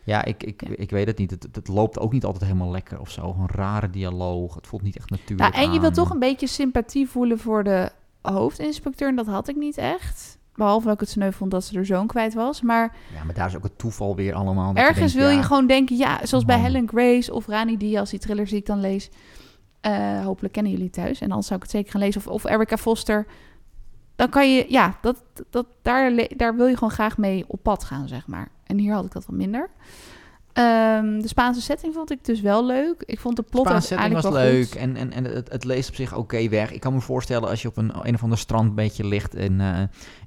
Ja, 0.05 0.25
ik, 0.25 0.43
ik, 0.43 0.63
Ja. 0.69 0.75
ik 0.77 0.91
weet 0.91 1.07
het 1.07 1.19
niet. 1.19 1.31
Het, 1.31 1.47
het 1.53 1.69
loopt 1.69 1.99
ook 1.99 2.13
niet 2.13 2.25
altijd 2.25 2.45
helemaal 2.45 2.71
lekker 2.71 3.01
of 3.01 3.11
zo. 3.11 3.37
Een 3.39 3.49
rare 3.51 3.91
dialoog. 3.91 4.55
Het 4.55 4.67
voelt 4.67 4.83
niet 4.83 4.97
echt 4.97 5.11
natuurlijk 5.11 5.51
Nou, 5.51 5.65
en 5.65 5.73
je 5.73 5.79
wil 5.81 5.89
aan. 5.89 5.95
toch 5.95 6.11
een 6.11 6.19
beetje 6.19 6.47
sympathie 6.47 7.09
voelen 7.09 7.39
voor 7.39 7.65
de 7.65 7.91
hoofdinspecteur. 8.23 9.09
En 9.09 9.17
dat 9.17 9.27
had 9.27 9.49
ik 9.49 9.57
niet 9.57 9.77
echt. 9.79 10.39
Behalve 10.55 10.85
dat 10.85 10.95
ik 10.95 11.01
het 11.01 11.09
sneu 11.09 11.31
vond 11.33 11.51
dat 11.51 11.65
ze 11.65 11.79
er 11.79 11.87
zoon 11.87 12.07
kwijt 12.07 12.35
was. 12.35 12.63
Maar 12.63 12.97
Ja, 13.15 13.25
maar 13.25 13.35
daar 13.35 13.47
is 13.47 13.57
ook 13.57 13.63
het 13.63 13.79
toeval 13.79 14.17
weer 14.17 14.35
allemaal. 14.35 14.75
ergens 14.75 14.97
denkt, 14.99 15.13
wil 15.29 15.29
je 15.29 15.43
gewoon 15.43 15.67
denken... 15.67 15.97
Ja, 15.97 16.27
zoals 16.27 16.45
bij. 16.45 16.59
Helen 16.59 16.89
Grace 16.89 17.33
of 17.35 17.47
Rani 17.47 17.77
Diaz, 17.77 18.11
die 18.11 18.19
thrillers 18.19 18.51
die 18.51 18.59
ik 18.59 18.67
dan 18.67 18.81
lees. 18.81 19.11
eh, 19.81 20.25
hopelijk 20.25 20.53
kennen 20.55 20.73
jullie 20.73 20.91
thuis. 20.91 21.21
En 21.21 21.29
anders 21.29 21.47
zou 21.47 21.59
ik 21.59 21.65
het 21.65 21.75
zeker 21.75 21.91
gaan 21.91 22.01
lezen. 22.01 22.21
Of, 22.21 22.27
of 22.27 22.45
Erica 22.45 22.77
Foster. 22.77 23.27
Dan 24.17 24.29
kan 24.29 24.55
je... 24.55 24.65
Ja, 24.69 24.99
dat, 25.01 25.23
dat, 25.51 25.67
daar, 25.83 26.29
daar 26.37 26.57
wil 26.57 26.67
je 26.67 26.75
gewoon 26.75 26.91
graag 26.91 27.19
mee 27.19 27.45
op 27.47 27.63
pad 27.63 27.85
gaan, 27.85 28.09
zeg 28.09 28.27
maar. 28.27 28.49
En 28.67 28.79
hier 28.79 28.93
had 28.95 29.05
ik 29.05 29.13
dat 29.13 29.27
wat 29.27 29.37
minder. 29.37 29.71
Ehm, 30.53 31.21
de 31.21 31.29
Spaanse 31.29 31.61
setting 31.61 31.95
vond 31.95 32.11
ik 32.11 32.25
dus 32.25 32.41
wel 32.41 32.67
leuk. 32.67 33.03
Ik 33.07 33.21
vond 33.21 33.37
de 33.37 33.43
plot 33.43 33.67
setting 33.83 34.13
was 34.13 34.25
uiteindelijk 34.25 34.35
leuk 34.53 34.75
wel 34.75 34.83
goed. 34.85 34.97
en, 34.97 34.97
en, 34.97 35.13
en 35.27 35.35
het, 35.35 35.53
het 35.53 35.65
leest 35.65 35.89
op 35.89 35.95
zich 35.95 36.15
oké 36.17 36.49
weg. 36.49 36.73
Ik 36.73 36.81
kan 36.81 36.93
me 36.95 37.01
voorstellen 37.01 37.49
als 37.49 37.63
je 37.63 37.69
op 37.69 37.77
een, 37.77 37.93
een 38.07 38.15
of 38.15 38.23
ander 38.23 38.39
strandbeetje 38.39 39.05
ligt 39.07 39.35
in, 39.35 39.61
eh, 39.61 39.79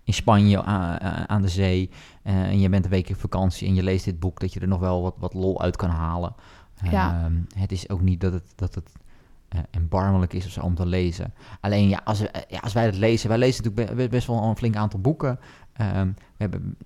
in 0.04 0.14
Spanje 0.14 0.68
a- 0.68 1.28
aan 1.28 1.42
de 1.42 1.48
zee 1.48 1.90
en 2.24 2.60
je 2.60 2.70
bent 2.70 2.86
een 2.86 2.92
week 2.92 3.10
op 3.10 3.20
vakantie 3.20 3.68
en 3.68 3.76
je 3.76 3.84
leest 3.84 4.06
dit 4.06 4.20
boek, 4.20 4.40
dat 4.40 4.54
je 4.54 4.60
er 4.60 4.68
nog 4.68 4.80
wel 4.80 5.02
wat, 5.02 5.16
wat 5.18 5.34
lol 5.34 5.62
uit 5.62 5.76
kan 5.76 5.90
halen. 5.90 6.36
Ja. 6.92 7.22
Ehm, 7.24 7.34
het 7.62 7.72
is 7.72 7.90
ook 7.90 8.02
niet 8.02 8.22
dat 8.22 8.34
het, 8.34 8.54
dat 8.56 8.76
het 8.76 8.92
erbarmelijk 9.72 10.34
is 10.34 10.46
of 10.46 10.52
zo 10.52 10.62
om 10.62 10.76
te 10.76 10.86
lezen. 10.86 11.34
Alleen 11.62 11.88
ja, 11.90 12.02
als, 12.04 12.20
we- 12.20 12.46
ja, 12.48 12.60
als 12.60 12.74
wij 12.74 12.86
het 12.86 12.96
lezen, 12.96 13.30
wij 13.30 13.38
lezen 13.38 13.64
natuurlijk 13.64 13.98
be- 13.98 14.08
best 14.10 14.28
wel 14.28 14.44
een 14.44 14.58
flink 14.58 14.76
aantal 14.76 15.00
boeken. 15.00 15.40
Ehm, 15.74 16.10
we 16.38 16.43
hebben 16.43 16.78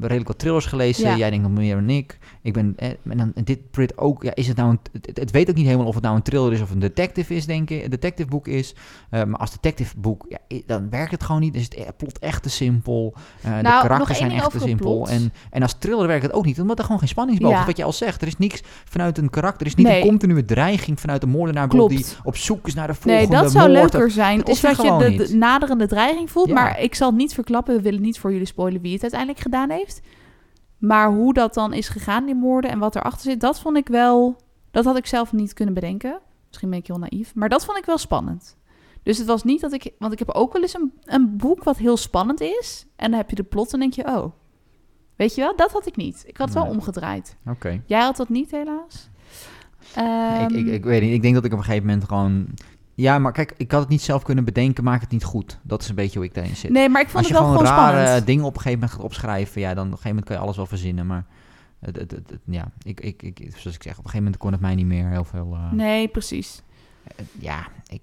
redelijk 0.00 0.28
wat 0.28 0.38
thrillers 0.38 0.66
gelezen. 0.66 1.08
Ja. 1.08 1.16
Jij 1.16 1.30
denkt 1.30 1.48
nog 1.48 1.56
meer 1.58 1.74
dan 1.74 1.90
ik. 1.90 2.18
Ik 2.42 2.52
ben, 2.52 2.72
eh, 2.76 2.88
en 2.88 3.16
dan 3.16 3.32
en 3.34 3.44
dit 3.44 3.70
Brit 3.70 3.98
ook. 3.98 4.22
Ja, 4.22 4.34
is 4.34 4.48
het 4.48 4.56
nou 4.56 4.70
een, 4.70 4.78
het, 5.02 5.18
het 5.18 5.30
weet 5.30 5.48
ook 5.50 5.54
niet 5.56 5.66
helemaal 5.66 5.86
of 5.86 5.94
het 5.94 6.02
nou 6.02 6.16
een 6.16 6.22
thriller 6.22 6.52
is 6.52 6.60
of 6.60 6.70
een 6.70 6.78
detective 6.78 7.34
is, 7.34 7.46
denk 7.46 7.70
ik. 7.70 7.84
Een 7.84 7.90
detective 7.90 8.28
boek 8.28 8.48
is. 8.48 8.74
Eh, 9.10 9.24
maar 9.24 9.40
als 9.40 9.50
detective 9.50 9.94
boek, 9.98 10.26
ja, 10.28 10.58
dan 10.66 10.90
werkt 10.90 11.10
het 11.10 11.22
gewoon 11.22 11.40
niet. 11.40 11.54
Is 11.54 11.64
het 11.64 11.74
eh, 11.74 11.88
plot 11.96 12.18
echt 12.18 12.42
te 12.42 12.50
simpel. 12.50 13.14
Eh, 13.42 13.50
Nou, 13.50 13.62
de 13.62 13.68
nog 13.68 13.80
karakters 13.80 14.18
zijn 14.18 14.30
echt 14.30 14.50
te 14.50 14.56
het 14.56 14.66
simpel. 14.66 14.94
plot. 14.94 15.08
En, 15.08 15.32
en 15.50 15.62
als 15.62 15.74
thriller 15.78 16.06
werkt 16.06 16.22
het 16.22 16.32
ook 16.32 16.44
niet, 16.44 16.60
omdat 16.60 16.78
er 16.78 16.84
gewoon 16.84 16.98
geen 16.98 17.08
spanningsboog 17.08 17.58
is. 17.60 17.66
Wat 17.66 17.76
je 17.76 17.84
al 17.84 17.92
zegt, 17.92 18.20
er 18.20 18.26
is 18.26 18.38
niks 18.38 18.62
vanuit 18.84 19.18
een 19.18 19.30
karakter. 19.30 19.60
Er 19.60 19.66
is 19.66 19.74
niet 19.74 19.86
Nee. 19.86 20.00
een 20.00 20.08
continue 20.08 20.44
dreiging 20.44 21.00
vanuit 21.00 21.20
de 21.20 21.26
moordenaar 21.26 21.68
die 21.68 22.04
op 22.24 22.36
zoek 22.36 22.66
is 22.66 22.74
naar 22.74 22.86
de 22.86 22.94
volgende 22.94 23.16
Nee, 23.28 23.42
dat 23.42 23.52
zou 23.52 23.68
moord. 23.72 23.92
leuker 23.92 24.10
zijn. 24.10 24.38
dat 24.38 24.48
of 24.48 24.60
dat 24.60 24.76
je 24.76 25.16
de, 25.16 25.36
naderende 25.36 25.86
dreiging 25.86 26.30
voelt. 26.30 26.48
Maar 26.50 26.80
ik 26.80 26.94
zal 26.94 27.08
het 27.08 27.16
niet 27.16 27.34
verklappen. 27.34 27.76
We 27.76 27.82
willen 27.82 28.00
niet 28.02 28.18
voor 28.18 28.32
jullie 28.32 28.46
spoilen 28.46 28.80
wie 28.84 28.92
het 28.92 29.02
uiteindelijk 29.02 29.40
gedaan 29.40 29.70
heeft. 29.70 30.00
Maar 30.78 31.08
hoe 31.08 31.34
dat 31.34 31.54
dan 31.54 31.72
is 31.72 31.88
gegaan, 31.88 32.24
die 32.24 32.34
moorden 32.34 32.70
en 32.70 32.78
wat 32.78 32.96
erachter 32.96 33.30
zit, 33.30 33.40
dat 33.40 33.60
vond 33.60 33.76
ik 33.76 33.88
wel... 33.88 34.36
Dat 34.70 34.84
had 34.84 34.96
ik 34.96 35.06
zelf 35.06 35.32
niet 35.32 35.52
kunnen 35.52 35.74
bedenken. 35.74 36.20
Misschien 36.48 36.70
ben 36.70 36.78
ik 36.78 36.86
heel 36.86 36.98
naïef. 36.98 37.34
Maar 37.34 37.48
dat 37.48 37.64
vond 37.64 37.78
ik 37.78 37.84
wel 37.84 37.98
spannend. 37.98 38.56
Dus 39.02 39.18
het 39.18 39.26
was 39.26 39.44
niet 39.44 39.60
dat 39.60 39.72
ik... 39.72 39.90
Want 39.98 40.12
ik 40.12 40.18
heb 40.18 40.30
ook 40.30 40.52
wel 40.52 40.62
eens 40.62 40.74
een, 40.74 40.92
een 41.04 41.36
boek 41.36 41.64
wat 41.64 41.76
heel 41.76 41.96
spannend 41.96 42.40
is. 42.40 42.86
En 42.96 43.10
dan 43.10 43.18
heb 43.18 43.30
je 43.30 43.36
de 43.36 43.42
plot 43.42 43.72
en 43.72 43.78
denk 43.78 43.92
je, 43.92 44.06
oh... 44.06 44.32
Weet 45.16 45.34
je 45.34 45.40
wel, 45.40 45.56
dat 45.56 45.72
had 45.72 45.86
ik 45.86 45.96
niet. 45.96 46.24
Ik 46.26 46.36
had 46.36 46.48
het 46.48 46.56
wel 46.56 46.66
omgedraaid. 46.66 47.36
Oké. 47.46 47.82
Jij 47.86 48.00
had 48.00 48.16
dat 48.16 48.28
niet, 48.28 48.50
helaas. 48.50 49.10
ik, 49.80 49.94
Ehm, 49.94 50.54
ik, 50.54 50.66
ik 50.66 50.84
weet 50.84 51.02
niet. 51.02 51.12
Ik 51.12 51.22
denk 51.22 51.34
dat 51.34 51.44
ik 51.44 51.52
op 51.52 51.58
een 51.58 51.64
gegeven 51.64 51.86
moment 51.86 52.04
gewoon... 52.08 52.46
Ja, 52.94 53.18
maar 53.18 53.32
kijk, 53.32 53.54
ik 53.56 53.70
had 53.70 53.80
het 53.80 53.88
niet 53.88 54.02
zelf 54.02 54.22
kunnen 54.22 54.44
bedenken. 54.44 54.84
Maak 54.84 55.00
het 55.00 55.10
niet 55.10 55.24
goed. 55.24 55.58
Dat 55.62 55.82
is 55.82 55.88
een 55.88 55.94
beetje 55.94 56.18
hoe 56.18 56.28
ik 56.28 56.34
daarin 56.34 56.56
zit. 56.56 56.70
nee, 56.70 56.88
maar 56.88 57.00
ik 57.02 57.08
vond 57.08 57.18
Als 57.18 57.26
je 57.26 57.32
het 57.38 57.42
wel 57.42 57.52
gewoon 57.52 57.66
gewoon 57.66 57.82
rare 57.84 58.00
spannend. 58.02 58.26
dingen 58.26 58.44
op 58.44 58.54
een 58.54 58.60
gegeven 58.60 58.78
moment 58.78 58.96
gaat 58.96 59.04
opschrijven... 59.06 59.60
Ja, 59.60 59.68
dan 59.74 59.84
op 59.86 59.90
een 59.92 59.96
gegeven 59.96 60.08
moment 60.08 60.26
kan 60.26 60.36
je 60.36 60.42
alles 60.42 60.56
wel 60.56 60.66
verzinnen. 60.66 61.06
Maar 61.06 61.24
het, 61.78 61.96
het, 61.96 62.20
ja, 62.44 62.68
ik, 62.82 63.00
ik, 63.00 63.22
ik, 63.22 63.38
zoals 63.56 63.76
ik 63.76 63.82
zeg, 63.82 63.92
op 63.92 64.04
een 64.04 64.10
gegeven 64.10 64.18
moment 64.22 64.36
kon 64.36 64.52
het 64.52 64.60
mij 64.60 64.74
niet 64.74 64.86
meer 64.86 65.08
heel 65.08 65.24
veel... 65.24 65.48
eh, 65.54 65.72
Nee, 65.72 66.08
precies. 66.08 66.62
eh, 67.04 67.24
ja, 67.38 67.66
ik, 67.88 68.00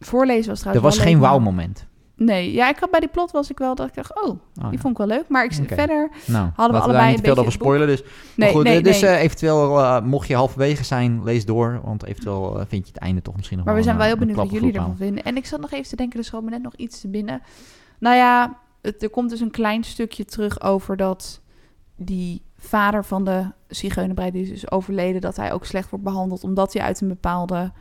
Voorlezen 0.00 0.48
was 0.48 0.58
er 0.64 0.64
trouwens 0.70 0.96
was 0.96 0.96
wel 1.04 1.12
geen 1.12 1.18
wauw-moment. 1.22 1.86
Nee, 2.26 2.52
ja, 2.52 2.68
ik 2.68 2.78
had 2.78 2.90
bij 2.90 3.00
die 3.00 3.08
plot 3.08 3.30
was 3.30 3.50
ik 3.50 3.58
wel 3.58 3.74
dat 3.74 3.88
ik 3.88 3.94
dacht, 3.94 4.22
oh, 4.22 4.28
Oh, 4.28 4.36
die 4.54 4.72
ja. 4.72 4.78
vond 4.78 4.92
ik 4.92 5.06
wel 5.06 5.06
leuk. 5.06 5.28
Maar 5.28 5.44
ik 5.44 5.58
Oké. 5.62 5.74
verder, 5.74 6.10
Nou, 6.26 6.50
hadden 6.54 6.76
we 6.76 6.82
allebei 6.82 6.92
daar 6.92 7.02
een 7.02 7.08
niet 7.08 7.20
veel 7.20 7.22
beetje 7.22 7.30
over 7.30 7.44
het 7.44 7.52
spoilen. 7.52 7.86
Dus, 7.86 8.02
nee, 8.02 8.08
maar 8.36 8.48
goed, 8.48 8.64
nee, 8.64 8.82
dus 8.82 9.00
nee. 9.00 9.16
eventueel, 9.16 9.78
eh, 9.78 10.02
mocht 10.02 10.28
je 10.28 10.34
halverwege 10.34 10.84
zijn, 10.84 11.24
lees 11.24 11.44
door. 11.44 11.80
Want 11.84 12.04
eventueel 12.04 12.60
eh, 12.60 12.66
vind 12.68 12.86
je 12.86 12.92
het 12.92 13.02
einde 13.02 13.22
toch 13.22 13.36
misschien 13.36 13.56
nog 13.56 13.66
maar 13.66 13.74
we 13.74 13.82
zijn 13.82 13.96
wel 13.96 14.06
heel 14.06 14.16
benieuwd 14.16 14.36
wat 14.36 14.50
jullie 14.50 14.72
ervan 14.72 14.96
vinden. 14.96 15.24
En 15.24 15.36
ik 15.36 15.46
zat 15.46 15.60
nog 15.60 15.70
even 15.70 15.88
te 15.88 15.96
denken, 15.96 16.18
er 16.18 16.24
schoot 16.24 16.42
me 16.42 16.50
net 16.50 16.62
nog 16.62 16.74
iets 16.74 17.00
te 17.00 17.08
binnen. 17.08 17.42
Nou 17.98 18.16
ja, 18.16 18.58
het, 18.82 19.02
er 19.02 19.10
komt 19.10 19.30
dus 19.30 19.40
een 19.40 19.50
klein 19.50 19.84
stukje 19.84 20.24
terug 20.24 20.60
over 20.62 20.96
dat 20.96 21.40
die 21.96 22.42
vader 22.56 23.04
van 23.04 23.24
de 23.24 23.46
zigeunerbreid 23.68 24.32
die 24.32 24.42
is 24.42 24.48
dus 24.48 24.70
overleden, 24.70 25.20
dat 25.20 25.36
hij 25.36 25.52
ook 25.52 25.64
slecht 25.64 25.90
wordt 25.90 26.04
behandeld 26.04 26.44
omdat 26.44 26.72
hij 26.72 26.82
uit 26.82 27.00
een 27.00 27.08
bepaalde, 27.08 27.72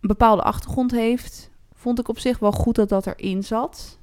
een 0.00 0.08
bepaalde 0.08 0.42
achtergrond 0.42 0.90
heeft. 0.90 1.50
Vond 1.84 1.98
ik 1.98 2.08
op 2.08 2.18
zich 2.18 2.38
wel 2.38 2.52
goed 2.52 2.74
dat 2.74 2.88
dat 2.88 3.06
erin 3.06 3.42
zat. 3.42 3.98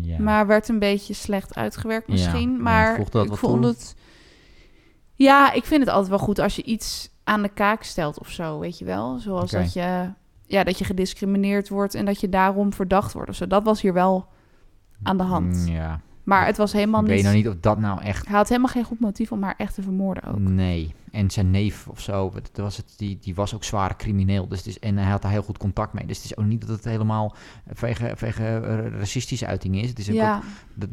Ja. 0.00 0.18
Maar 0.18 0.46
werd 0.46 0.68
een 0.68 0.78
beetje 0.78 1.14
slecht 1.14 1.54
uitgewerkt 1.54 2.08
misschien. 2.08 2.52
ja, 2.52 2.62
maar 2.62 2.98
ik 2.98 3.06
vond 3.36 3.62
toe? 3.62 3.66
het... 3.66 3.94
Ja, 5.14 5.52
ik 5.52 5.64
vind 5.64 5.80
het 5.80 5.90
altijd 5.90 6.08
wel 6.08 6.18
goed 6.18 6.38
als 6.38 6.56
je 6.56 6.62
iets 6.62 7.10
aan 7.24 7.42
de 7.42 7.48
kaak 7.48 7.82
stelt 7.82 8.18
of 8.18 8.30
zo, 8.30 8.58
weet 8.58 8.78
je 8.78 8.84
wel. 8.84 9.18
Zoals 9.18 9.50
dat, 9.50 9.72
je, 9.72 10.10
ja, 10.46 10.64
dat 10.64 10.78
je 10.78 10.84
gediscrimineerd 10.84 11.68
wordt 11.68 11.94
en 11.94 12.04
dat 12.04 12.20
je 12.20 12.28
daarom 12.28 12.72
verdacht 12.72 13.12
wordt 13.12 13.30
of 13.30 13.36
zo. 13.36 13.46
Dat 13.46 13.64
was 13.64 13.80
hier 13.80 13.92
wel 13.92 14.26
aan 15.02 15.16
de 15.16 15.22
hand. 15.22 15.56
Mm, 15.56 15.66
Ja, 15.66 16.00
Maar 16.22 16.46
het 16.46 16.56
was 16.56 16.72
helemaal 16.72 17.00
ik 17.00 17.06
weet 17.06 17.16
niet... 17.16 17.24
nou 17.24 17.36
niet 17.36 17.48
of 17.48 17.54
dat 17.60 17.78
nou 17.78 18.00
echt... 18.02 18.26
Hij 18.26 18.36
had 18.36 18.48
helemaal 18.48 18.70
geen 18.70 18.84
goed 18.84 19.00
motief 19.00 19.32
om 19.32 19.42
haar 19.42 19.54
echt 19.58 19.74
te 19.74 19.82
vermoorden 19.82 20.24
ook. 20.24 20.38
Nee. 20.38 20.94
En 21.14 21.30
zijn 21.30 21.50
neef 21.50 21.88
of 21.88 22.00
zo, 22.00 22.32
dat 22.32 22.50
was 22.56 22.76
het, 22.76 22.94
die, 22.96 23.18
die 23.20 23.34
was 23.34 23.54
ook 23.54 23.64
zwaar 23.64 23.96
crimineel. 23.96 24.48
Dus 24.48 24.58
het 24.58 24.66
is, 24.66 24.78
en 24.78 24.96
hij 24.96 25.10
had 25.10 25.22
daar 25.22 25.30
heel 25.30 25.42
goed 25.42 25.58
contact 25.58 25.92
mee. 25.92 26.06
Dus 26.06 26.16
het 26.16 26.24
is 26.26 26.36
ook 26.36 26.44
niet 26.44 26.60
dat 26.60 26.70
het 26.76 26.84
helemaal 26.84 27.34
vege, 27.72 28.12
vege 28.16 28.44
eh, 28.44 28.98
racistische 28.98 29.46
uiting 29.46 29.76
is. 29.82 29.88
Het 29.88 29.98
is 29.98 30.06
Ja, 30.06 30.36
ook- 30.36 30.42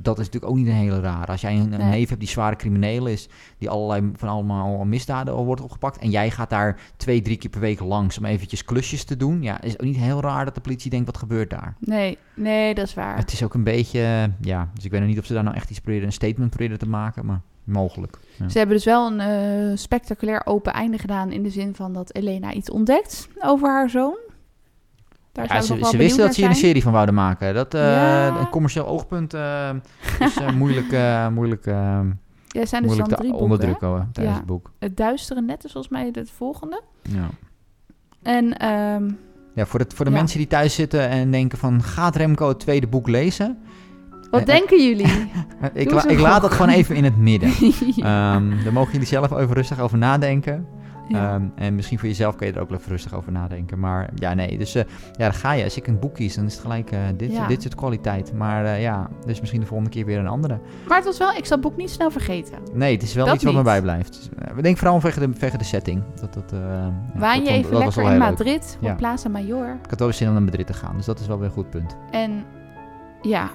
dat, 0.04 0.20
is 0.20 0.26
natuurlijk 0.26 0.52
ook 0.52 0.58
niet 0.58 0.68
een 0.68 0.74
hele 0.74 1.00
raar. 1.00 1.26
Als 1.28 1.42
jij 1.42 1.54
een, 1.54 1.74
een 1.74 1.80
Nee. 1.80 1.90
neef 1.90 2.08
hebt 2.08 2.20
die 2.20 2.30
zware 2.30 2.56
crimineel 2.56 3.06
is, 3.08 3.30
die 3.58 3.70
allerlei 3.70 4.12
van 4.16 4.30
allemaal 4.30 4.86
misdaden 4.86 5.34
al 5.34 5.46
wordt 5.46 5.62
opgepakt. 5.62 5.98
En 5.98 6.10
jij 6.10 6.32
gaat 6.32 6.50
daar 6.50 6.80
twee, 6.98 7.22
drie 7.22 7.38
keer 7.38 7.50
per 7.50 7.60
week 7.60 7.80
langs 7.80 8.18
om 8.18 8.26
eventjes 8.26 8.64
klusjes 8.66 9.04
te 9.04 9.18
doen. 9.18 9.42
Ja, 9.42 9.62
is 9.62 9.74
ook 9.80 9.86
niet 9.86 9.98
heel 9.98 10.22
raar 10.22 10.46
dat 10.46 10.56
de 10.56 10.62
politie 10.62 10.90
denkt, 10.90 11.06
wat 11.06 11.18
gebeurt 11.18 11.50
daar? 11.50 11.76
nee, 11.80 12.18
nee, 12.36 12.74
dat 12.76 12.86
is 12.88 12.94
waar. 12.94 13.18
Het 13.18 13.32
is 13.32 13.44
ook 13.44 13.54
een 13.54 13.64
beetje, 13.64 14.32
ja, 14.42 14.70
dus 14.74 14.86
ik 14.86 14.92
weet 14.92 15.00
nog 15.00 15.10
niet 15.10 15.20
of 15.20 15.26
ze 15.26 15.34
daar 15.34 15.44
nou 15.44 15.56
echt 15.56 15.70
iets 15.70 15.80
proberen, 15.80 16.06
een 16.06 16.14
statement 16.14 16.50
proberen 16.50 16.80
te 16.80 16.88
maken, 16.90 17.26
maar 17.26 17.42
mogelijk. 17.64 18.18
Ja. 18.38 18.50
Ze 18.50 18.58
hebben 18.58 18.76
dus 18.76 18.86
wel 18.86 19.12
een 19.12 19.20
eh, 19.20 19.78
spectaculair 19.78 20.42
open 20.46 20.74
einde 20.74 20.98
gedaan 20.98 21.32
in 21.32 21.44
de 21.44 21.50
zin 21.50 21.76
van 21.76 21.94
dat 21.94 22.14
Elena 22.16 22.54
iets 22.54 22.70
ontdekt 22.70 23.28
over 23.40 23.70
haar 23.70 23.90
zoon. 23.90 24.18
Daar 25.32 25.46
Ja, 25.54 25.62
ze 25.62 25.78
ze 25.86 25.98
wisten 25.98 26.24
dat 26.26 26.34
ze 26.34 26.42
hier 26.42 26.50
een 26.50 26.56
serie 26.56 26.84
van 26.84 26.92
wouden 26.92 27.16
maken. 27.16 27.54
Dat 27.54 27.74
eh, 27.74 27.82
Ja. 27.82 28.40
een 28.40 28.50
commercieel 28.50 28.86
oogpunt 28.88 29.34
eh, 29.34 29.70
is 30.20 30.36
moeilijk, 30.58 30.92
moeilijk, 31.32 31.66
Ja, 31.66 32.66
zijn 32.66 32.82
dus 32.82 32.82
moeilijk 32.82 33.10
dan 33.10 33.18
drie 33.18 33.30
boeken. 33.30 33.40
onderdrukken 33.40 33.88
hoor, 33.88 34.06
tijdens 34.12 34.36
Ja. 34.36 34.42
het 34.42 34.46
boek. 34.50 34.72
Het 34.80 34.98
Duistere 34.98 35.42
Net 35.42 35.64
is 35.64 35.72
volgens 35.72 35.94
mij 35.94 36.10
het 36.12 36.32
volgende. 36.32 36.82
Ja. 37.02 37.30
En 38.22 38.58
ehm, 38.58 39.10
Ja, 39.54 39.66
voor 39.66 39.80
de, 39.80 39.86
voor 39.96 40.06
de 40.06 40.12
mensen 40.12 40.38
die 40.38 40.48
thuis 40.48 40.76
zitten 40.76 41.10
en 41.10 41.32
denken 41.32 41.58
van... 41.58 41.84
gaat 41.84 42.16
Remco 42.16 42.48
het 42.48 42.60
tweede 42.60 42.88
boek 42.88 43.08
lezen? 43.08 43.58
Wat 44.32 44.42
Eh, 44.42 44.46
denken 44.48 44.84
jullie? 44.88 45.06
Eh, 45.62 45.70
Ik, 45.74 45.92
la- 45.92 46.08
ik 46.08 46.20
laat 46.20 46.42
dat 46.42 46.52
gewoon 46.52 46.72
even 46.72 46.96
in 46.96 47.04
het 47.04 47.18
midden. 47.18 47.52
ja. 47.96 48.36
Ehm 48.36 48.64
daar 48.64 48.74
mogen 48.74 48.92
jullie 48.92 49.08
zelf 49.08 49.32
even 49.32 49.54
rustig 49.56 49.80
over 49.80 49.98
nadenken. 49.98 50.66
Ja. 51.08 51.34
Ehm, 51.34 51.44
en 51.56 51.76
misschien 51.76 52.00
voor 52.00 52.08
jezelf 52.08 52.36
kun 52.36 52.48
je 52.48 52.54
er 52.54 52.60
ook 52.62 52.72
even 52.72 52.92
rustig 52.92 53.14
over 53.14 53.32
nadenken. 53.32 53.80
Maar 53.80 54.10
ja, 54.16 54.34
nee. 54.34 54.58
Dus 54.58 54.76
eh, 54.76 54.84
ja, 55.18 55.24
dan 55.24 55.34
ga 55.34 55.52
je. 55.52 55.64
Als 55.64 55.78
ik 55.78 55.88
een 55.88 56.00
boek 56.00 56.14
kies, 56.16 56.36
dan 56.36 56.46
is 56.46 56.54
het 56.54 56.62
gelijk 56.62 56.92
eh, 56.92 57.00
dit, 57.18 57.32
Ja. 57.32 57.48
dit 57.48 57.62
soort 57.62 57.76
kwaliteit. 57.76 58.34
Maar 58.34 58.66
eh, 58.66 58.82
ja, 58.82 59.10
dus 59.26 59.40
misschien 59.40 59.60
de 59.62 59.66
volgende 59.68 59.92
keer 59.92 60.06
weer 60.06 60.20
een 60.20 60.28
andere. 60.28 60.60
Maar 60.88 60.98
het 60.98 61.06
was 61.06 61.18
wel, 61.18 61.30
ik 61.30 61.46
zal 61.46 61.58
het 61.58 61.62
boek 61.68 61.78
niet 61.78 61.90
snel 61.90 62.12
vergeten. 62.12 62.54
Nee, 62.74 62.94
het 62.94 63.04
is 63.04 63.14
wel 63.14 63.26
Dat 63.26 63.36
iets 63.36 63.44
wat 63.44 63.54
me 63.54 63.62
bijblijft. 63.62 64.14
Dus, 64.14 64.30
eh, 64.48 64.54
we 64.56 64.62
denken 64.62 64.80
vooral 64.80 65.00
vanwege 65.00 65.20
de, 65.20 65.30
vanwege 65.32 65.58
de 65.58 65.64
setting. 65.64 66.04
Dat, 66.22 66.34
dat, 66.34 66.52
eh, 66.54 66.88
Waan 67.14 67.44
je 67.44 67.50
even 67.50 67.72
dat 67.72 67.80
lekker 67.96 68.12
in. 68.12 68.18
Madrid, 68.18 68.78
op 68.82 68.88
Ja. 68.88 68.94
Plaza 68.96 69.30
Mayor. 69.30 69.78
Ik 69.84 69.90
had 69.90 70.00
wel 70.00 70.14
zin 70.14 70.28
om 70.28 70.34
naar 70.34 70.44
Madrid 70.44 70.68
te 70.68 70.74
gaan. 70.74 70.96
Dus 70.98 71.06
dat 71.06 71.20
is 71.20 71.28
wel 71.28 71.38
weer 71.38 71.48
een 71.48 71.54
goed 71.54 71.70
punt. 71.70 71.96
En 72.12 72.44
ja, 73.22 73.50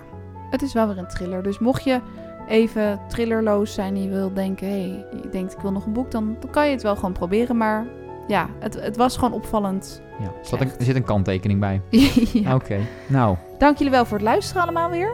het 0.51 0.63
is 0.63 0.73
wel 0.73 0.87
weer 0.87 0.99
een 0.99 1.07
thriller. 1.09 1.43
Dus 1.43 1.59
mocht 1.59 1.85
je 1.85 2.01
even 2.49 3.01
thrillerloos 3.09 3.75
zijn 3.75 3.95
en 3.95 4.03
je 4.03 4.09
wil 4.09 4.35
denken... 4.35 4.67
hé, 4.67 4.73
hey, 4.81 5.07
je 5.23 5.29
denkt 5.29 5.53
ik 5.53 5.59
wil 5.61 5.73
nog 5.73 5.87
een 5.87 5.93
boek, 5.93 6.11
dan, 6.11 6.37
dan 6.41 6.51
kan 6.51 6.67
je 6.67 6.73
het 6.73 6.83
wel 6.83 6.95
gewoon 6.97 7.13
proberen. 7.13 7.57
Maar 7.57 7.87
ja, 8.27 8.47
het, 8.59 8.75
het 8.81 8.97
was 8.97 9.15
gewoon 9.17 9.33
opvallend. 9.33 10.03
Ja, 10.19 10.25
er, 10.25 10.33
zat 10.43 10.61
een- 10.61 10.71
er 10.79 10.85
zit 10.85 10.97
een 10.97 11.05
kanttekening 11.05 11.61
bij. 11.61 11.81
ja. 12.33 12.55
Oké, 12.55 12.79
nou, 13.07 13.37
Dank 13.59 13.77
jullie 13.77 13.93
wel 13.93 14.05
voor 14.05 14.17
het 14.17 14.27
luisteren 14.27 14.63
allemaal 14.63 14.91
weer. 14.91 15.11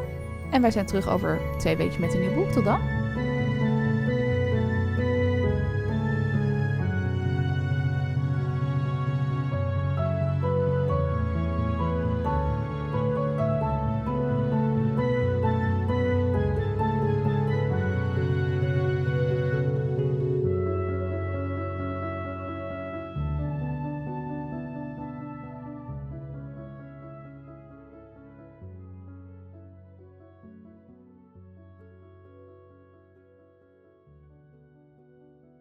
En 0.50 0.60
wij 0.60 0.70
zijn 0.70 0.86
terug 0.86 1.08
over 1.08 1.38
twee 1.58 1.76
weken 1.76 2.00
met 2.00 2.14
een 2.14 2.20
nieuw 2.20 2.34
boek. 2.34 2.48
Tot 2.50 2.64
dan. 2.64 2.80